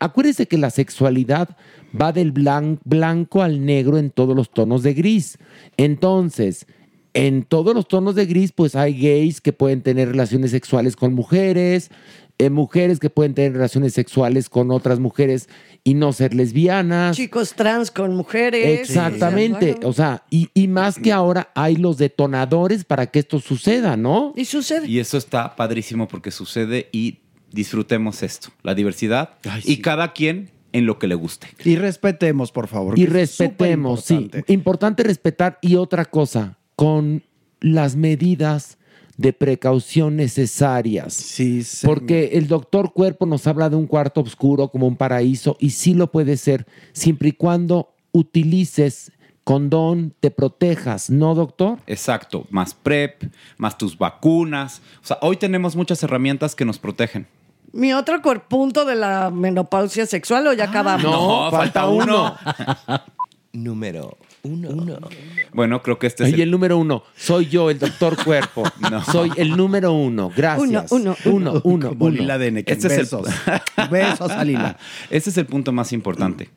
[0.00, 1.56] acuérdese que la sexualidad
[2.00, 5.38] va del blan- blanco al negro en todos los tonos de gris.
[5.76, 6.66] Entonces,
[7.14, 11.14] en todos los tonos de gris, pues hay gays que pueden tener relaciones sexuales con
[11.14, 11.90] mujeres,
[12.38, 15.48] eh, mujeres que pueden tener relaciones sexuales con otras mujeres
[15.84, 17.16] y no ser lesbianas.
[17.16, 18.80] Chicos trans con mujeres.
[18.80, 19.78] Exactamente.
[19.84, 24.32] O sea, y, y más que ahora hay los detonadores para que esto suceda, ¿no?
[24.36, 24.88] Y sucede.
[24.88, 27.20] Y eso está padrísimo porque sucede y
[27.52, 31.46] disfrutemos esto, la diversidad y cada quien en lo que le guste.
[31.64, 32.98] Y respetemos, por favor.
[32.98, 34.28] Y respetemos, sí.
[34.48, 35.60] Importante respetar.
[35.62, 37.22] Y otra cosa, con
[37.60, 38.78] las medidas
[39.16, 41.14] de precaución necesarias.
[41.14, 45.70] Sí, Porque el doctor Cuerpo nos habla de un cuarto oscuro como un paraíso y
[45.70, 49.12] sí lo puede ser, siempre y cuando utilices
[49.44, 51.78] condón, te protejas, ¿no, doctor?
[51.86, 53.24] Exacto, más PrEP,
[53.58, 54.80] más tus vacunas.
[55.02, 57.26] O sea, hoy tenemos muchas herramientas que nos protegen.
[57.72, 61.04] Mi otro punto de la menopausia sexual o ya acabamos.
[61.04, 62.36] No, falta uno.
[63.52, 64.68] Número Uno.
[64.70, 64.98] Uno.
[65.52, 68.62] Bueno, creo que este es Y el número uno, soy yo, el doctor cuerpo.
[69.10, 70.30] Soy el número uno.
[70.36, 70.92] Gracias.
[70.92, 71.88] Uno, uno, uno.
[71.90, 72.16] Como uno.
[72.16, 72.76] Lila de Nequén.
[72.76, 73.26] Este es el- Besos.
[73.90, 74.76] Besos a Lila.
[75.10, 76.50] Este es el punto más importante.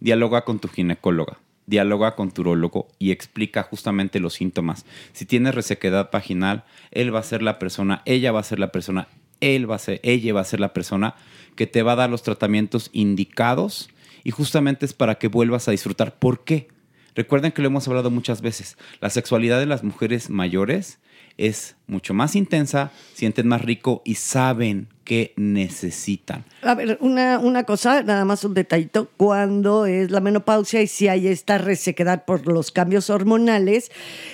[0.00, 4.84] Dialoga con tu ginecóloga, dialoga con tu urólogo y explica justamente los síntomas.
[5.12, 8.72] Si tienes resequedad vaginal, él va a ser la persona, ella va a ser la
[8.72, 9.08] persona,
[9.40, 11.14] él va a ser, ella va a ser la persona
[11.54, 13.88] que te va a dar los tratamientos indicados
[14.24, 16.14] y justamente es para que vuelvas a disfrutar.
[16.18, 16.68] ¿Por qué?
[17.16, 18.76] Recuerden que lo hemos hablado muchas veces.
[19.00, 21.00] La sexualidad de las mujeres mayores
[21.38, 26.44] es mucho más intensa, sienten más rico y saben qué necesitan.
[26.62, 29.08] A ver, una, una cosa, nada más un detallito.
[29.16, 33.92] Cuando es la menopausia y si hay esta resequedad por los cambios hormonales,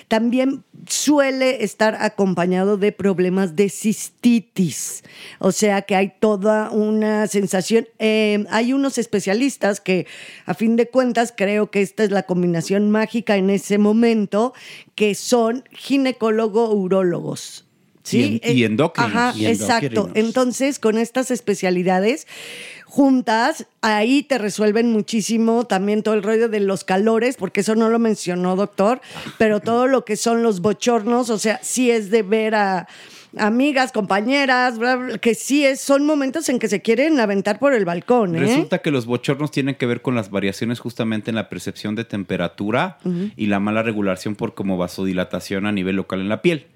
[0.09, 5.05] también suele estar acompañado de problemas de cistitis.
[5.39, 7.87] O sea que hay toda una sensación.
[7.99, 10.07] Eh, hay unos especialistas que,
[10.47, 14.55] a fin de cuentas, creo que esta es la combinación mágica en ese momento,
[14.95, 17.42] que son ginecólogo-urólogos.
[18.03, 18.41] ¿Sí?
[18.43, 18.77] Y en- y Eh.
[18.97, 20.11] Ajá, Y exacto.
[20.15, 22.27] Entonces, con estas especialidades
[22.87, 27.89] juntas, ahí te resuelven muchísimo también todo el rollo de los calores, porque eso no
[27.89, 29.01] lo mencionó, doctor,
[29.39, 32.87] pero todo lo que son los bochornos, o sea, sí es de ver a
[33.39, 37.73] amigas, compañeras, bla, bla, que sí es, son momentos en que se quieren aventar por
[37.73, 38.41] el balcón, ¿eh?
[38.41, 42.05] Resulta que los bochornos tienen que ver con las variaciones justamente en la percepción de
[42.05, 42.99] temperatura
[43.35, 46.67] y la mala regulación por como vasodilatación a nivel local en la piel.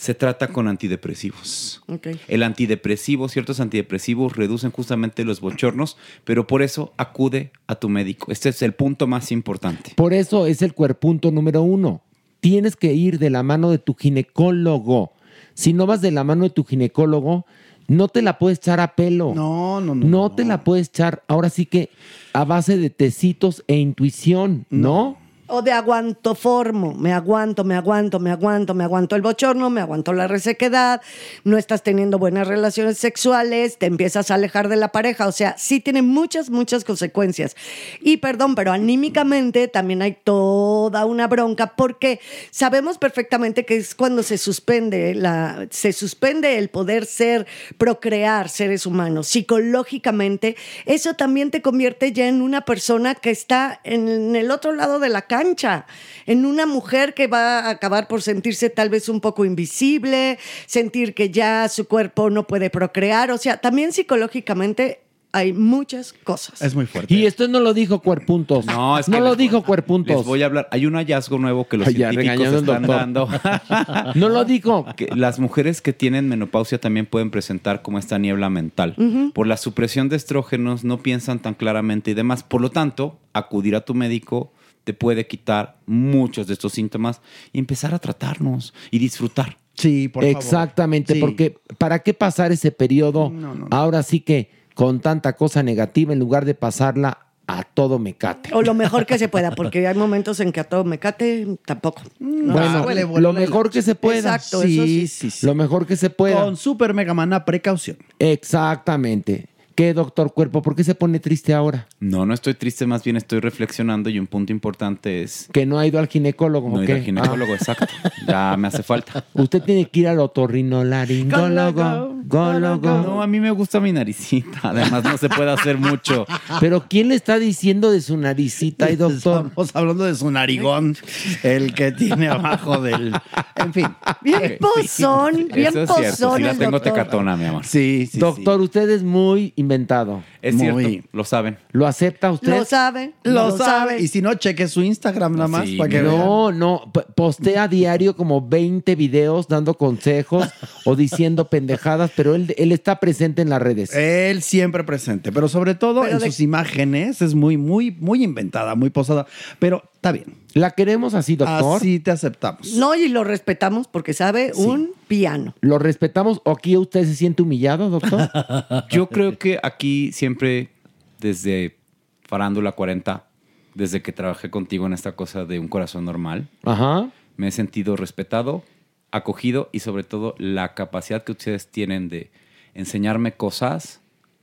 [0.00, 1.82] Se trata con antidepresivos.
[2.26, 8.32] El antidepresivo, ciertos antidepresivos reducen justamente los bochornos, pero por eso acude a tu médico.
[8.32, 9.92] Este es el punto más importante.
[9.96, 12.00] Por eso es el cuerpunto número uno.
[12.40, 15.12] Tienes que ir de la mano de tu ginecólogo.
[15.52, 17.44] Si no vas de la mano de tu ginecólogo,
[17.86, 19.34] no te la puedes echar a pelo.
[19.34, 20.06] No, no, no.
[20.06, 21.90] No te la puedes echar, ahora sí que
[22.32, 25.18] a base de tecitos e intuición, ¿no?
[25.52, 30.12] O de aguantoformo, me aguanto, me aguanto, me aguanto, me aguanto el bochorno, me aguanto
[30.12, 31.02] la resequedad,
[31.42, 35.56] no estás teniendo buenas relaciones sexuales, te empiezas a alejar de la pareja, o sea,
[35.58, 37.56] sí tiene muchas, muchas consecuencias.
[38.00, 42.20] Y perdón, pero anímicamente también hay toda una bronca porque
[42.52, 47.46] sabemos perfectamente que es cuando se suspende la se suspende el poder ser
[47.76, 50.56] procrear seres humanos psicológicamente,
[50.86, 55.08] eso también te convierte ya en una persona que está en el otro lado de
[55.08, 55.86] la cancha,
[56.26, 61.14] en una mujer que va a acabar por sentirse tal vez un poco invisible, sentir
[61.14, 65.00] que ya su cuerpo no puede procrear, o sea, también psicológicamente
[65.32, 66.60] hay muchas cosas.
[66.60, 67.14] Es muy fuerte.
[67.14, 68.66] Y esto no lo dijo Cuerpuntos.
[68.66, 70.16] No, es que no lo dijo Cuerpuntos.
[70.16, 70.68] Les voy a hablar.
[70.72, 73.28] Hay un hallazgo nuevo que los Ay, científicos están dando.
[74.16, 74.86] no lo dijo.
[74.96, 78.96] Que las mujeres que tienen menopausia también pueden presentar como esta niebla mental.
[79.32, 82.42] Por la supresión de estrógenos no piensan tan claramente y demás.
[82.42, 84.52] Por lo tanto, acudir a tu médico
[84.90, 87.20] te puede quitar muchos de estos síntomas
[87.52, 89.56] y empezar a tratarnos y disfrutar.
[89.74, 91.20] Sí, por Exactamente, Sí.
[91.20, 93.32] porque ¿para qué pasar ese periodo
[93.70, 98.50] ahora sí que con tanta cosa negativa en lugar de pasarla a todo mecate?
[98.52, 101.46] O lo mejor que se pueda, porque hay momentos en que a todo me cate,
[101.64, 102.02] tampoco.
[102.18, 104.34] bueno, lo mejor que se pueda.
[104.34, 105.46] Exacto, eso sí.
[105.46, 106.42] Lo mejor que se pueda.
[106.42, 107.96] Con super mega mana precaución.
[108.18, 109.46] Exactamente.
[109.74, 110.62] ¿Qué, doctor Cuerpo?
[110.62, 111.86] ¿Por qué se pone triste ahora?
[112.00, 115.48] No, no estoy triste, más bien estoy reflexionando y un punto importante es...
[115.52, 116.68] Que no ha ido al ginecólogo.
[116.68, 116.92] No ¿o ir qué?
[116.94, 117.56] al ginecólogo, Ah.
[117.56, 117.86] exacto.
[118.26, 119.24] Ya me hace falta.
[119.34, 122.16] Usted tiene que ir al otorrinolaringólogo.
[122.26, 122.88] gólogo.
[123.02, 124.60] No, a mí me gusta mi naricita.
[124.64, 126.26] Además, no se puede hacer mucho.
[126.60, 129.46] Pero ¿quién le está diciendo de su naricita, y doctor?
[129.46, 130.96] Estamos hablando de su narigón,
[131.42, 133.12] el que tiene abajo del.
[133.56, 133.86] En fin.
[134.22, 136.92] Bien pozón, bien pozón Sí la tengo doctor.
[136.92, 137.64] tecatona, mi amor.
[137.64, 138.18] Sí, sí.
[138.18, 140.22] Doctor, usted es muy inventado.
[140.42, 140.84] Es Muy.
[140.84, 141.58] cierto, lo saben.
[141.72, 142.48] ¿Lo acepta usted?
[142.58, 144.00] Lo sabe, Lo, sabe.
[144.00, 146.16] Y si no, cheque su Instagram nada más Sí, para que vean.
[146.16, 150.48] No, no, p- postea a diario como 20 videos dando consejos
[150.84, 153.94] o diciendo pendejadas, pero él, él está presente en las redes.
[153.94, 158.24] Él siempre presente, pero sobre todo Pero en de- sus imágenes es muy, muy, muy
[158.24, 159.26] inventada, muy posada.
[159.58, 160.34] Pero está bien.
[160.54, 161.76] ¿La queremos así, doctor?
[161.76, 162.72] Así te aceptamos.
[162.72, 165.54] No, y lo respetamos porque sabe un piano.
[165.60, 168.30] ¿Lo respetamos o aquí usted se siente humillado, doctor?
[168.90, 170.70] Yo creo que aquí siempre,
[171.18, 171.76] desde
[172.22, 173.26] Farándula 40,
[173.74, 177.10] desde que trabajé contigo en esta cosa de un corazón normal, Ajá.
[177.36, 178.64] me he sentido respetado,
[179.10, 182.30] acogido y sobre todo la capacidad que ustedes tienen de
[182.72, 183.99] enseñarme cosas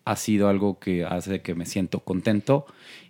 [0.07, 2.65] ha sido algo que hace que me siento contento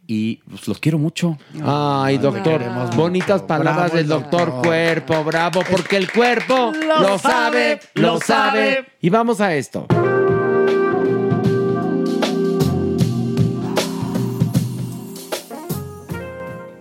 [0.08, 1.38] y pues, los quiero mucho.
[1.64, 2.62] Ay, doctor,
[2.96, 3.48] bonitas mucho.
[3.48, 4.64] palabras Bravo, del el doctor doctor.
[4.64, 8.88] Cuerpo, bravo, porque el cuerpo Lo lo, sabe, lo sabe.
[9.00, 9.86] Y vamos a esto.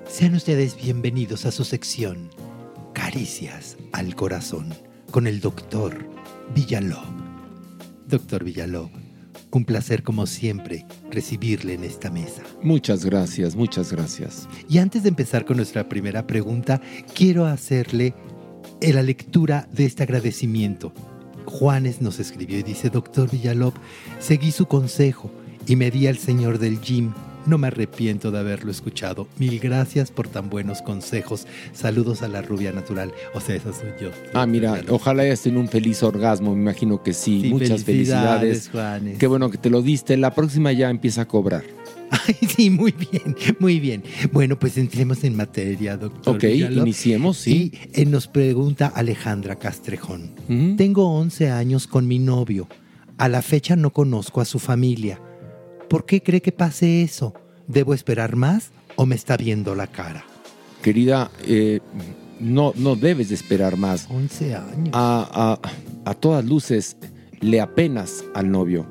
[0.09, 2.30] Sean ustedes bienvenidos a su sección
[2.94, 4.72] Caricias al Corazón
[5.10, 6.09] con el doctor
[6.55, 7.05] Villalob.
[8.06, 8.88] Doctor Villalob,
[9.52, 12.43] un placer como siempre recibirle en esta mesa.
[12.62, 14.48] Muchas gracias, muchas gracias.
[14.68, 16.81] Y antes de empezar con nuestra primera pregunta,
[17.14, 18.14] quiero hacerle
[18.81, 20.93] eh, la lectura de este agradecimiento.
[21.47, 23.74] Juanes nos escribió y dice, doctor Villalob,
[24.18, 25.31] seguí su consejo
[25.66, 27.12] y me di al señor del gym.
[27.47, 29.28] No me arrepiento de haberlo escuchado.
[29.39, 31.47] Mil gracias por tan buenos consejos.
[31.73, 33.12] Saludos a la rubia natural.
[33.35, 34.10] O sea, esa soy yo.
[34.35, 37.43] Ah, mira, ojalá hayas tenido un feliz orgasmo, me imagino que sí.
[37.43, 38.70] Sí, Muchas felicidades, felicidades.
[38.70, 39.18] Juanes.
[39.18, 40.16] Qué bueno que te lo diste.
[40.16, 41.64] La próxima ya empieza a cobrar.
[42.56, 44.02] Sí, muy bien, muy bien.
[44.32, 46.36] Bueno, pues entremos en materia, doctor.
[46.36, 47.73] Ok, iniciemos, sí.
[47.73, 50.32] Y eh, nos pregunta Alejandra Castrejón.
[50.77, 52.68] Tengo 11 años con mi novio.
[53.18, 55.20] A la fecha no conozco a su familia.
[55.88, 57.34] ¿Por qué cree que pase eso?
[57.68, 60.24] ¿Debo esperar más o me está viendo la cara?
[60.82, 61.80] Querida, eh,
[62.40, 64.06] no, no debes de esperar más.
[64.10, 64.90] 11 años.
[64.92, 66.96] A, a- a todas luces,
[67.40, 68.86] le apenas al novio.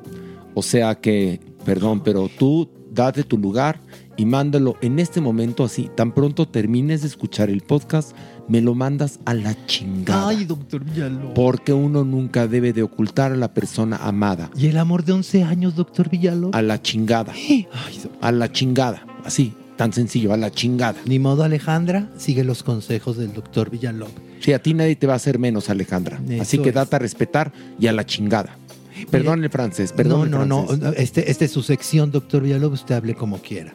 [0.53, 3.79] O sea que, perdón, pero tú date tu lugar
[4.17, 5.89] y mándalo en este momento así.
[5.95, 8.11] Tan pronto termines de escuchar el podcast,
[8.47, 10.29] me lo mandas a la chingada.
[10.29, 11.31] Ay, doctor Villalobos.
[11.33, 14.49] Porque uno nunca debe de ocultar a la persona amada.
[14.55, 16.55] ¿Y el amor de 11 años, doctor Villalobos?
[16.55, 17.33] A la chingada.
[18.21, 19.05] A la chingada.
[19.23, 20.99] Así, tan sencillo, a la chingada.
[21.05, 24.13] Ni modo, Alejandra, sigue los consejos del doctor Villalobos.
[24.39, 26.19] Sí, a ti nadie te va a hacer menos, Alejandra.
[26.39, 26.75] Así que es.
[26.75, 28.57] date a respetar y a la chingada.
[29.11, 30.79] Perdón el francés, perdón no, el no, francés.
[30.79, 30.93] no.
[30.93, 32.81] Este, este es su sección, doctor Villalobos.
[32.81, 33.73] Usted hable como quiera.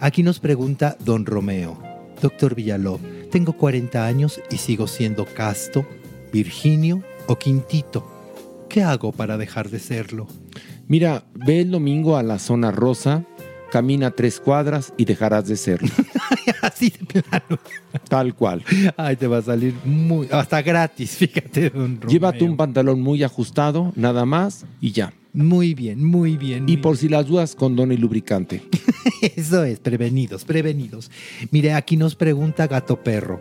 [0.00, 1.80] Aquí nos pregunta don Romeo.
[2.20, 5.86] Doctor Villalobos, tengo 40 años y sigo siendo casto,
[6.32, 8.10] Virginio o Quintito.
[8.68, 10.26] ¿Qué hago para dejar de serlo?
[10.86, 13.24] Mira, ve el domingo a la zona rosa,
[13.70, 15.88] camina tres cuadras y dejarás de serlo.
[16.62, 17.60] Así de plano.
[18.08, 18.64] Tal cual.
[18.96, 20.28] Ay, te va a salir muy.
[20.30, 22.08] Hasta gratis, fíjate, don Romeo.
[22.08, 25.12] Llévate un pantalón muy ajustado, nada más, y ya.
[25.38, 26.68] Muy bien, muy bien.
[26.68, 28.60] Y por si las dudas, condón y lubricante.
[29.36, 31.12] Eso es, prevenidos, prevenidos.
[31.52, 33.40] Mire, aquí nos pregunta Gato Perro.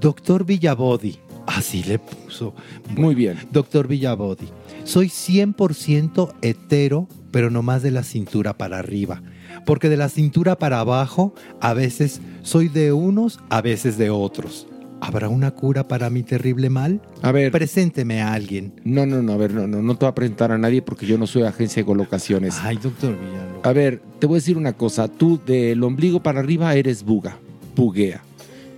[0.00, 1.18] Doctor Villabodi.
[1.46, 2.56] Así le puso.
[2.96, 3.38] Muy bien.
[3.52, 4.48] Doctor Villabodi.
[4.82, 9.22] Soy 100% hetero, pero no más de la cintura para arriba.
[9.64, 14.66] Porque de la cintura para abajo, a veces soy de unos, a veces de otros.
[15.04, 17.02] ¿Habrá una cura para mi terrible mal?
[17.22, 17.50] A ver.
[17.50, 18.72] Presénteme a alguien.
[18.84, 21.06] No, no, no, a ver, no, no, no te voy a presentar a nadie porque
[21.06, 22.58] yo no soy agencia de colocaciones.
[22.62, 23.66] Ay, doctor Villalobos.
[23.66, 25.08] A ver, te voy a decir una cosa.
[25.08, 27.36] Tú del ombligo para arriba eres buga,
[27.74, 28.22] buguea.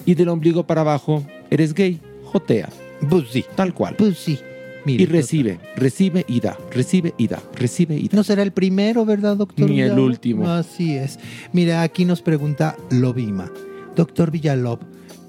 [0.07, 2.71] Y del ombligo para abajo eres gay, jotea.
[3.11, 3.45] Pues sí.
[3.55, 3.95] Tal cual.
[3.97, 4.39] Pues sí.
[4.87, 8.17] y recibe, recibe y da, recibe y da, recibe y da.
[8.17, 9.69] No será el primero, ¿verdad, doctor?
[9.69, 10.11] Ni el Villalobos?
[10.11, 10.49] último.
[10.49, 11.19] Así es.
[11.53, 13.51] Mira, aquí nos pregunta Lobima.
[13.95, 14.81] Doctor Villalob,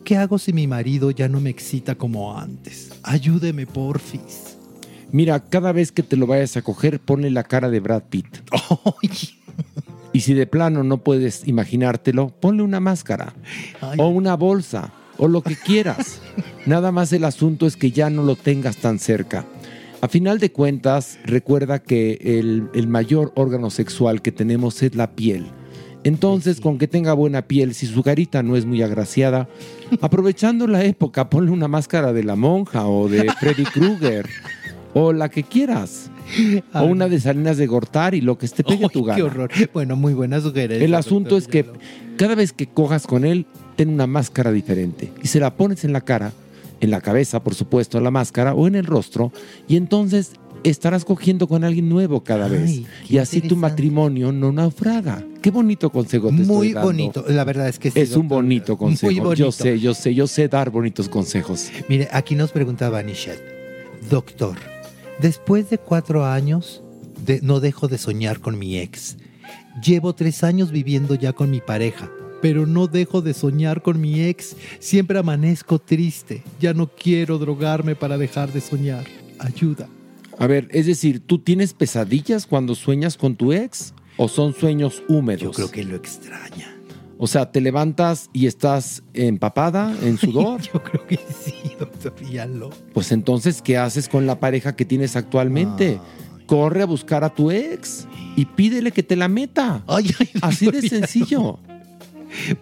[0.06, 2.91] ¿qué hago si mi marido ya no me excita como antes?
[3.03, 4.56] Ayúdeme, porfis.
[5.11, 8.27] Mira, cada vez que te lo vayas a coger, ponle la cara de Brad Pitt.
[10.14, 13.34] Y si de plano no puedes imaginártelo, ponle una máscara
[13.98, 16.22] o una bolsa o lo que quieras.
[16.65, 19.45] Nada más el asunto es que ya no lo tengas tan cerca.
[20.02, 25.15] A final de cuentas, recuerda que el, el mayor órgano sexual que tenemos es la
[25.15, 25.48] piel.
[26.06, 29.49] Entonces, con que tenga buena piel, si su carita no es muy agraciada,
[30.02, 34.30] aprovechando la época, ponle una máscara de la monja o de Freddy Krueger
[34.94, 36.11] o la que quieras.
[36.73, 39.15] O una de Salinas de Gortari, lo que te pegue tu gana.
[39.15, 39.49] Qué horror.
[39.73, 40.86] Bueno, muy buena sugerencia.
[40.86, 41.65] El asunto es que
[42.18, 45.94] cada vez que cojas con él, ten una máscara diferente y se la pones en
[45.94, 46.34] la cara,
[46.82, 49.32] en la cabeza, por supuesto, la máscara o en el rostro,
[49.68, 50.34] y entonces
[50.70, 52.82] estarás cogiendo con alguien nuevo cada vez.
[53.10, 55.24] Y así tu matrimonio no naufraga.
[55.42, 56.88] Qué bonito consejo te Muy estoy dando.
[56.88, 57.26] bonito.
[57.28, 59.12] La verdad es que sí, Es un bonito consejo.
[59.12, 59.36] Muy bonito.
[59.46, 61.70] Yo sé, yo sé, yo sé dar bonitos consejos.
[61.90, 63.42] Mire, aquí nos preguntaba Nishet.
[64.10, 64.58] Doctor,
[65.20, 66.82] después de cuatro años,
[67.26, 69.18] de- no dejo de soñar con mi ex.
[69.84, 72.10] Llevo tres años viviendo ya con mi pareja,
[72.42, 74.56] pero no dejo de soñar con mi ex.
[74.80, 76.44] Siempre amanezco triste.
[76.60, 79.06] Ya no quiero drogarme para dejar de soñar.
[79.40, 79.88] Ayuda.
[80.40, 83.94] A ver, es decir, ¿tú tienes pesadillas cuando sueñas con tu ex?
[84.18, 85.41] ¿O son sueños húmedos?
[85.41, 86.76] Yo creo que lo extraña.
[87.18, 90.62] O sea, te levantas y estás empapada en sudor.
[90.74, 92.84] Yo creo que sí, doctor Villalobos.
[92.94, 95.99] Pues entonces, ¿qué haces con la pareja que tienes actualmente?
[96.45, 99.84] Corre a buscar a tu ex y pídele que te la meta.
[100.41, 101.60] Así de sencillo.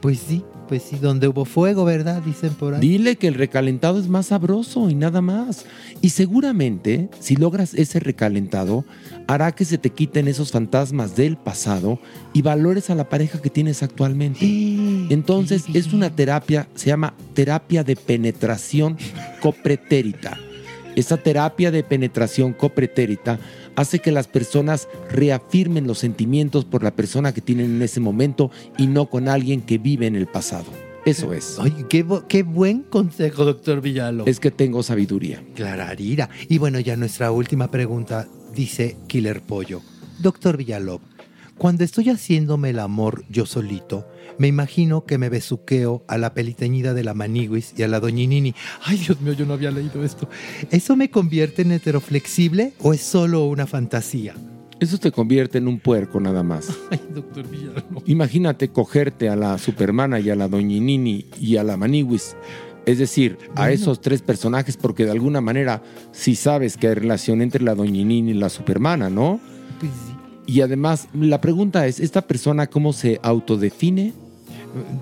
[0.02, 2.22] Pues sí, Pues sí, donde hubo fuego, ¿verdad?
[2.22, 2.80] Dicen por ahí.
[2.80, 5.66] Dile que el recalentado es más sabroso y nada más.
[6.02, 8.86] Y seguramente, si logras ese recalentado,
[9.28, 12.00] hará que se te quiten esos fantasmas del pasado
[12.34, 14.46] y valores a la pareja que tienes actualmente.
[15.10, 18.98] Entonces, es una terapia, se llama terapia de penetración
[19.42, 20.38] copretérita.
[20.96, 23.40] Esa terapia de penetración copretérita
[23.76, 28.52] hace que las personas reafirmen los sentimientos por la persona que tienen en ese momento
[28.78, 30.66] y no con alguien que vive en el pasado.
[31.06, 31.58] Eso es.
[31.60, 34.30] Ay, qué, buen consejo, doctor Villalobos.
[34.30, 35.44] Es que tengo sabiduría.
[35.54, 36.30] Clararira.
[36.48, 39.82] Y bueno, ya nuestra última pregunta dice Killer Pollo.
[40.20, 41.02] Doctor Villalob,
[41.58, 46.94] cuando estoy haciéndome el amor yo solito, me imagino que me besuqueo a la peliteñida
[46.94, 48.56] de la Maniguis y a la Doñinini.
[48.84, 50.30] Ay, Dios mío, yo no había leído esto.
[50.72, 54.36] ¿Eso me convierte en heteroflexible o es solo una fantasía?
[54.80, 56.70] Eso te convierte en un puerco nada más.
[56.92, 58.04] Ay, doctor Villalobos.
[58.06, 62.36] Imagínate cogerte a la Supermana y a la Doñinini y a la Maniwis.
[62.86, 65.82] Es decir, a esos tres personajes, porque de alguna manera
[66.12, 69.40] sí sabes que hay relación entre la Doñinini y la Supermana, ¿no?
[69.80, 69.92] Pues
[70.48, 74.14] Y además, la pregunta es, ¿esta persona cómo se autodefine?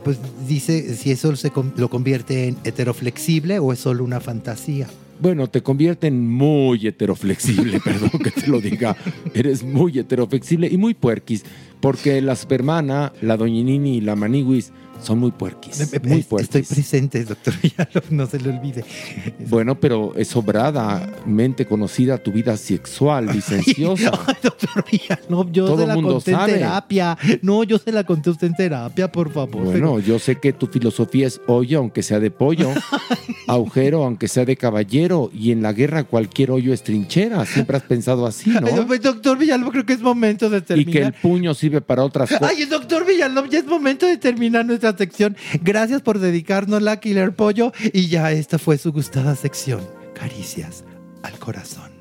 [0.03, 4.87] Pues dice si eso se lo convierte en heteroflexible o es solo una fantasía.
[5.21, 8.97] Bueno, te convierte en muy heteroflexible, perdón que te lo diga.
[9.33, 11.43] Eres muy heteroflexible y muy puerquis,
[11.79, 14.71] porque la Supermana, la Doñinini y la Maniwis
[15.01, 15.91] son muy puerquis.
[16.03, 16.55] Muy puerquis.
[16.55, 18.83] Estoy presente, doctor Villalobos, no se le olvide.
[19.49, 24.11] Bueno, pero es sobradamente conocida tu vida sexual, licenciosa.
[24.27, 26.51] Ay, doctor Villalobos, yo Todo se la mundo conté sabe.
[26.53, 27.17] en terapia.
[27.41, 29.63] No, yo se la conté a usted en terapia, por favor.
[29.63, 32.69] Bueno, yo sé que tu filosofía es hoyo, aunque sea de pollo,
[33.47, 37.45] agujero, aunque sea de caballero, y en la guerra cualquier hoyo es trinchera.
[37.45, 38.87] Siempre has pensado así, Ay, ¿no?
[38.87, 40.91] pues, doctor Villalobos, creo que es momento de Y terminar.
[40.93, 42.51] que el puño sirve para otras cosas.
[42.55, 45.37] Ay, doctor Villalobos, ya es momento de terminar nuestra sección.
[45.61, 47.71] Gracias por dedicarnos la Killer Pollo.
[47.93, 49.81] Y ya esta fue su gustada sección.
[50.13, 50.83] Caricias
[51.23, 51.91] al corazón.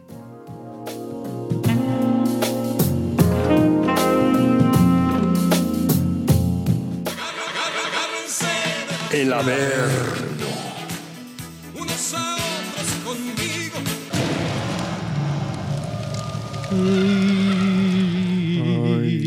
[9.12, 9.32] El
[13.04, 13.78] conmigo.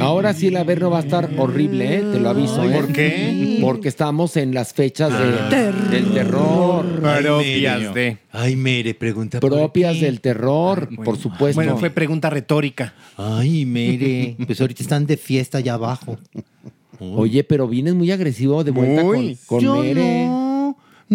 [0.03, 2.03] Ahora sí el Averno va a estar horrible, ¿eh?
[2.13, 2.61] te lo aviso.
[2.61, 2.73] Ay, ¿eh?
[2.73, 3.57] ¿por qué?
[3.61, 5.71] Porque estamos en las fechas de- Ah.
[5.89, 6.85] del terror.
[7.01, 8.17] Propias de.
[8.31, 11.55] Ay, Mere, pregunta Propias del terror, por supuesto.
[11.55, 12.93] Bueno, fue pregunta retórica.
[13.17, 14.35] Ay, Mere.
[14.45, 16.17] Pues ahorita están de fiesta allá abajo.
[16.99, 19.35] Oye, pero vienes muy agresivo de vuelta Muy.
[19.45, 20.25] con, con Yo Mere.
[20.27, 20.52] no.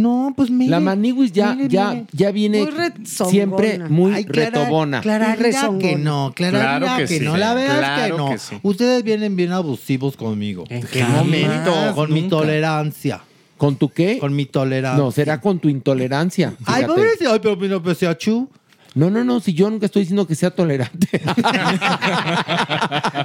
[0.03, 0.71] No, pues Mere.
[0.71, 2.73] La Maniwis ya, ya, ya viene Muy
[3.05, 5.01] siempre muy Ay, Clara- retobona.
[5.01, 5.79] Rezongona.
[5.79, 7.25] que no, Claro que que, sí.
[7.25, 8.31] no, la verdad es Claro que no.
[8.31, 8.57] que sí.
[8.63, 10.65] Ustedes vienen bien abusivos conmigo.
[10.69, 11.73] ¿En qué momento?
[11.95, 13.21] Con mi tolerancia.
[13.57, 14.19] ¿Con tu qué?
[14.19, 15.03] Con mi tolerancia.
[15.03, 16.55] No, será con tu intolerancia.
[16.65, 16.87] Ay, fíjate.
[16.87, 17.33] pobrecito.
[17.33, 18.49] Ay, pero pues sea chu.
[18.95, 21.09] No, no, no, si yo nunca estoy diciendo que sea tolerante.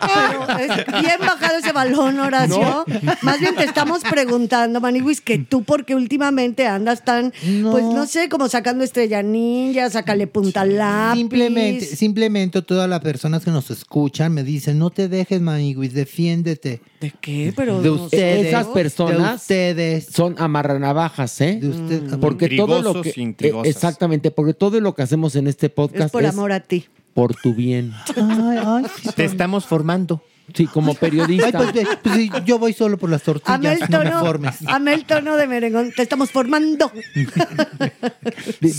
[0.03, 2.85] Pero es bien bajado ese balón, Horacio.
[3.22, 7.31] Más bien te estamos preguntando, Maniwis, que tú porque últimamente andas tan,
[7.72, 11.19] pues no sé, como sacando estrella ninja, sácale punta lápiz.
[11.19, 16.81] Simplemente, simplemente todas las personas que nos escuchan me dicen, no te dejes, Maniguis, defiéndete.
[16.99, 17.53] ¿De qué?
[17.56, 18.48] Pero De ustedes.
[18.48, 20.06] Esas personas De ustedes.
[20.06, 21.57] son amarranavajas, ¿eh?
[21.61, 22.15] De ustedes.
[22.18, 23.68] Porque todo lo Intrigosos que e intrigosas.
[23.68, 26.86] eh, exactamente, porque todo lo que hacemos en este podcast es por amor a ti.
[27.14, 27.94] por tu bien.
[28.16, 28.86] Ay, ay,
[29.16, 30.22] Te estamos formando.
[30.54, 31.60] Sí, como periodista.
[31.60, 34.20] Ay, pues, pues, sí, yo voy solo por las tortillas, Amé el no me tono,
[34.20, 34.56] formes.
[34.68, 35.92] amé el tono de merengón.
[35.96, 36.92] Te estamos formando.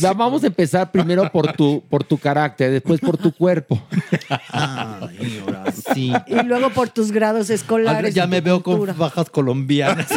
[0.03, 3.83] Va- Vamos a empezar primero por tu, por tu carácter, después por tu cuerpo.
[4.51, 5.65] Ay, ahora
[5.95, 6.13] sí.
[6.29, 8.15] Y luego por tus grados escolares.
[8.15, 8.93] ya me veo cultura.
[8.93, 10.07] con bajas colombianas.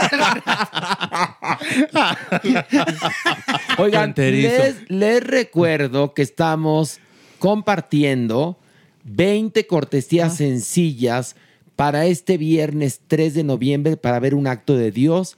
[3.77, 6.99] Oigan, les, les recuerdo que estamos
[7.39, 8.57] compartiendo
[9.03, 11.35] 20 cortesías sencillas
[11.77, 15.37] para este viernes 3 de noviembre para ver un acto de Dios.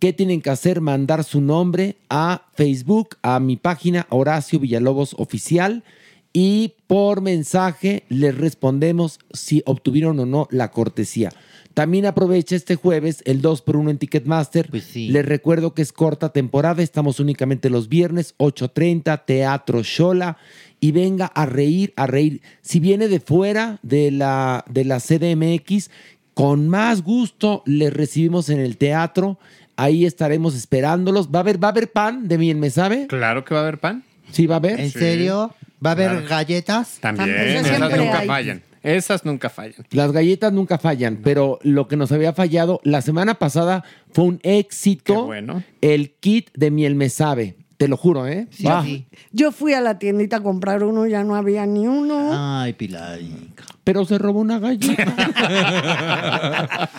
[0.00, 0.80] ¿Qué tienen que hacer?
[0.82, 5.84] Mandar su nombre a Facebook, a mi página Horacio Villalobos Oficial
[6.32, 11.30] y por mensaje les respondemos si obtuvieron o no la cortesía.
[11.76, 14.70] También aprovecha este jueves el 2x1 en Ticketmaster.
[14.70, 15.08] Pues sí.
[15.08, 20.38] Les recuerdo que es corta temporada, estamos únicamente los viernes, 8.30, Teatro Shola.
[20.80, 22.40] Y venga a reír, a reír.
[22.62, 25.90] Si viene de fuera de la, de la CDMX,
[26.32, 29.38] con más gusto les recibimos en el teatro.
[29.76, 31.28] Ahí estaremos esperándolos.
[31.28, 33.06] ¿Va a haber, va a haber pan de bien, me sabe?
[33.06, 34.02] Claro que va a haber pan.
[34.32, 34.80] Sí, va a haber.
[34.80, 35.54] ¿En serio?
[35.84, 36.26] ¿Va a haber Claro.
[36.26, 36.96] galletas?
[37.00, 37.28] También.
[37.36, 38.26] Eso Esas nunca hay.
[38.26, 38.62] fallan.
[38.86, 39.84] Esas nunca fallan.
[39.90, 43.82] Las galletas nunca fallan, pero lo que nos había fallado la semana pasada
[44.12, 45.28] fue un éxito.
[45.80, 47.56] El kit de miel me sabe.
[47.78, 48.46] Te lo juro, ¿eh?
[48.64, 48.86] Va.
[49.32, 52.30] Yo fui a la tiendita a comprar uno, ya no había ni uno.
[52.32, 53.18] Ay, Pilar.
[53.82, 55.04] Pero se robó una galleta.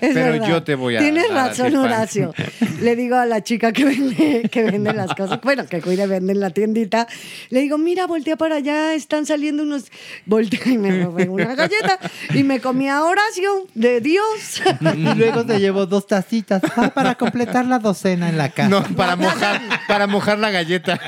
[0.00, 0.48] Es Pero verdad.
[0.48, 1.76] yo te voy a Tienes a razón.
[1.76, 2.34] Horacio.
[2.80, 6.32] Le digo a la chica que vende, que vende las cosas, bueno, que cuide, vende
[6.32, 7.06] en la tiendita.
[7.50, 9.84] Le digo, mira, voltea para allá, están saliendo unos.
[10.26, 11.98] Voltea y me robé una galleta
[12.34, 14.62] y me comí a Horacio, de Dios.
[14.96, 18.68] Y luego te llevo dos tacitas ah, para completar la docena en la casa.
[18.68, 21.00] No, para mojar, para mojar la galleta.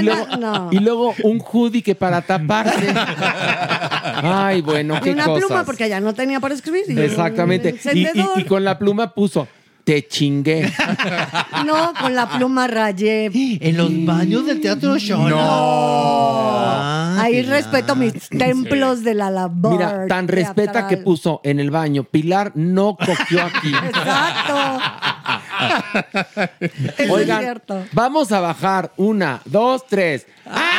[0.00, 0.26] Y luego,
[0.70, 2.86] y luego un hoodie que para taparse.
[4.22, 5.46] Ay, bueno, Y qué una cosas.
[5.46, 6.84] pluma, porque ya no tenía para escribir.
[6.88, 7.74] Y Exactamente.
[7.92, 8.35] Y, y-.
[8.38, 9.48] y con la pluma puso,
[9.84, 10.72] te chingué.
[11.64, 13.30] No, con la pluma rayé.
[13.60, 15.30] En los baños del Teatro Shola.
[15.30, 17.20] No.
[17.20, 19.72] Ahí respeto mis templos de la labor.
[19.72, 22.02] Mira, tan respeta que puso en el baño.
[22.04, 23.72] Pilar no cogió aquí.
[23.86, 24.80] Exacto.
[26.60, 27.84] Eso es Oigan, cierto.
[27.92, 28.92] vamos a bajar.
[28.96, 30.26] Una, dos, tres.
[30.46, 30.76] ¡Ay,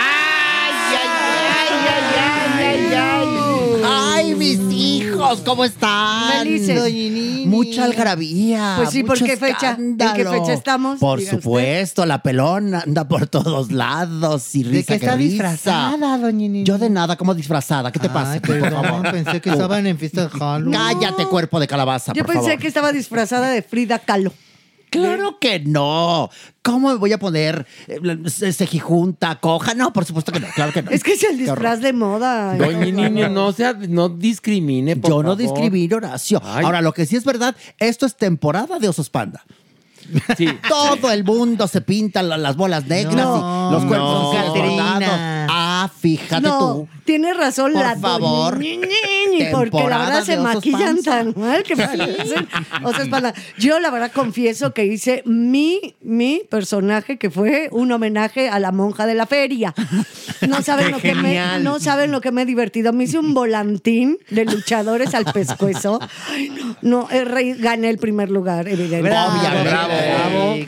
[4.35, 5.41] mis hijos!
[5.45, 6.31] ¿Cómo están?
[6.43, 7.45] Felices.
[7.47, 8.75] Mucha algarabía.
[8.77, 9.75] Pues sí, ¿por qué fecha?
[9.79, 10.99] ¿En qué fecha estamos?
[10.99, 11.41] Por Diga usted.
[11.43, 15.29] supuesto, la pelona anda por todos lados y ¿De risa qué que está risa.
[15.29, 16.63] disfrazada, doña Nini?
[16.63, 17.91] Yo de nada, como disfrazada.
[17.91, 18.33] ¿Qué te pasa?
[18.33, 19.11] Ay, Por perdón, favor.
[19.11, 20.71] pensé que estaban en fiesta de Halloween.
[20.79, 22.61] Cállate, cuerpo de calabaza, Yo por pensé favor.
[22.61, 24.33] que estaba disfrazada de Frida Kahlo.
[24.89, 26.29] Claro que no.
[26.61, 29.73] ¿Cómo me voy a poner eh, ce- cejijunta, coja?
[29.73, 30.47] No, por supuesto que no.
[30.55, 30.91] Claro que no.
[30.91, 31.55] Es que es el Qué horror.
[31.57, 32.55] disfraz de moda.
[32.55, 35.37] Doña Niño, no sea, no discrimine, por Yo no favor.
[35.37, 36.41] discrimino, Horacio.
[36.43, 36.65] Ay.
[36.65, 39.43] Ahora, lo que sí es verdad, esto es temporada de osos panda.
[40.37, 40.47] Sí.
[40.69, 44.47] Todo el mundo se pinta la- las bolas negras No, y los cuerpos no.
[45.87, 46.87] Ah, fíjate no, tú.
[47.05, 48.59] tienes razón, Por la favor.
[48.59, 51.11] Ñiñi, porque la verdad se maquillan panza.
[51.11, 52.47] tan mal que parecen
[52.83, 53.33] osos panza.
[53.57, 58.71] Yo la verdad confieso que hice mi, mi personaje que fue un homenaje a la
[58.71, 59.73] monja de la feria.
[60.47, 62.93] No saben, lo que, me, no saben lo que me he divertido.
[62.93, 65.99] Me hice un volantín de luchadores al pescuezo.
[66.29, 69.17] Ay, no, no, eh, gané el primer lugar, evidentemente.
[69.17, 69.69] Obviamente.
[69.69, 69.93] bravo,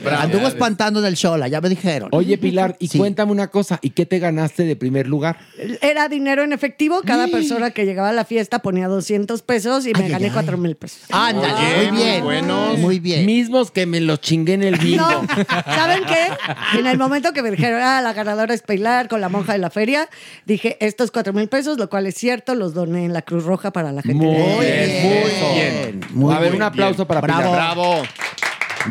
[0.02, 0.20] bravo.
[0.22, 2.08] Anduvo espantando en el Shola, ya me dijeron.
[2.12, 2.98] Oye, Pilar, y Sí.
[2.98, 3.78] cuéntame una cosa.
[3.82, 5.38] ¿Y qué te ganaste de primer lugar?
[5.82, 7.02] Era dinero en efectivo.
[7.04, 10.30] Cada persona que llegaba a la fiesta ponía 200 pesos y me Ay, gané ay,
[10.32, 11.00] 4 mil pesos.
[11.10, 12.24] Ándale, Oye, muy bien.
[12.24, 12.78] buenos.
[12.78, 13.26] Muy bien.
[13.26, 15.04] Mismos que me los chingué en el bingo.
[15.08, 15.26] No,
[15.66, 16.78] ¿saben qué?
[16.78, 19.58] En el momento que me dijeron, ah, la ganadora es Pilar con la monja de
[19.58, 20.08] la feria,
[20.46, 23.72] dije, estos cuatro mil pesos, lo cual es cierto, los doné en la Cruz Roja
[23.72, 24.24] para la gente.
[24.24, 26.00] Muy bien, muy bien.
[26.10, 27.20] Muy a ver, un aplauso para.
[27.20, 27.40] Pilar.
[27.40, 27.52] Bravo.
[27.52, 28.02] Bravo.
[28.88, 28.90] No,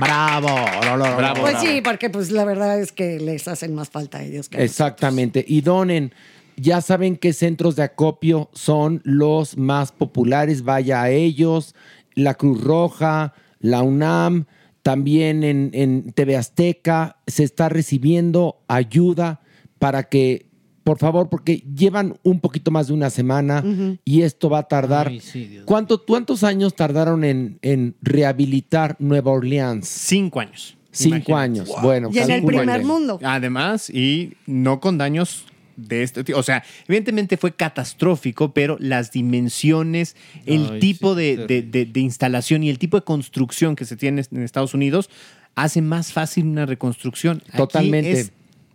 [1.18, 1.42] Bravo.
[1.42, 4.58] Pues sí, porque pues la verdad es que les hacen más falta a ellos que
[4.58, 5.44] a Exactamente.
[5.48, 6.14] Y donen.
[6.56, 10.64] Ya saben qué centros de acopio son los más populares.
[10.64, 11.74] Vaya a ellos.
[12.16, 14.46] La Cruz Roja, la UNAM,
[14.84, 17.18] también en, en TV Azteca.
[17.28, 19.42] Se está recibiendo ayuda
[19.80, 20.49] para que,
[20.84, 23.64] por favor, porque llevan un poquito más de una semana
[24.06, 25.08] y esto va a tardar.
[25.10, 25.66] Ay, sí, Dios.
[25.66, 29.88] ¿Cuánto, ¿Cuántos años tardaron en, en rehabilitar Nueva Orleans?
[29.88, 30.76] Cinco años.
[30.92, 31.42] Cinco Imagínate.
[31.44, 31.70] años.
[31.84, 33.20] Bueno, Y en el primer mundo.
[33.24, 35.46] Además, y no con daños
[35.78, 36.38] de este tipo.
[36.40, 40.16] O sea, evidentemente fue catastrófico, pero las dimensiones,
[40.46, 43.86] el Ay, tipo sí, de, de- de- de instalación y el tipo de construcción que
[43.86, 45.10] se tiene en Estados Unidos
[45.56, 47.44] hace más fácil una reconstrucción.
[47.50, 48.12] Aquí Totalmente.
[48.12, 48.32] es-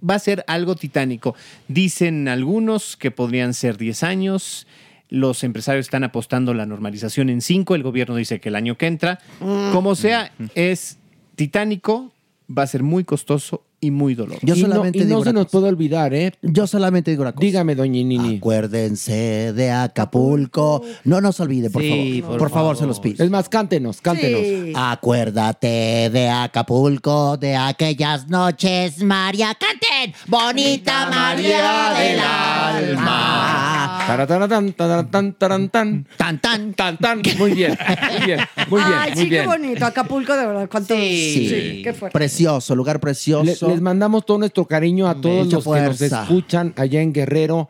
[0.09, 1.35] va a ser algo titánico.
[1.69, 4.67] Dicen algunos que podrían ser 10 años.
[5.09, 7.75] Los empresarios están apostando la normalización en 5.
[7.75, 9.21] El gobierno dice que el año que entra.
[9.39, 10.99] Como sea, es
[11.37, 12.13] titánico,
[12.47, 14.40] va a ser muy costoso y muy doloroso.
[14.47, 16.32] Yo y no, solamente y no digo se una nos puede olvidar, ¿eh?
[16.43, 17.44] Yo solamente digo una cosa.
[17.44, 18.36] Dígame, doña Nini.
[18.39, 20.82] Acuérdense de Acapulco.
[21.05, 22.39] No nos olvide, por Sí, favor.
[22.39, 22.77] por Por, favor, favor.
[22.77, 23.24] se los pido.
[23.24, 24.40] Es más, cántenos, cántenos.
[24.40, 24.73] Sí.
[24.74, 29.55] Acuérdate de Acapulco, de aquellas noches, María.
[29.55, 30.15] ¡Canten!
[30.27, 33.74] ¡Bonita María del alma!
[34.07, 36.07] Tarataratan, taratan, tarantán.
[36.17, 36.75] ¡Tan, tan!
[36.75, 37.23] Tan, tan.
[37.39, 37.77] Muy bien,
[38.11, 39.43] muy bien, muy bien, Ay, muy sí, bien.
[39.43, 39.87] qué bonito.
[39.87, 40.69] Acapulco, de verdad.
[40.71, 40.95] ¿Cuánto?
[40.95, 41.81] Sí.
[41.83, 42.13] qué fuerte.
[42.19, 43.69] Precioso, lugar Le- precioso.
[43.69, 47.69] les mandamos todo nuestro cariño a todos Mucha los que nos escuchan allá en Guerrero.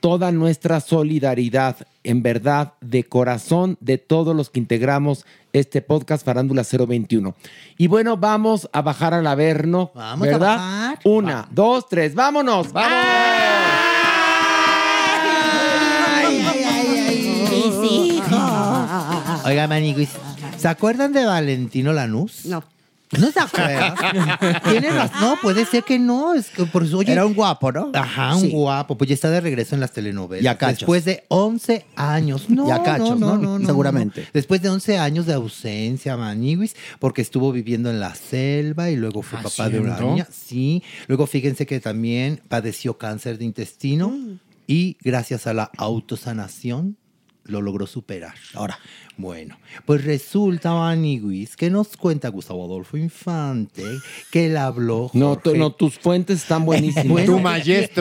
[0.00, 6.62] Toda nuestra solidaridad, en verdad, de corazón, de todos los que integramos este podcast Farándula
[6.64, 7.34] 021.
[7.76, 10.56] Y bueno, vamos a bajar al Averno, Vamos a ¿verdad?
[10.56, 10.98] bajar.
[11.04, 12.90] Una, dos, tres, vámonos, vamos.
[19.50, 20.10] Oiga, maniguis,
[20.58, 22.46] ¿se acuerdan de Valentino Lanús?
[22.46, 22.62] No.
[23.18, 23.94] ¿No te acuerdas?
[24.70, 25.20] Tienes razón.
[25.20, 26.32] No, puede ser que no.
[26.34, 27.90] Es que por eso, oye, Era un guapo, ¿no?
[27.92, 28.50] Ajá, un Sí.
[28.50, 28.96] guapo.
[28.96, 30.44] Pues ya está de regreso en las telenovelas.
[30.44, 30.78] Y a cachos.
[30.80, 32.48] Después de 11 años.
[32.48, 33.58] No, Y a cachos, ¿no?
[33.66, 34.28] Seguramente.
[34.32, 39.22] Después de 11 años de ausencia, Maniwis, porque estuvo viviendo en la selva y luego
[39.22, 40.28] fue papá de una niña.
[40.30, 40.84] Sí.
[41.08, 44.38] Luego fíjense que también padeció cáncer de intestino Mm.
[44.68, 46.96] y gracias a la autosanación
[47.50, 48.34] lo logró superar.
[48.54, 48.78] Ahora,
[49.16, 53.84] bueno, pues resulta, Maniwis, que nos cuenta Gustavo Adolfo Infante
[54.30, 55.10] que él habló.
[55.12, 57.06] No, tu- no, tus fuentes están buenísimas.
[57.08, 57.40] bueno,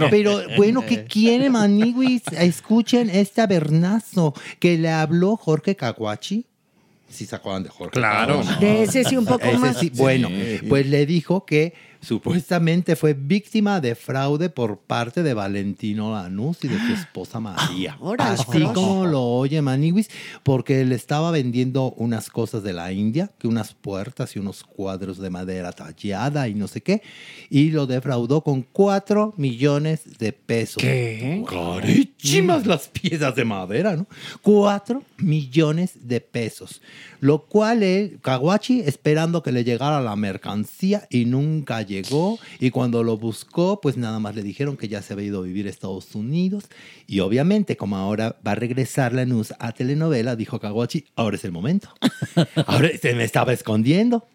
[0.10, 2.22] Pero bueno, ¿qué quiere Maniguis?
[2.32, 6.46] Escuchen este abernazo que le habló Jorge Caguachi.
[7.10, 7.92] ¿Sí se acuerdan de Jorge?
[7.92, 8.40] Claro.
[8.42, 8.60] Caguachi?
[8.66, 9.80] De ese sí un poco Ese más.
[9.80, 10.30] sí, Bueno,
[10.70, 16.68] pues le dijo que supuestamente fue víctima de fraude por parte de Valentino Lanús y
[16.68, 17.98] de su esposa María.
[18.00, 20.10] Órale, Así como lo oye Maniwis,
[20.44, 25.18] porque le estaba vendiendo unas cosas de la India, que unas puertas y unos cuadros
[25.18, 27.02] de madera tallada y no sé qué,
[27.50, 30.82] y lo defraudó con 4 millones de pesos.
[30.82, 31.44] ¿Qué?
[31.50, 34.08] Carísimas las piezas de madera, ¿no?
[34.42, 36.82] 4 millones de pesos.
[37.20, 37.80] Lo cual
[38.22, 42.40] Kawachi, esperando que le llegara la mercancía y nunca llegó.
[42.60, 45.44] Y cuando lo buscó, pues nada más le dijeron que ya se había ido a
[45.44, 46.66] vivir a Estados Unidos.
[47.08, 51.44] Y obviamente, como ahora va a regresar la news a telenovela, dijo Kawachi, ahora es
[51.44, 51.90] el momento.
[52.68, 54.26] Ahora se me estaba escondiendo.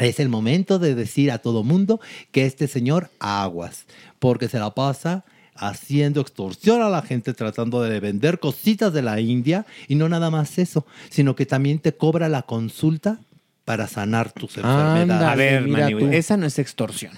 [0.00, 2.00] Es el momento de decir a todo mundo
[2.32, 3.86] que este señor aguas,
[4.18, 5.24] porque se la pasa
[5.54, 10.30] haciendo extorsión a la gente tratando de vender cositas de la India y no nada
[10.30, 13.20] más eso, sino que también te cobra la consulta
[13.64, 15.28] para sanar tus enfermedades.
[15.28, 16.08] A ver, mira Manny, tú.
[16.12, 17.12] esa no es extorsión.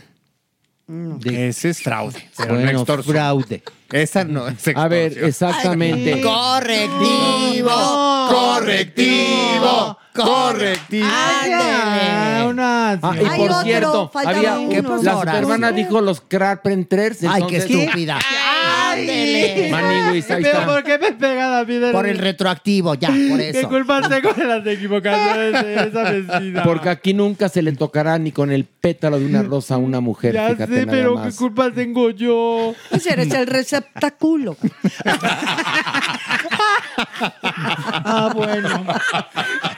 [0.86, 2.28] De- Ese es fraude.
[2.36, 3.14] Pero no extorsión.
[3.16, 3.62] fraude.
[3.90, 4.84] Esa no es extorsión.
[4.84, 6.20] A ver, exactamente.
[6.20, 7.70] Correctivo,
[8.30, 11.06] correctivo, correctivo.
[11.10, 14.68] Ah, una- Ah, y Hay por otro, cierto, había uno.
[14.70, 15.40] ¿Qué la pasó, Horacio?
[15.40, 17.18] supermana dijo los Carpenters.
[17.28, 18.18] Ay, qué estúpida.
[18.94, 19.68] Ándele.
[19.70, 20.82] Maniwis, ahí está.
[20.82, 23.68] qué me a mí de Por el retroactivo, ya, por eso.
[23.68, 26.62] culpa tengo de las equivocaciones de esa vecina?
[26.62, 30.00] Porque aquí nunca se le tocará ni con el pétalo de una rosa a una
[30.00, 30.32] mujer.
[30.32, 31.36] fíjate nada más.
[31.36, 32.74] culpa tengo yo?
[32.90, 34.56] Pues eres el receptáculo.
[37.26, 38.84] Ah, bueno.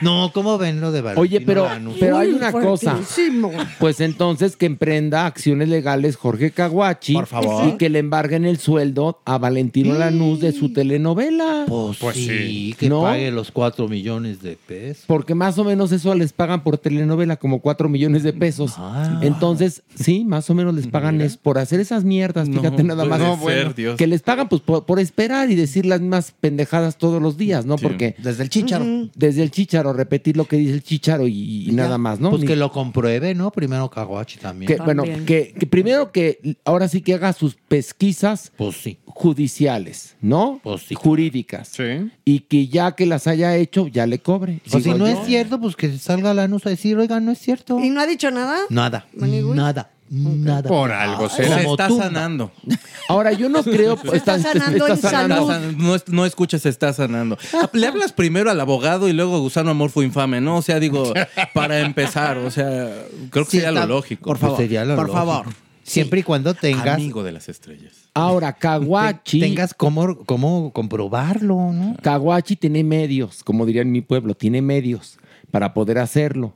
[0.01, 1.95] No, ¿cómo ven lo de Valentino Oye, pero, Lanús?
[1.99, 2.91] pero hay una cosa.
[2.95, 3.51] fuertísimo.
[3.79, 7.67] Pues entonces que emprenda acciones legales Jorge Caguachi Por favor.
[7.67, 11.65] y que le embarguen el sueldo a Valentino Lanús de su telenovela.
[11.67, 13.01] Pues, sí, que ¿No?
[13.03, 15.03] pague los cuatro millones de pesos.
[15.07, 18.73] Porque más o menos eso les pagan por telenovela, como 4 millones de pesos.
[18.77, 19.19] Ah.
[19.23, 23.39] Entonces, sí, más o menos les pagan es por hacer esas mierdas, fíjate nada más.
[23.39, 23.97] puede ser, Dios.
[23.97, 27.65] Que les pagan pues por, por esperar y decir las mismas pendejadas todos los días,
[27.65, 27.75] ¿no?
[27.77, 28.85] Porque Desde el chícharo.
[29.15, 32.29] desde el chicharo, repetir lo que dice el chicharo y, y nada más, ¿no?
[32.29, 33.51] Pues Ni- que lo compruebe, ¿no?
[33.51, 34.67] Primero Caguachi también.
[34.67, 38.96] que, bueno, que, que primero que ahora sí que haga sus pesquisas Pues sí.
[39.05, 40.59] Judiciales, ¿no?
[40.63, 40.95] Pues sí.
[40.95, 41.69] Jurídicas.
[41.69, 42.11] Sí.
[42.25, 44.61] Y que ya que las haya hecho, ya le cobre.
[44.67, 45.19] O si Digo no yo.
[45.21, 47.79] es cierto, pues que salga Lanús a decir, oiga, no es cierto.
[47.79, 48.57] ¿Y no ha dicho nada?
[48.69, 50.69] Nada, nada, nada.
[50.69, 52.05] Por algo Se está tumba.
[52.05, 52.51] sanando.
[53.09, 53.97] Ahora, yo no creo.
[54.09, 55.35] Se está sanando en salud.
[55.35, 57.37] Está san- No, es- no escuches, se está sanando.
[57.73, 60.57] Le hablas primero al abogado y luego Gusano Amorfo Infame, ¿no?
[60.57, 61.11] O sea, digo,
[61.53, 62.89] para empezar, o sea,
[63.31, 64.23] creo que Sí, sería está- lo lógico.
[64.29, 65.25] por favor, Pues sería lo por lógico.
[65.25, 65.45] favor.
[65.87, 68.09] Siempre y cuando tengas, Amigo de las estrellas.
[68.13, 69.39] Ahora, Caguachi.
[69.39, 71.95] tengas cómo, cómo comprobarlo, ¿no?
[72.01, 75.17] Caguachi tiene medios, como diría en mi pueblo, tiene medios
[75.49, 76.53] para poder hacerlo.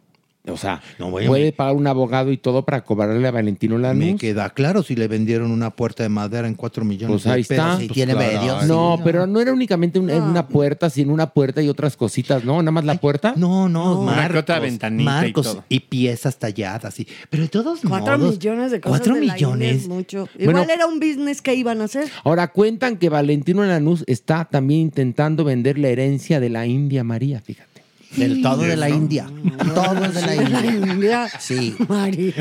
[0.47, 3.75] O sea, No, bueno, puede me- pagar un abogado y todo para cobrarle a Valentino
[3.75, 4.19] Me Lanús.
[4.19, 7.43] queda claro si le vendieron una puerta de madera en cuatro millones Pues de ahí
[7.43, 7.63] pesos.
[7.65, 7.77] está.
[7.79, 8.65] Sí, tiene medios.
[8.65, 10.25] No, pero no era únicamente una, No.
[10.25, 12.57] una puerta, sino una puerta y otras cositas, ¿no?
[12.63, 13.33] Nada más la puerta.
[13.37, 15.63] No, no, marcos, otra ventanita y marcos todo.
[15.69, 17.05] y, piezas talladas, sí.
[17.29, 19.75] Pero de todos Cuatro modos, millones de cosas Cuatro de la India millones.
[19.83, 20.27] es mucho.
[20.43, 20.51] Bueno.
[20.63, 22.09] Igual era un business que iban a hacer.
[22.23, 27.39] Ahora cuentan que Valentino Lanús está también intentando vender la herencia de la India María,
[27.41, 27.69] fíjate.
[28.15, 29.27] Del todo de la India.
[29.73, 31.29] Todo es de la Sí, la India.
[31.39, 31.75] Sí.
[31.87, 32.33] María.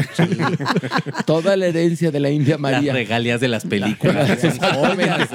[1.24, 2.92] Toda la herencia de la India Las María.
[2.92, 4.28] regalías de las películas.
[4.96, 5.28] Veras.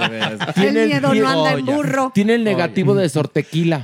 [0.57, 2.11] El miedo no anda en burro.
[2.13, 3.81] Tiene el negativo de Sortequila.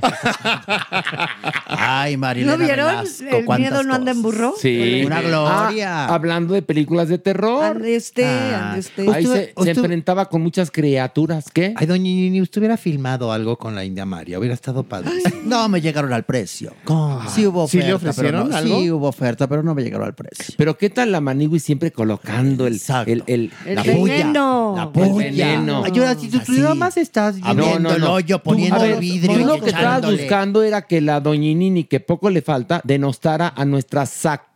[1.66, 2.86] Ay, Marilena ¿No vieron?
[2.96, 3.24] Velasco,
[3.54, 4.54] El miedo no anda en burro.
[4.60, 5.02] Sí.
[5.06, 6.04] Una gloria.
[6.06, 7.64] Ah, hablando de películas de terror.
[7.64, 8.68] Ande usted, Ah.
[8.70, 9.08] ande usted.
[9.08, 11.46] Ahí Usted- se, enfrentaba con muchas criaturas.
[11.52, 11.74] ¿Qué?
[11.76, 15.10] Ay, doña Nini, usted hubiera filmado algo con la India María, hubiera estado padre.
[15.44, 16.41] No me llegaron al precio.
[16.84, 17.28] ¿Cómo?
[17.30, 17.86] Sí hubo ¿Sí oferta.
[17.88, 18.80] le ofrecieron pero no, algo?
[18.80, 20.54] Sí hubo oferta, pero no me llegaron al precio.
[20.56, 23.10] Pero ¿qué tal la Manigui siempre colocando el, Exacto.
[23.12, 24.74] el, el- El La veneno.
[24.76, 25.14] La El puya.
[25.30, 25.82] veneno.
[25.84, 28.12] Ay, ahora, si tú, tú nada más estás Abriendo No, no, el no.
[28.14, 29.38] hoyo, Tú- poniendo ver, el vidrio.
[29.38, 33.64] Tú lo que estabas buscando era que la doñinini, que poco le falta, denostara a
[33.64, 34.06] nuestra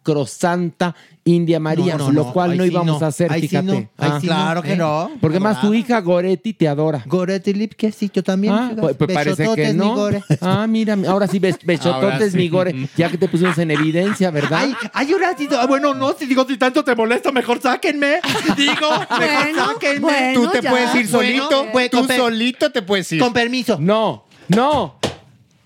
[0.07, 3.33] sacrosanta India María, No, no, lo no, cual ahí no sí íbamos no, a hacer,
[3.33, 3.66] ahí sí fíjate.
[3.66, 4.77] no, ahí sí no, Claro que ¿eh?
[4.77, 5.11] no.
[5.20, 7.03] Porque más tu hija Goretti te adora.
[7.05, 8.53] Goretti Lipke, sí, yo también.
[8.55, 9.95] Ah, pues, pues parece que no.
[9.97, 10.23] Gore.
[10.41, 12.37] Ah, mira, ahora sí, sí.
[12.37, 14.61] mi Gore, ya que te pusimos en evidencia, ¿verdad?
[14.62, 18.20] Ay, ay, ahora sí, ah, bueno, no, si digo, si tanto te molesta, mejor sáquenme.
[18.57, 18.89] Digo,
[19.19, 20.01] mejor Bueno, sáquenme.
[20.01, 20.70] bueno, Tú te ya.
[20.70, 21.66] puedes ir Bueno, solito.
[21.73, 23.20] pues, Tú con per- solito te puedes ir.
[23.20, 23.78] Con permiso.
[23.81, 24.95] No, no.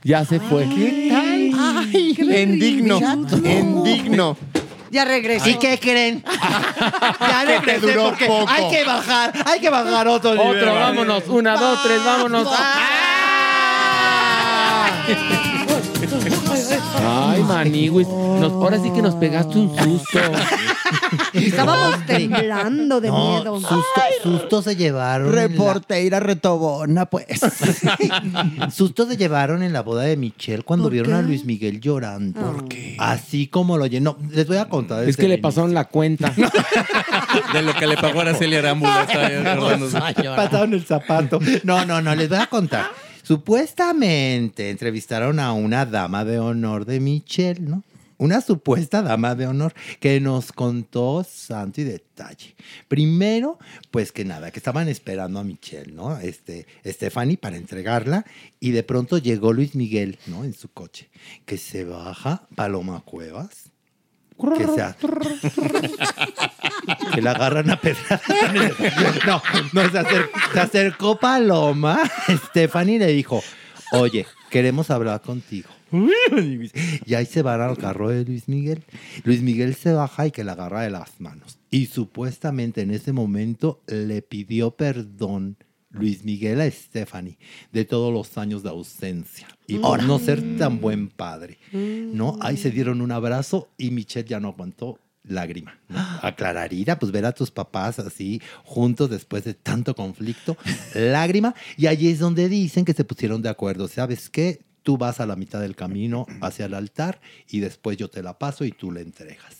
[0.03, 0.67] Ya se fue.
[0.75, 1.40] ¿Qué tal?
[1.93, 3.01] Indigno.
[3.45, 4.37] Indigno.
[4.91, 5.49] Ya regresó.
[5.49, 6.24] ¿Y qué creen?
[7.20, 8.49] ya regresé duró porque poco.
[8.49, 10.57] hay que bajar, hay que bajar otro nivel.
[10.59, 11.28] Otro, vámonos.
[11.28, 12.49] Una, dos, tres, vámonos.
[16.99, 18.09] Ay, Maniwis.
[18.09, 20.19] Nos- ahora sí que nos pegaste un susto.
[21.33, 23.61] Estábamos temblando de No, miedo.
[23.61, 23.83] Susto,
[24.23, 25.29] susto se llevaron.
[25.29, 27.27] en la- Reportera retobona, pues.
[28.75, 31.19] Susto se llevaron en la boda de Michelle cuando ¿Por vieron qué?
[31.19, 32.41] a Luis Miguel llorando.
[32.41, 32.97] ¿Por qué?
[32.99, 34.17] Así como lo llenó.
[34.31, 35.09] Les voy a contar.
[35.09, 36.33] Es que le pasaron la cuenta.
[37.53, 39.07] De lo que le pagó Araceli Arámbula.
[40.37, 41.39] Pasaron el zapato.
[41.65, 42.87] No, no, no, les voy a contar.
[43.23, 47.83] Supuestamente entrevistaron a una dama de honor de Michelle, ¿no?
[48.21, 52.55] Una supuesta dama de honor que nos contó santo y detalle.
[52.87, 53.59] Primero,
[53.91, 56.19] pues que nada, que estaban esperando a Michelle, ¿no?
[56.19, 58.27] Este, Stephanie para entregarla
[58.61, 60.45] y de pronto llegó Luis Miguel, ¿no?
[60.45, 61.09] En su coche,
[61.47, 63.71] que se baja Paloma Cuevas,
[64.59, 64.95] que se, a-
[67.15, 68.21] que la agarran a pedradas.
[69.27, 69.43] No,
[69.73, 71.99] no, se, acer- se acercó Paloma,
[72.49, 73.43] Stephanie le dijo,
[73.93, 75.69] oye, queremos hablar contigo.
[77.07, 78.83] Y ahí se van al carro de Luis Miguel.
[79.25, 81.59] Luis Miguel se baja y que la agarra de las manos.
[81.71, 85.57] Y supuestamente en ese momento le pidió perdón
[85.91, 87.39] Luis Miguel a Stephanie
[87.73, 91.59] de todos los años de ausencia y por no ser tan buen padre.
[91.73, 92.39] ¿no?
[92.41, 95.79] Ahí se dieron un abrazo y Michelle ya no aguantó lágrima.
[95.89, 95.99] ¿no?
[96.23, 100.57] Aclararía, pues ver a tus papás así juntos después de tanto conflicto,
[100.95, 101.55] lágrima.
[101.77, 103.89] Y allí es donde dicen que se pusieron de acuerdo.
[103.89, 104.61] ¿Sabes qué?
[104.82, 108.39] Tú vas a la mitad del camino hacia el altar y después yo te la
[108.39, 109.57] paso y tú la entregas.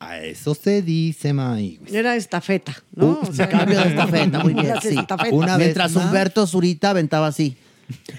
[0.00, 1.78] A eso se dice, May.
[1.86, 3.20] Era estafeta, ¿no?
[3.22, 4.96] Uh, cambio de estafeta, muy bien, sí.
[5.30, 6.06] Una vez Mientras más.
[6.06, 7.56] Humberto Zurita aventaba así.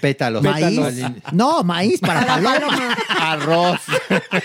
[0.00, 0.42] Pétalos.
[0.42, 0.80] Maíz.
[1.32, 2.96] No, maíz para paloma.
[3.08, 3.80] Arroz.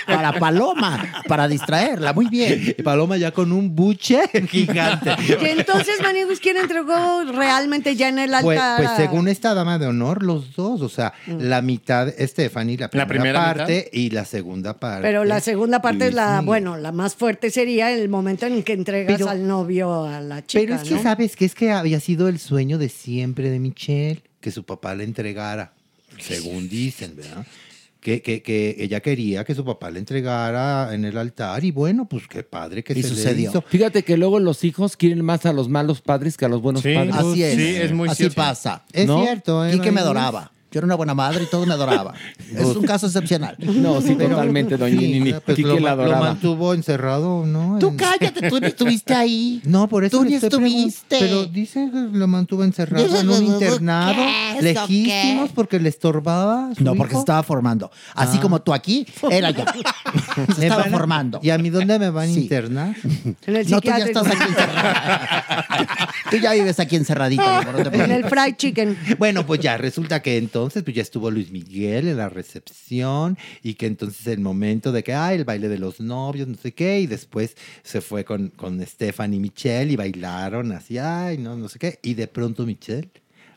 [0.05, 1.21] Para paloma.
[1.27, 2.13] Para distraerla.
[2.13, 2.75] Muy bien.
[2.77, 5.15] Y Paloma ya con un buche gigante.
[5.41, 8.77] Y entonces Maniguis, ¿quién entregó realmente ya en el Pues, altar?
[8.77, 13.07] pues según esta dama de honor, los dos, o sea, la mitad Stephanie, la primera,
[13.07, 15.01] primera parte y la segunda parte.
[15.01, 18.73] Pero la segunda parte es la, bueno, la más fuerte sería el momento en que
[18.73, 21.99] entregas Pero- al novio a la chica, Pero es que sabes que es que había
[21.99, 25.73] sido el sueño de siempre de Michelle, que su papá le entregara,
[26.19, 27.45] según dicen, ¿verdad?
[27.99, 32.07] Que, que, que ella quería que su papá le entregara en el altar y bueno,
[32.07, 33.49] pues qué padre que Y se le sucedió.
[33.49, 33.61] hizo.
[33.61, 36.81] Fíjate que luego los hijos quieren más a los malos padres que a los buenos
[36.81, 36.93] Sí.
[36.95, 37.15] padres.
[37.15, 37.55] Así es.
[37.57, 38.35] Sí, es muy Así cierto.
[38.35, 38.85] pasa.
[38.93, 39.21] Es ¿No?
[39.21, 39.75] cierto, ¿eh?
[39.75, 40.53] Y que me adoraba.
[40.71, 42.13] Yo era una buena madre y todos me adoraban.
[42.55, 43.55] Es un caso excepcional.
[43.59, 45.33] No, sí, Pero- totalmente, doña sí, Nini.
[45.45, 46.25] pues lo, la ma- lo adoraba.
[46.27, 47.77] mantuvo encerrado, ¿no?
[47.79, 49.61] Tú En- cállate, tú ni estuviste ahí.
[49.65, 51.17] No, por eso Tú ni estuviste.
[51.19, 54.13] Pero dice que lo mantuvo encerrado en un internado.
[54.15, 54.61] ¿Qué?
[54.61, 55.55] Lejísimos ¿Qué?
[55.55, 56.69] porque le estorbaba.
[56.77, 57.21] su No, porque se hijo.
[57.21, 57.89] estaba formando.
[58.13, 58.41] Así Ah.
[58.41, 59.63] como tú aquí, era yo.
[60.53, 61.39] Se Me estaba van a- formando.
[61.41, 62.41] ¿Y a mí dónde me van a Sí.
[62.41, 62.95] internar?
[63.47, 65.77] En el No, tú ya estás aquí encerrado.
[66.29, 68.97] tú ya vives aquí te En el fried chicken.
[69.17, 73.75] Bueno, pues ya resulta que entonces pues ya estuvo Luis Miguel en la recepción y
[73.75, 76.99] que entonces el momento de que, ay, el baile de los novios, no sé qué,
[76.99, 81.69] y después se fue con, con Stephanie y Michelle y bailaron así, ay, no, no
[81.69, 83.09] sé qué, y de pronto Michelle,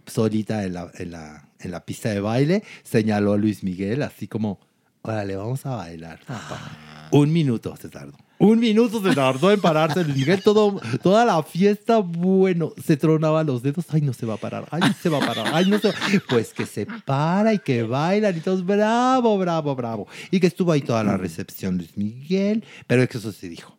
[0.06, 4.28] solita en la, en la, en la pista de baile, señaló a Luis Miguel así
[4.28, 4.60] como,
[5.02, 6.20] órale, vamos a bailar.
[6.26, 7.08] papá".
[7.12, 8.16] Un minuto se tardó.
[8.42, 10.42] Un minuto se tardó en pararse Miguel.
[10.42, 13.84] Todo, toda la fiesta, bueno, se tronaba los dedos.
[13.90, 14.66] Ay, no se va a parar.
[14.72, 15.52] Ay, se va a parar.
[15.54, 15.94] Ay, no se va.
[16.28, 20.08] Pues que se para y que bailan y todos, bravo, bravo, bravo.
[20.32, 22.64] Y que estuvo ahí toda la recepción Luis Miguel.
[22.88, 23.78] Pero es que eso se dijo.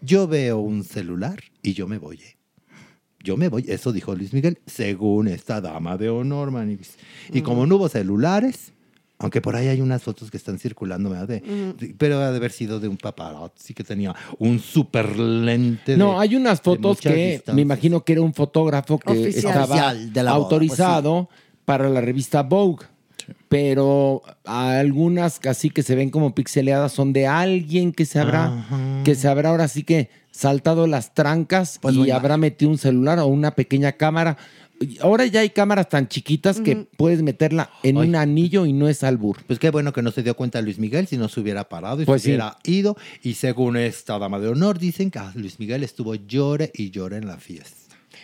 [0.00, 2.18] Yo veo un celular y yo me voy.
[2.18, 2.36] ¿eh?
[3.18, 3.64] Yo me voy.
[3.66, 6.98] Eso dijo Luis Miguel, según esta dama de honor, manibis.
[7.32, 8.73] Y como no hubo celulares,
[9.18, 11.28] aunque por ahí hay unas fotos que están circulando, ¿verdad?
[11.28, 11.40] De-
[11.78, 15.96] de- pero ha de haber sido de un paparazzi que tenía un super lente.
[15.96, 19.46] No, hay unas fotos que me imagino que era un fotógrafo que Oficial.
[19.52, 21.28] estaba Oficial de la boda, autorizado
[21.64, 22.84] para la revista Vogue.
[23.48, 28.66] Pero algunas casi que se ven como pixeleadas son de alguien que se habrá,
[29.04, 33.18] que se habrá ahora sí que saltado las trancas Pues y habrá metido un celular
[33.20, 34.36] o una pequeña cámara
[35.00, 39.02] ahora ya hay cámaras tan chiquitas que puedes meterla en un anillo y no es
[39.04, 39.38] albur.
[39.46, 42.02] Pues qué bueno que no se dio cuenta Luis Miguel si no se hubiera parado
[42.02, 42.30] y Pues se sí.
[42.32, 42.96] hubiera ido.
[43.22, 47.26] Y según esta dama de honor, dicen que Luis Miguel estuvo llore y llore en
[47.26, 47.76] la fiesta.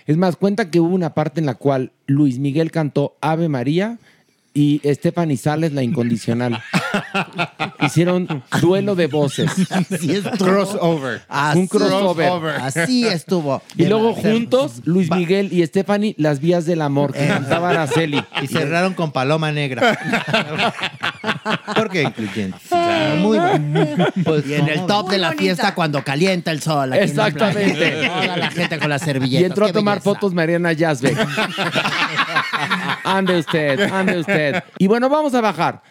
[0.07, 3.99] Es más, cuenta que hubo una parte en la cual Luis Miguel cantó Ave María
[4.53, 6.61] y Stephanie Sales la incondicional.
[7.81, 9.51] Hicieron duelo de voces.
[9.71, 10.37] Así estuvo.
[10.45, 11.23] Crossover.
[11.29, 12.55] Así- Un crossover.
[12.61, 13.63] Así estuvo.
[13.77, 18.23] Y luego juntos, Luis Miguel y Stephanie, las vías del amor, que cantaba Araceli.
[18.43, 19.97] Y cerraron con Paloma Negra.
[21.77, 22.59] Porque incluyente.
[22.69, 23.97] Claro, muy bien.
[24.25, 26.93] Pues, y en el ¿cómo top de la fiesta cuando calienta el sol.
[26.93, 27.75] aquí en la Exactamente.
[27.91, 28.21] playa.
[28.23, 29.43] Toda la gente con las servilletas.
[29.43, 30.11] Y entró a tomar belleza.
[30.11, 31.17] fotos Mariana Yazbek.
[33.05, 34.63] Ande usted, ande usted.
[34.79, 35.83] Y bueno, vamos a bajar.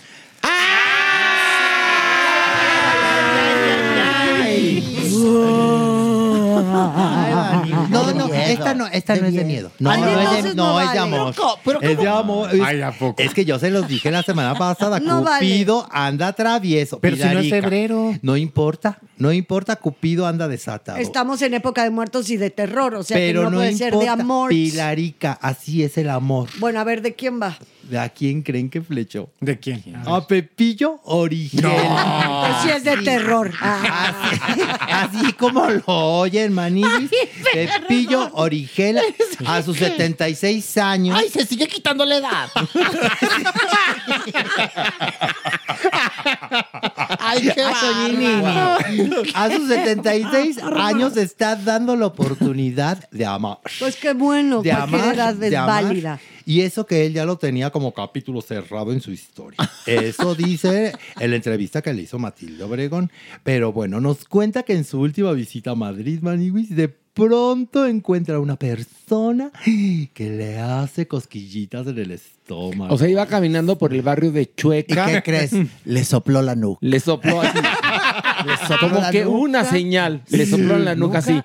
[7.90, 9.72] No, no, esta no, esta no es de miedo.
[9.80, 11.34] No, Ah, no, no, es de, no, es de amor.
[11.82, 12.50] Es de amor.
[12.54, 13.22] Es, Ay, ¿a poco?
[13.22, 15.00] es que yo se los dije la semana pasada.
[15.00, 15.46] No vale.
[15.48, 17.00] Cupido anda travieso.
[17.00, 18.14] Pero si no es febrero.
[18.22, 19.76] No importa, no importa.
[19.76, 20.98] Cupido anda desatado.
[20.98, 23.72] Estamos en época de muertos y de terror, o sea Pero que no, no puede
[23.72, 23.92] importa.
[23.92, 24.50] ser de amor.
[24.50, 26.50] Pilarica, así es el amor.
[26.58, 27.58] Bueno, a ver, ¿de quién va?
[27.84, 29.30] ¿De a quién creen que flechó?
[29.40, 29.84] ¿De quién?
[30.06, 31.62] A Pepillo Origel.
[31.62, 33.52] Pues sí es de terror.
[33.60, 37.10] Así como lo oyen, maniguis.
[37.52, 39.00] Pepillo Origel
[39.46, 41.18] a sus 76 años.
[41.20, 42.50] Ay, se sigue quitando la edad.
[47.30, 49.24] Ay, qué bárbaro.
[49.34, 53.60] A sus 76 años está dando la oportunidad de amar.
[53.80, 55.84] Pues qué bueno, De cualquier amar, edad es de amar.
[55.84, 56.20] válida.
[56.46, 59.58] Y eso que él ya lo tenía como capítulo cerrado en su historia.
[59.86, 63.12] Eso dice en la entrevista que le hizo Matilde Obregón.
[63.44, 66.88] Pero bueno, nos cuenta que en su última visita a Madrid, Maniwis, de
[67.20, 72.94] pronto encuentra una persona que le hace cosquillitas en el estómago.
[72.94, 75.06] O sea, iba caminando por el barrio de Chueca.
[75.08, 75.52] ¿Qué crees?
[75.86, 76.80] Le sopló la nuca.
[76.82, 77.60] Le sopló así.
[78.80, 79.38] Como la que nuca.
[79.38, 80.24] una señal.
[80.30, 81.42] Le sopló en la nuca así.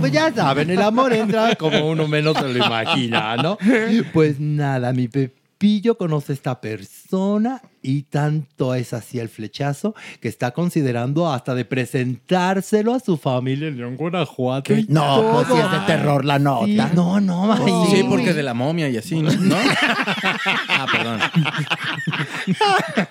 [0.00, 3.58] Pues ya saben, el amor entra como uno menos se lo imagina, ¿no?
[4.12, 10.26] Pues nada, mi Pepillo conoce a esta persona y tanto es así el flechazo que
[10.28, 14.74] está considerando hasta de presentárselo a su familia en León, Guanajuato.
[14.88, 15.58] No, pues todo.
[15.60, 16.66] es de terror la nota.
[16.66, 17.74] Sí, no, no, María.
[17.90, 19.30] Sí, porque de la momia y así, ¿no?
[19.40, 19.56] ¿No?
[20.68, 21.20] ah, perdón.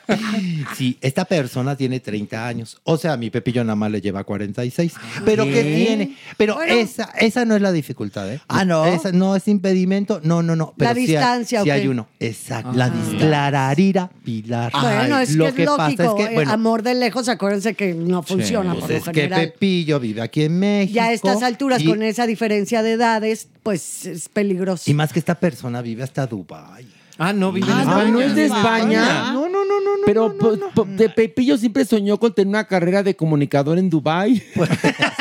[0.76, 2.80] Sí, esta persona tiene 30 años.
[2.84, 4.94] O sea, mi Pepillo nada más le lleva 46.
[5.24, 6.16] ¿Pero qué, tiene?
[6.38, 8.42] Pero esa, esa no es la dificultad, ¿eh?
[8.48, 8.86] Ah, ¿no?
[8.86, 10.20] Esa no es impedimento.
[10.24, 10.74] No, no, no.
[10.78, 11.90] Pero La sí hay- distancia, Sí ¿o hay qué?
[11.90, 12.08] uno.
[12.20, 12.72] Exacto.
[12.74, 13.20] La distancia.
[13.28, 14.65] Clararira Pilar.
[14.74, 16.04] Bueno, es Lo que es pasa lógico.
[16.20, 19.04] es que, eh, bueno, amor de lejos, acuérdense que no funciona pues por lo es
[19.06, 19.42] que general.
[19.52, 20.96] Pepillo vive aquí en México.
[20.96, 24.90] Ya a estas alturas, y- con esa diferencia de edades, pues es peligroso.
[24.90, 26.88] Y más que esta persona vive hasta Dubái.
[27.18, 28.12] Ah, no, vive en Ah, España.
[28.12, 29.32] no es de España.
[29.32, 30.04] No, no, no, no, no.
[30.06, 34.44] Pero po- po- de Pepillo siempre soñó con tener una carrera de comunicador en Dubai.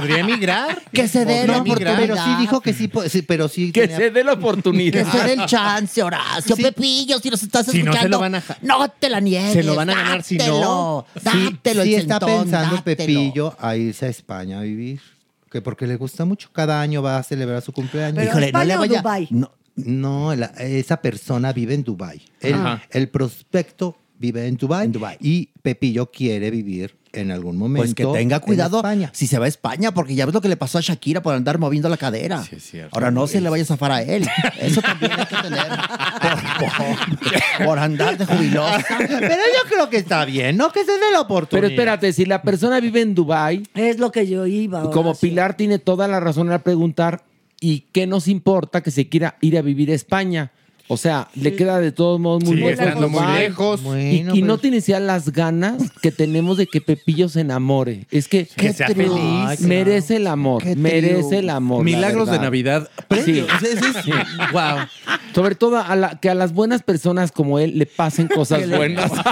[0.00, 0.82] ¿Podría emigrar?
[0.92, 1.96] Que se dé No, la oportunidad.
[1.98, 3.72] Pero sí dijo que sí, sí, pero sí.
[3.72, 5.10] Que tenía- se dé la Que oportunidad.
[5.12, 6.56] se dé el chance, Horacio.
[6.56, 8.02] Pepillo, si nos estás Si no, escuchando.
[8.02, 9.52] se lo van a ja- no te la niegues.
[9.52, 10.44] Se lo van a ganar si no.
[10.44, 11.22] dátelo, Sí,
[11.52, 12.96] Dátelo, sí el está centón, pensando dátelo.
[12.96, 15.00] Pepillo a irse a España a vivir.
[15.50, 16.50] Que porque le gusta mucho.
[16.52, 18.16] Cada año va a celebrar su cumpleaños.
[18.18, 18.98] Pero Híjole, no le o vaya.
[19.00, 19.28] Dubái.
[19.30, 22.20] No, No, la- esa persona vive en Dubai.
[22.40, 22.82] El, Ajá.
[22.90, 24.86] el prospecto vive en Dubai.
[24.86, 25.16] En Dubái.
[25.20, 27.84] Y Pepillo quiere vivir en algún momento.
[27.84, 29.10] Pues que tenga en cuidado España.
[29.12, 31.34] si se va a España, porque ya ves lo que le pasó a Shakira por
[31.34, 32.42] andar moviendo la cadera.
[32.42, 32.94] Sí, es cierto.
[32.94, 34.26] Ahora no se le vaya a zafar a él.
[34.60, 35.66] Eso también hay que tener
[37.66, 38.84] por, andar de jubilosa.
[38.98, 40.72] Pero yo creo que está bien, ¿no?
[40.72, 41.62] Que se dé la oportunidad.
[41.62, 44.90] Pero espérate, si la persona vive en Dubai, Es lo que yo iba.
[44.90, 45.28] como Horacio.
[45.28, 47.22] Pilar tiene toda la razón al preguntar,
[47.60, 50.52] ¿y qué nos importa que se quiera ir a vivir a España?
[50.88, 52.84] O sea, le queda de todos modos muy Sigue lejos.
[52.86, 53.40] estando muy Dubái.
[53.48, 53.80] lejos.
[53.80, 57.40] Y, Bueno, y no pero- tienes ya las ganas que tenemos de que Pepillo se
[57.40, 58.06] enamore.
[58.10, 59.60] Es que, Que sea feliz.
[59.60, 61.78] merece el amor, Qué merece el amor.
[61.80, 62.44] la Milagros de verdad.
[62.44, 62.90] Navidad.
[63.24, 63.40] Sí.
[63.40, 64.86] O sea, ese es- Wow.
[65.34, 69.10] Sobre todo a la- que a las buenas personas como él le pasen cosas buenas.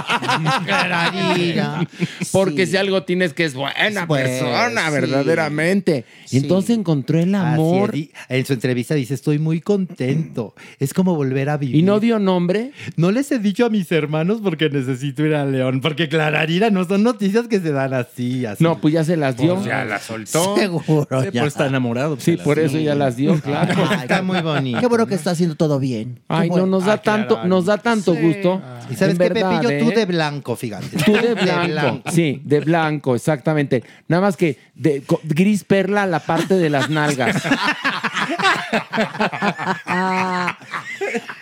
[2.32, 4.92] Porque si algo tienes que es buena Pues, persona, sí.
[4.92, 6.04] verdaderamente.
[6.24, 6.38] Sí.
[6.38, 7.90] Entonces encontró el amor.
[7.90, 10.54] Así es, di- en su entrevista dice, estoy muy contento.
[10.78, 11.76] Es como volver a vivir.
[11.76, 12.72] Y no dio nombre.
[12.96, 15.80] No les he dicho a mis hermanos porque necesito ir a León.
[15.80, 18.46] Porque Clararira no son noticias que se dan así.
[18.46, 18.62] así.
[18.62, 19.54] No, pues ya se las dio.
[19.54, 20.56] Pues ya la soltó.
[20.56, 21.06] Seguro.
[21.22, 21.42] Sí, ya.
[21.42, 22.16] Pues está enamorado.
[22.18, 23.74] Sí, por eso ya las dio, claro.
[23.90, 24.80] Ay, Está muy bonito.
[24.80, 26.20] Qué bueno que está haciendo todo bien.
[26.28, 27.48] Ay, no, nos da Ah, tanto, claro.
[27.48, 28.20] nos da tanto Sí.
[28.22, 28.62] gusto.
[28.90, 29.94] Y sabes En qué, verdad, Pepillo, tú ¿eh?
[29.94, 30.96] de blanco, fíjate.
[31.04, 32.02] Tú de blanco.
[32.10, 33.82] Sí, de blanco, exactamente.
[34.08, 37.42] Nada más que de gris perla la parte de las nalgas.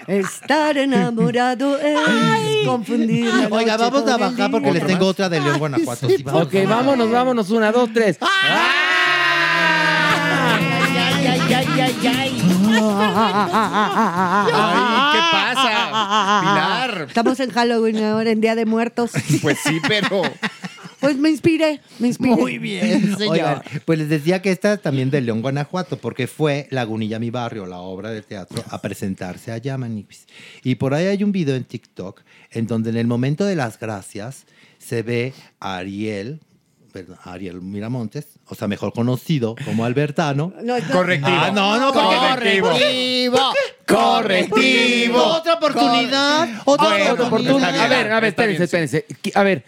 [0.06, 3.26] Estar enamorado es confundir.
[3.32, 4.48] la Oiga, noche vamos con a el bajar día.
[4.50, 6.08] porque les tengo otra de León, Guanajuato.
[6.08, 6.42] Sí, vamos.
[6.42, 7.50] Ok, vámonos, vámonos.
[7.50, 8.18] Una, dos, tres.
[8.20, 8.28] Ay,
[11.26, 12.40] ay, ay, ay, ay.
[14.56, 15.70] Ay, ¿qué pasa?
[16.40, 17.04] Pilar.
[17.08, 19.10] Estamos en Halloween ahora, en Día de Muertos.
[19.42, 20.22] Pues sí, pero.
[21.04, 22.34] Pues me inspiré, me inspiré.
[22.34, 23.32] Muy bien, señor.
[23.32, 27.66] Oigan, pues les decía que esta también de León, Guanajuato, porque fue Lagunilla, mi barrio,
[27.66, 30.26] la obra de teatro, a presentarse allá, Maniguis.
[30.62, 33.78] Y por ahí hay un video en TikTok en donde en el momento de las
[33.78, 34.46] gracias
[34.78, 36.40] se ve a Ariel,
[36.92, 40.52] perdón, a Ariel Miramontes, o sea, mejor conocido como Albertano.
[40.62, 40.92] No, no.
[40.92, 41.28] Correctivo.
[41.30, 42.68] Ah, no, no, porque Correctivo.
[43.86, 44.54] Correctivo.
[44.54, 45.22] Correctivo.
[45.22, 46.48] Otra oportunidad.
[46.64, 47.20] Otra oportunidad.
[47.20, 47.80] oportunidad.
[47.80, 49.06] A ver, a ver, espérense, espérense.
[49.34, 49.64] A ver,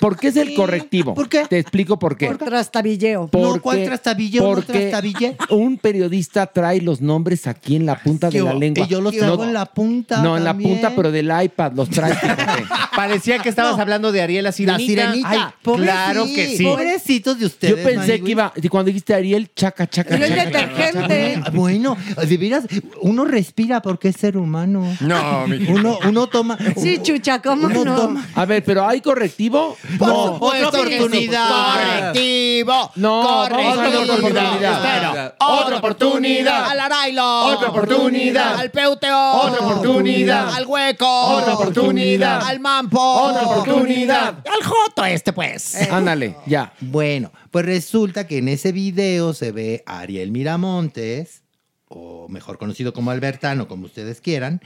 [0.00, 1.14] ¿por qué es el correctivo?
[1.14, 1.44] ¿Por qué?
[1.48, 2.26] Te explico por qué.
[2.26, 3.30] Por trastabilleo.
[3.32, 4.38] No, ¿cuál trastabille?
[4.40, 5.36] ¿No porque trastabille?
[5.50, 8.84] un periodista trae los nombres aquí en la punta de la lengua.
[8.86, 10.22] Y yo los traigo en la punta.
[10.22, 12.14] No, en la punta, pero del iPad los trae.
[12.96, 14.86] Parecía que estabas hablando de Ariel la sirenita.
[14.86, 15.28] sirenita.
[15.30, 16.64] Ay, Pobreci- claro que sí.
[16.64, 17.76] Pobrecitos de ustedes.
[17.76, 20.44] Yo pensé que iba, y cuando dijiste Ariel, chaca, chaca, No es chaca.
[20.44, 21.50] detergente.
[21.52, 21.96] Bueno,
[22.26, 22.64] de veras,
[23.02, 24.96] uno respira porque es ser humano.
[25.00, 26.56] No, mi Uno, uno toma.
[26.76, 27.96] Sí, chucha, ¿cómo uno no?
[27.96, 28.26] toma.
[28.34, 29.65] A ver, pero ¿hay correctivo?
[29.98, 30.26] Por No.
[30.34, 31.28] supuesto que sí.
[31.28, 32.90] Correctivo.
[32.96, 35.34] No, otra oportunidad.
[35.38, 36.70] Otra oportunidad.
[36.70, 37.46] Al Arailo.
[37.46, 38.60] Otra oportunidad.
[38.60, 39.32] Al Peuteo.
[39.32, 40.54] Otra oportunidad.
[40.54, 41.20] Al Hueco.
[41.26, 42.42] Otra oportunidad.
[42.46, 43.00] Al Mampo.
[43.00, 44.38] Otra oportunidad.
[44.46, 45.90] Al Joto este, pues.
[45.90, 46.72] Ándale, ya.
[46.80, 51.42] Bueno, pues resulta que en ese video se ve a Ariel Miramontes,
[51.88, 54.60] o mejor conocido como Albertano, como ustedes quieran,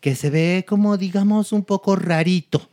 [0.00, 2.68] que se ve como, digamos, un poco rarito.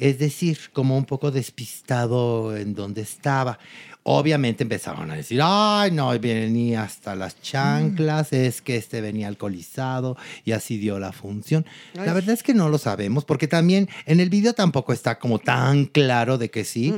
[0.00, 3.58] Es decir, como un poco despistado en donde estaba.
[4.02, 10.16] Obviamente empezaron a decir, ay, no, venía hasta las chanclas, es que este venía alcoholizado
[10.44, 11.66] y así dio la función.
[11.94, 15.38] La verdad es que no lo sabemos, porque también en el video tampoco está como
[15.38, 16.94] tan claro de que sí.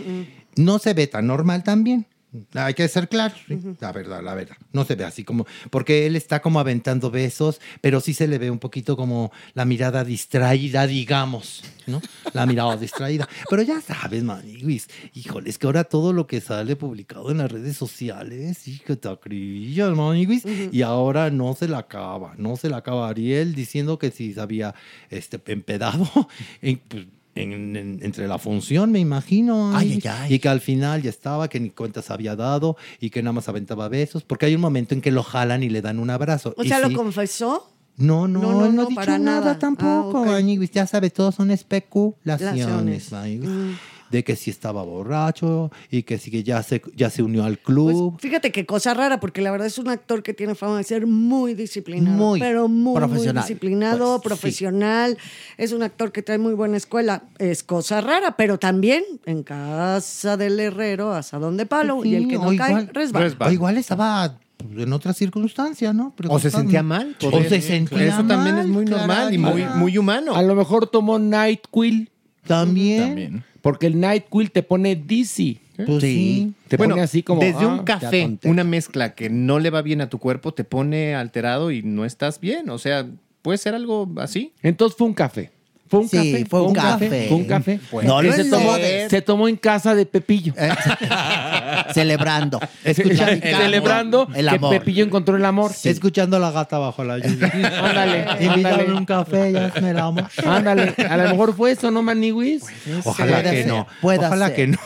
[0.55, 2.07] No se ve tan normal también.
[2.55, 3.35] Hay que ser claro,
[3.81, 4.57] la verdad, la verdad.
[4.73, 8.39] No se ve así como, porque él está como aventando besos, pero sí se le
[8.39, 12.01] ve un poquito como la mirada distraída, digamos, ¿no?
[12.33, 13.29] La mirada distraída.
[13.51, 17.53] Pero ya sabes, maniguis, híjole, es que ahora todo lo que sale publicado en las
[17.53, 22.71] redes sociales, sí que te acribillan, maniguis, y ahora no se la acaba, no se
[22.71, 24.75] la acaba Ariel diciendo que si se había
[25.11, 26.09] este, empedado,
[26.63, 29.75] en, pues, en- en- entre la función, me imagino.
[29.77, 30.35] Ay, ay, ay.
[30.35, 33.49] Y que al final ya estaba, que ni cuentas había dado y que nada más
[33.49, 36.55] aventaba besos, porque hay un momento en que lo jalan y le dan un abrazo.
[36.59, 37.69] O Y sea, ¿lo sí- confesó?
[37.97, 39.59] no, no, No, no, no, no, ha dicho para nada, nada.
[39.59, 40.27] tampoco, Ah, ok.
[40.27, 43.73] Maniguis, Ya sabes, todos son especulaciones, Mm.
[44.13, 47.59] De que sí estaba borracho y que sí que ya se, ya se unió al
[47.59, 48.19] club.
[48.21, 51.07] Fíjate qué cosa rara, porque la verdad es un actor que tiene fama de ser
[51.07, 52.17] muy disciplinado.
[52.17, 53.35] Muy pero muy, profesional.
[53.43, 54.29] muy disciplinado, Pues, sí.
[54.29, 55.19] profesional.
[55.57, 57.25] Es un actor que trae muy buena escuela.
[57.39, 62.35] Es cosa rara, pero también en casa del herrero, asadón de palo, y el que
[62.37, 63.35] no o cae, igual- resbala.
[63.41, 66.15] o igual estaba pues, en otra circunstancia, ¿no?
[66.29, 67.17] O se sentía mal.
[67.23, 70.35] O se sentía Eso también mal, es muy normal y muy, muy humano.
[70.37, 72.11] A lo mejor tomó NyQuil.
[72.47, 73.01] También.
[73.07, 73.45] También.
[73.63, 75.59] Porque el NyQuil te pone dizzy.
[75.77, 76.53] Pues sí.
[76.69, 77.41] Te bueno, pone así como.
[77.41, 80.53] desde ah, un ya café, una mezcla que no le va bien a tu cuerpo,
[80.53, 82.69] te pone alterado y no estás bien.
[82.69, 83.07] O sea,
[83.41, 84.53] puede ser algo así.
[84.63, 85.51] Entonces fue un café.
[85.93, 86.47] Fue un Sí, café.
[86.49, 87.27] fue un café.
[87.29, 87.81] Fue un café.
[88.03, 88.75] No lo Que se, tomó,
[89.11, 90.55] se tomó en casa de Pepillo.
[91.93, 92.59] Celebrando.
[92.83, 94.71] Celebrando Celebrando el que amor.
[94.79, 95.71] Pepillo encontró el amor.
[95.85, 97.53] Escuchando a la gata bajo la lluvia.
[97.85, 98.93] Ándale, Invítame ándale.
[98.95, 100.27] un café, ya me la amo.
[100.47, 102.65] Ándale, a lo mejor fue eso, ¿no, Maniwis?
[103.05, 103.87] Ojalá que no.
[104.01, 104.57] puede Ojalá ser.
[104.57, 104.79] que no.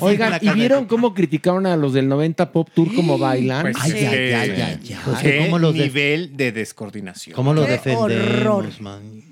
[0.00, 3.62] Oigan, ¿y vieron cómo criticaron a los del 90 Pop Tour como bailan?
[3.62, 3.98] Pues Ay, sí.
[3.98, 4.96] ay, ay, ay, ay.
[5.06, 7.34] Pues ¿Qué ¿cómo los def- nivel de descoordinación?
[7.34, 8.68] ¿Cómo lo defendemos, horror.
[8.80, 9.29] man?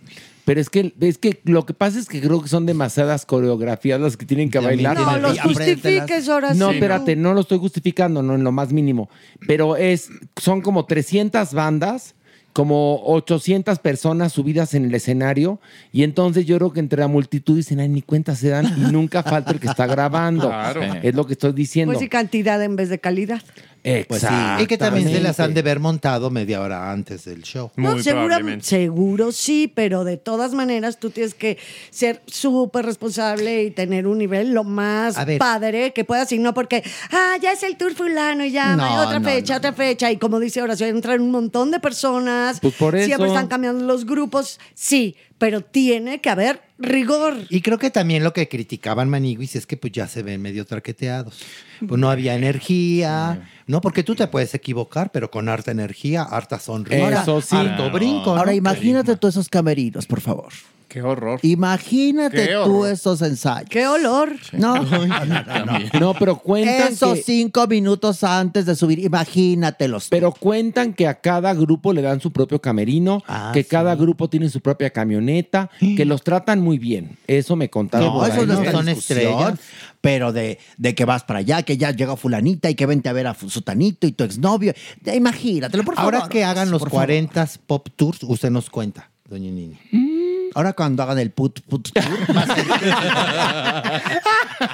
[0.48, 4.00] Pero es que, es que lo que pasa es que creo que son demasiadas coreografías
[4.00, 4.96] las que tienen que bailar.
[4.96, 6.76] No, los justifiques ahora No, sí.
[6.76, 9.10] espérate, no lo estoy justificando, no en lo más mínimo.
[9.46, 10.08] Pero es,
[10.40, 12.14] son como 300 bandas,
[12.54, 15.60] como 800 personas subidas en el escenario.
[15.92, 18.90] Y entonces yo creo que entre la multitud dicen, ay, ni cuenta se dan y
[18.90, 20.48] nunca falta el que está grabando.
[20.58, 20.80] Claro.
[21.02, 21.92] Es lo que estoy diciendo.
[21.92, 23.42] Pues y cantidad en vez de calidad.
[23.82, 24.26] Pues sí.
[24.60, 27.70] Y que también se las han de ver montado media hora antes del show.
[27.76, 28.64] No, Muy seguro, probablemente.
[28.66, 31.58] seguro sí, pero de todas maneras tú tienes que
[31.90, 35.38] ser súper responsable y tener un nivel lo más A ver.
[35.38, 36.82] padre que puedas, y no porque,
[37.12, 39.72] ah, ya es el tour fulano y ya, No, hay otra no, fecha, no, otra
[39.72, 43.06] fecha, y como dice Horacio, entran un montón de personas, Pues por eso.
[43.06, 47.34] siempre están cambiando los grupos, sí, pero tiene que haber rigor.
[47.48, 50.64] Y creo que también lo que criticaban Maniguis es que pues ya se ven medio
[50.64, 51.42] traqueteados.
[51.86, 53.80] Pues no había energía, ¿no?
[53.80, 57.56] Porque tú te puedes equivocar, pero con harta energía, harta sonrisa, Eso sí.
[57.56, 58.34] harto brinco.
[58.34, 58.38] ¿no?
[58.38, 60.52] Ahora imagínate tú esos camerinos, por favor.
[60.88, 61.38] Qué horror.
[61.42, 62.88] Imagínate Qué tú horror.
[62.92, 63.68] esos ensayos.
[63.68, 64.30] ¡Qué olor!
[64.52, 65.78] No, no, no, no.
[66.00, 70.08] No, pero cuentan Esos que- cinco minutos antes de subir, imagínatelos.
[70.08, 74.28] Pero cuentan que a cada grupo le dan su propio camerino, Ah, que cada grupo
[74.30, 77.18] tiene su propia camioneta, que los tratan muy bien.
[77.26, 78.06] Eso me contaron.
[78.08, 78.46] No, por eso ahí.
[78.46, 79.58] no en discusión,
[80.00, 83.12] Pero de, de que vas para allá, que ya llega fulanita y que vente a
[83.12, 84.72] ver a fu- sutanito y tu exnovio.
[85.02, 86.14] Ya, Imagínatelo, por favor.
[86.14, 87.06] Ahora que hagan los por favor.
[87.06, 89.76] 40 pop tours, usted nos cuenta, doña Nini.
[90.58, 92.04] Ahora cuando hagan el put put tour,
[92.34, 94.20] vas a ir-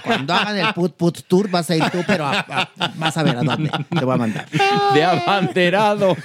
[0.02, 3.22] cuando hagan el put put tour vas a ir tú, pero a- a- vas a
[3.22, 4.46] ver a dónde te voy a mandar.
[4.94, 6.16] De abanderado.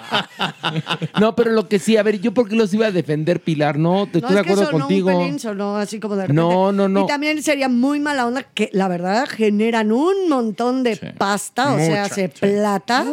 [1.20, 4.06] no, pero lo que sí, a ver, yo porque los iba a defender, Pilar, no,
[4.10, 5.10] te No, estoy de es que acuerdo sonó contigo.
[5.10, 6.40] un pelín, sonó así como de repente.
[6.42, 7.04] No, no, no.
[7.04, 11.78] Y también sería muy mala onda que, la verdad, generan un montón de pasta, o
[11.78, 12.28] sea, sí.
[12.28, 13.04] plata,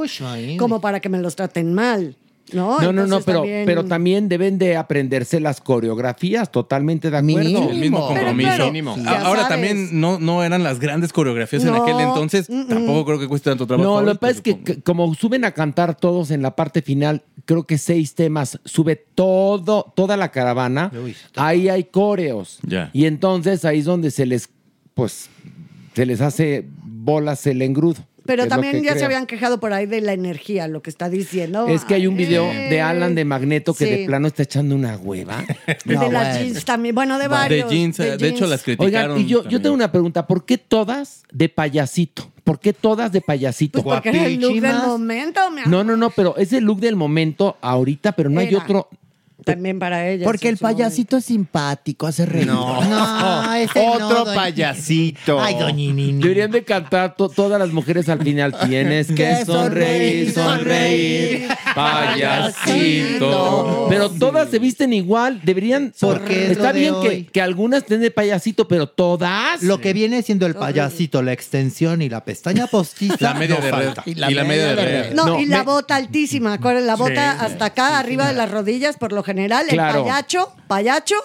[0.57, 2.15] como para que me los traten mal.
[2.53, 7.69] No, No, no, pero también- pero también deben de aprenderse las coreografías, totalmente de acuerdo.
[7.69, 8.49] El mismo compromiso.
[9.05, 12.47] A- Ahora también no, no eran las grandes coreografías en aquel entonces.
[12.47, 13.89] Tampoco creo que cueste tanto trabajo.
[13.89, 17.23] No, lo que pasa es que como suben a cantar todos en la parte final,
[17.45, 20.91] creo que seis temas, sube todo, toda la caravana,
[21.35, 22.59] ahí hay coreos.
[22.63, 22.89] Ya.
[22.93, 24.49] Y entonces ahí es donde se les,
[24.93, 25.29] pues,
[25.93, 27.99] se les hace bolas el engrudo.
[28.27, 31.67] Pero también ya se habían quejado por ahí de la energía, lo que está diciendo.
[31.67, 33.91] Es que hay un video Eh, de Alan de Magneto que sí.
[33.91, 35.43] de plano está echando una hueva.
[35.85, 37.69] de las jeans también, bueno, de varios.
[37.69, 40.27] jeans, eh, de hecho, las criticaron Oigan, y yo, yo tengo una pregunta.
[40.27, 42.31] ¿Por qué todas de payasito?
[42.43, 43.83] ¿Por qué todas de payasito?
[43.83, 45.67] Pues porque era el look del momento, mi amor.
[45.67, 48.87] No, no, no, pero es el look del momento ahorita, pero no hay otro.
[49.53, 50.23] También para ella.
[50.25, 52.47] Porque el payasito es simpático, hace reír.
[52.47, 52.77] No.
[52.87, 55.39] No, ese Otro payasito.
[55.41, 56.13] Ay, doña Nini.
[56.21, 58.55] Deberían de cantar to- todas las mujeres al final.
[58.67, 61.47] Tienes que sonreír, sonreír,
[62.67, 63.87] payasito.
[63.89, 65.41] Pero todas se visten igual.
[65.43, 65.93] Deberían.
[65.99, 69.61] Porque es está bien que, que algunas estén de payasito, pero todas.
[69.63, 73.17] Lo que viene siendo el payasito, la extensión y la pestaña postiza.
[73.19, 73.85] La media no de red.
[73.85, 74.03] falta.
[74.05, 75.13] Y la Y la media media de red.
[75.13, 78.49] No, No, y la me- bota altísima, la bota Sí, hasta acá, arriba de las
[78.51, 79.99] rodillas, por lo general, Claro.
[79.99, 81.15] el payacho, payacho,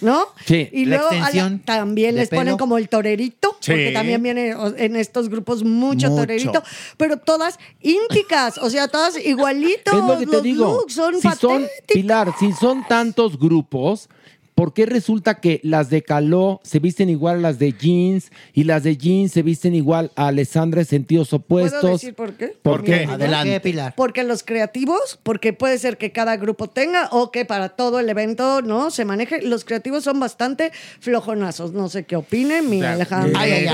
[0.00, 0.26] ¿no?
[0.46, 0.68] Sí.
[0.72, 2.56] Y La luego a la- también les ponen pelo.
[2.58, 3.70] como el torerito, Sí.
[3.72, 6.20] porque también viene en estos grupos mucho, Mucho.
[6.22, 6.62] torerito,
[6.96, 9.94] pero todas ínticas, o sea, todas igualitos.
[9.94, 10.66] Es lo que te los digo.
[10.74, 11.86] looks son si son, patéticos.
[11.94, 14.08] Pilar, si son tantos grupos,
[14.54, 18.64] ¿por qué resulta que las de Caló se visten igual a las de jeans y
[18.64, 21.80] las de jeans se visten igual a Alessandra en sentidos opuestos?
[21.80, 22.56] ¿Puedo decir por qué?
[22.62, 23.04] ¿Por qué?
[23.04, 23.94] Adelante, Pilar.
[23.96, 28.08] Porque los creativos, porque puede ser que cada grupo tenga o que para todo el
[28.08, 29.42] evento no se maneje.
[29.42, 31.72] Los creativos son bastante flojonazos.
[31.72, 33.38] No sé qué opine mi Alejandro.
[33.38, 33.66] ay,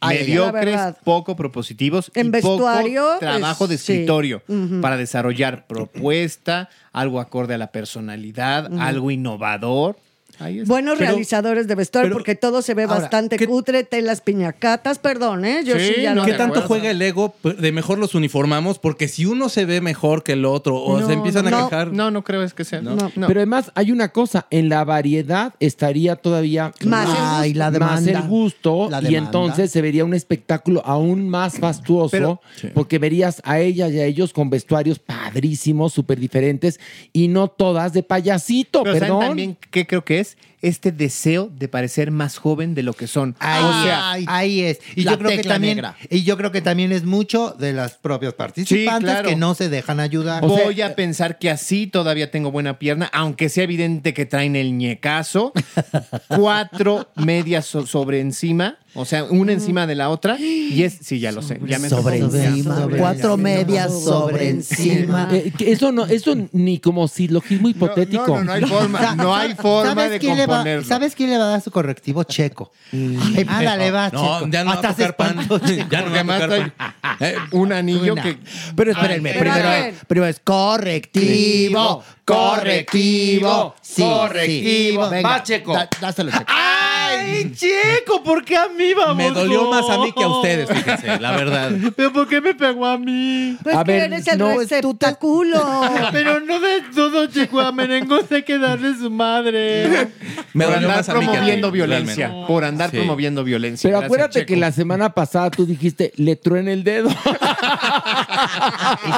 [0.00, 0.18] ay.
[0.18, 3.92] Mediocres, poco propositivos En y vestuario, poco trabajo pues, de sí.
[3.92, 4.42] escritorio
[4.80, 9.96] para desarrollar propuesta, algo acorde a la personalidad, algo innovador.
[10.40, 10.68] Ahí está.
[10.72, 15.44] Buenos Pero- realizadores de vestuario, porque todo se ve Ahora, bastante cutre, telas piñacatas, perdón,
[15.44, 15.62] ¿eh?
[15.64, 16.68] Yo sí, ya lo ¿Qué tanto acuerdo.
[16.68, 17.34] juega el ego?
[17.42, 21.12] De mejor los uniformamos, porque si uno se ve mejor que el otro, o se
[21.12, 21.92] empiezan a quejar.
[21.92, 22.80] No, no creo es que sea.
[22.80, 22.96] No.
[23.14, 28.04] Pero además hay una cosa, en la variedad estaría todavía Más el Ay, la más
[28.04, 28.10] demanda.
[28.22, 32.40] el gusto La y entonces se vería un espectáculo aún más fastuoso Pero-
[32.74, 36.78] porque verías a ella y a ellos con vestuarios padrísimos, súper diferentes
[37.12, 39.20] y no todas de payasito, Pero ¿saben perdón.
[39.26, 40.27] también qué creo que es?
[40.28, 43.36] es Este deseo de parecer más joven de lo que son.
[43.38, 44.80] Ahí, o sea, ahí es.
[44.96, 45.96] Y yo creo que también negra.
[46.10, 49.28] y yo creo que también es mucho de las propias participantes claro.
[49.28, 50.42] que no se dejan ayudar.
[50.42, 54.76] voy a pensar que así todavía tengo buena pierna, aunque sea evidente que traen el
[54.76, 55.52] ñecazo,
[56.28, 61.20] cuatro medias so- sobre encima, o sea, una encima de la otra, y es, sí,
[61.20, 62.96] ya lo sé, ya me Sobre encima, Ya.
[62.98, 65.28] cuatro medias sobre encima.
[65.32, 68.38] Eh, eso no, eso ni como silogismo hipotético.
[68.38, 70.84] no, no hay forma, no hay forma ¿Sabes de quién le va-.
[70.84, 72.24] ¿Sabes quién le va a dar su correctivo?
[72.24, 72.72] Checo.
[72.92, 74.50] Ay, ándale, va, No, Checo.
[74.50, 75.48] ya no va a tocar pan.
[75.90, 77.34] Ya no va a tocar pan.
[77.52, 78.22] un anillo Una.
[78.22, 78.38] que...
[78.74, 79.68] Pero espérenme, primero,
[80.06, 82.02] primero es correctivo,
[82.34, 85.04] correctivo, sí, correctivo.
[85.04, 85.10] sí.
[85.10, 85.72] Venga, Va, Checo.
[85.74, 86.44] da- dáselo, Checo.
[86.48, 88.22] ¡Ay, Checo!
[88.22, 89.16] ¿Por qué a mí vamos?
[89.16, 91.70] Me dolió más a mí que a ustedes, fíjense, la verdad.
[91.96, 93.56] ¿Pero por qué me pegó a mí?
[93.62, 95.82] Pues A que ver, eres el no, pues receptáculo.
[96.12, 97.60] Pero no de todo, Checo.
[97.60, 99.88] A Merengo hay que darle su madre.
[100.54, 102.26] Me por dolió andar más a mí que a ti, promoviendo violencia.
[102.26, 102.46] realmente.
[102.52, 102.96] Por andar Sí.
[102.96, 103.88] promoviendo violencia.
[103.88, 104.46] Pero Gracias, acuérdate Checo.
[104.48, 107.08] que la semana pasada tú dijiste, le truena el dedo.
[107.08, 107.12] Y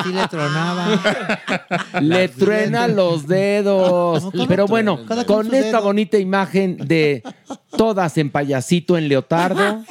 [0.05, 1.01] sí le tronaba.
[2.01, 4.29] Le truena los dedos.
[4.49, 5.83] Pero bueno, con esta dedo.
[5.83, 7.23] bonita imagen de
[7.77, 9.85] todas en payasito en leotardo,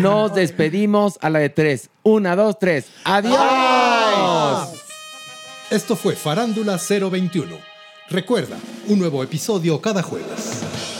[0.00, 1.90] nos despedimos a la de tres.
[2.02, 2.86] Una, dos, tres.
[3.04, 4.68] ¡Adiós!
[5.70, 7.56] Esto fue Farándula 021.
[8.08, 8.56] Recuerda,
[8.88, 10.99] un nuevo episodio cada jueves.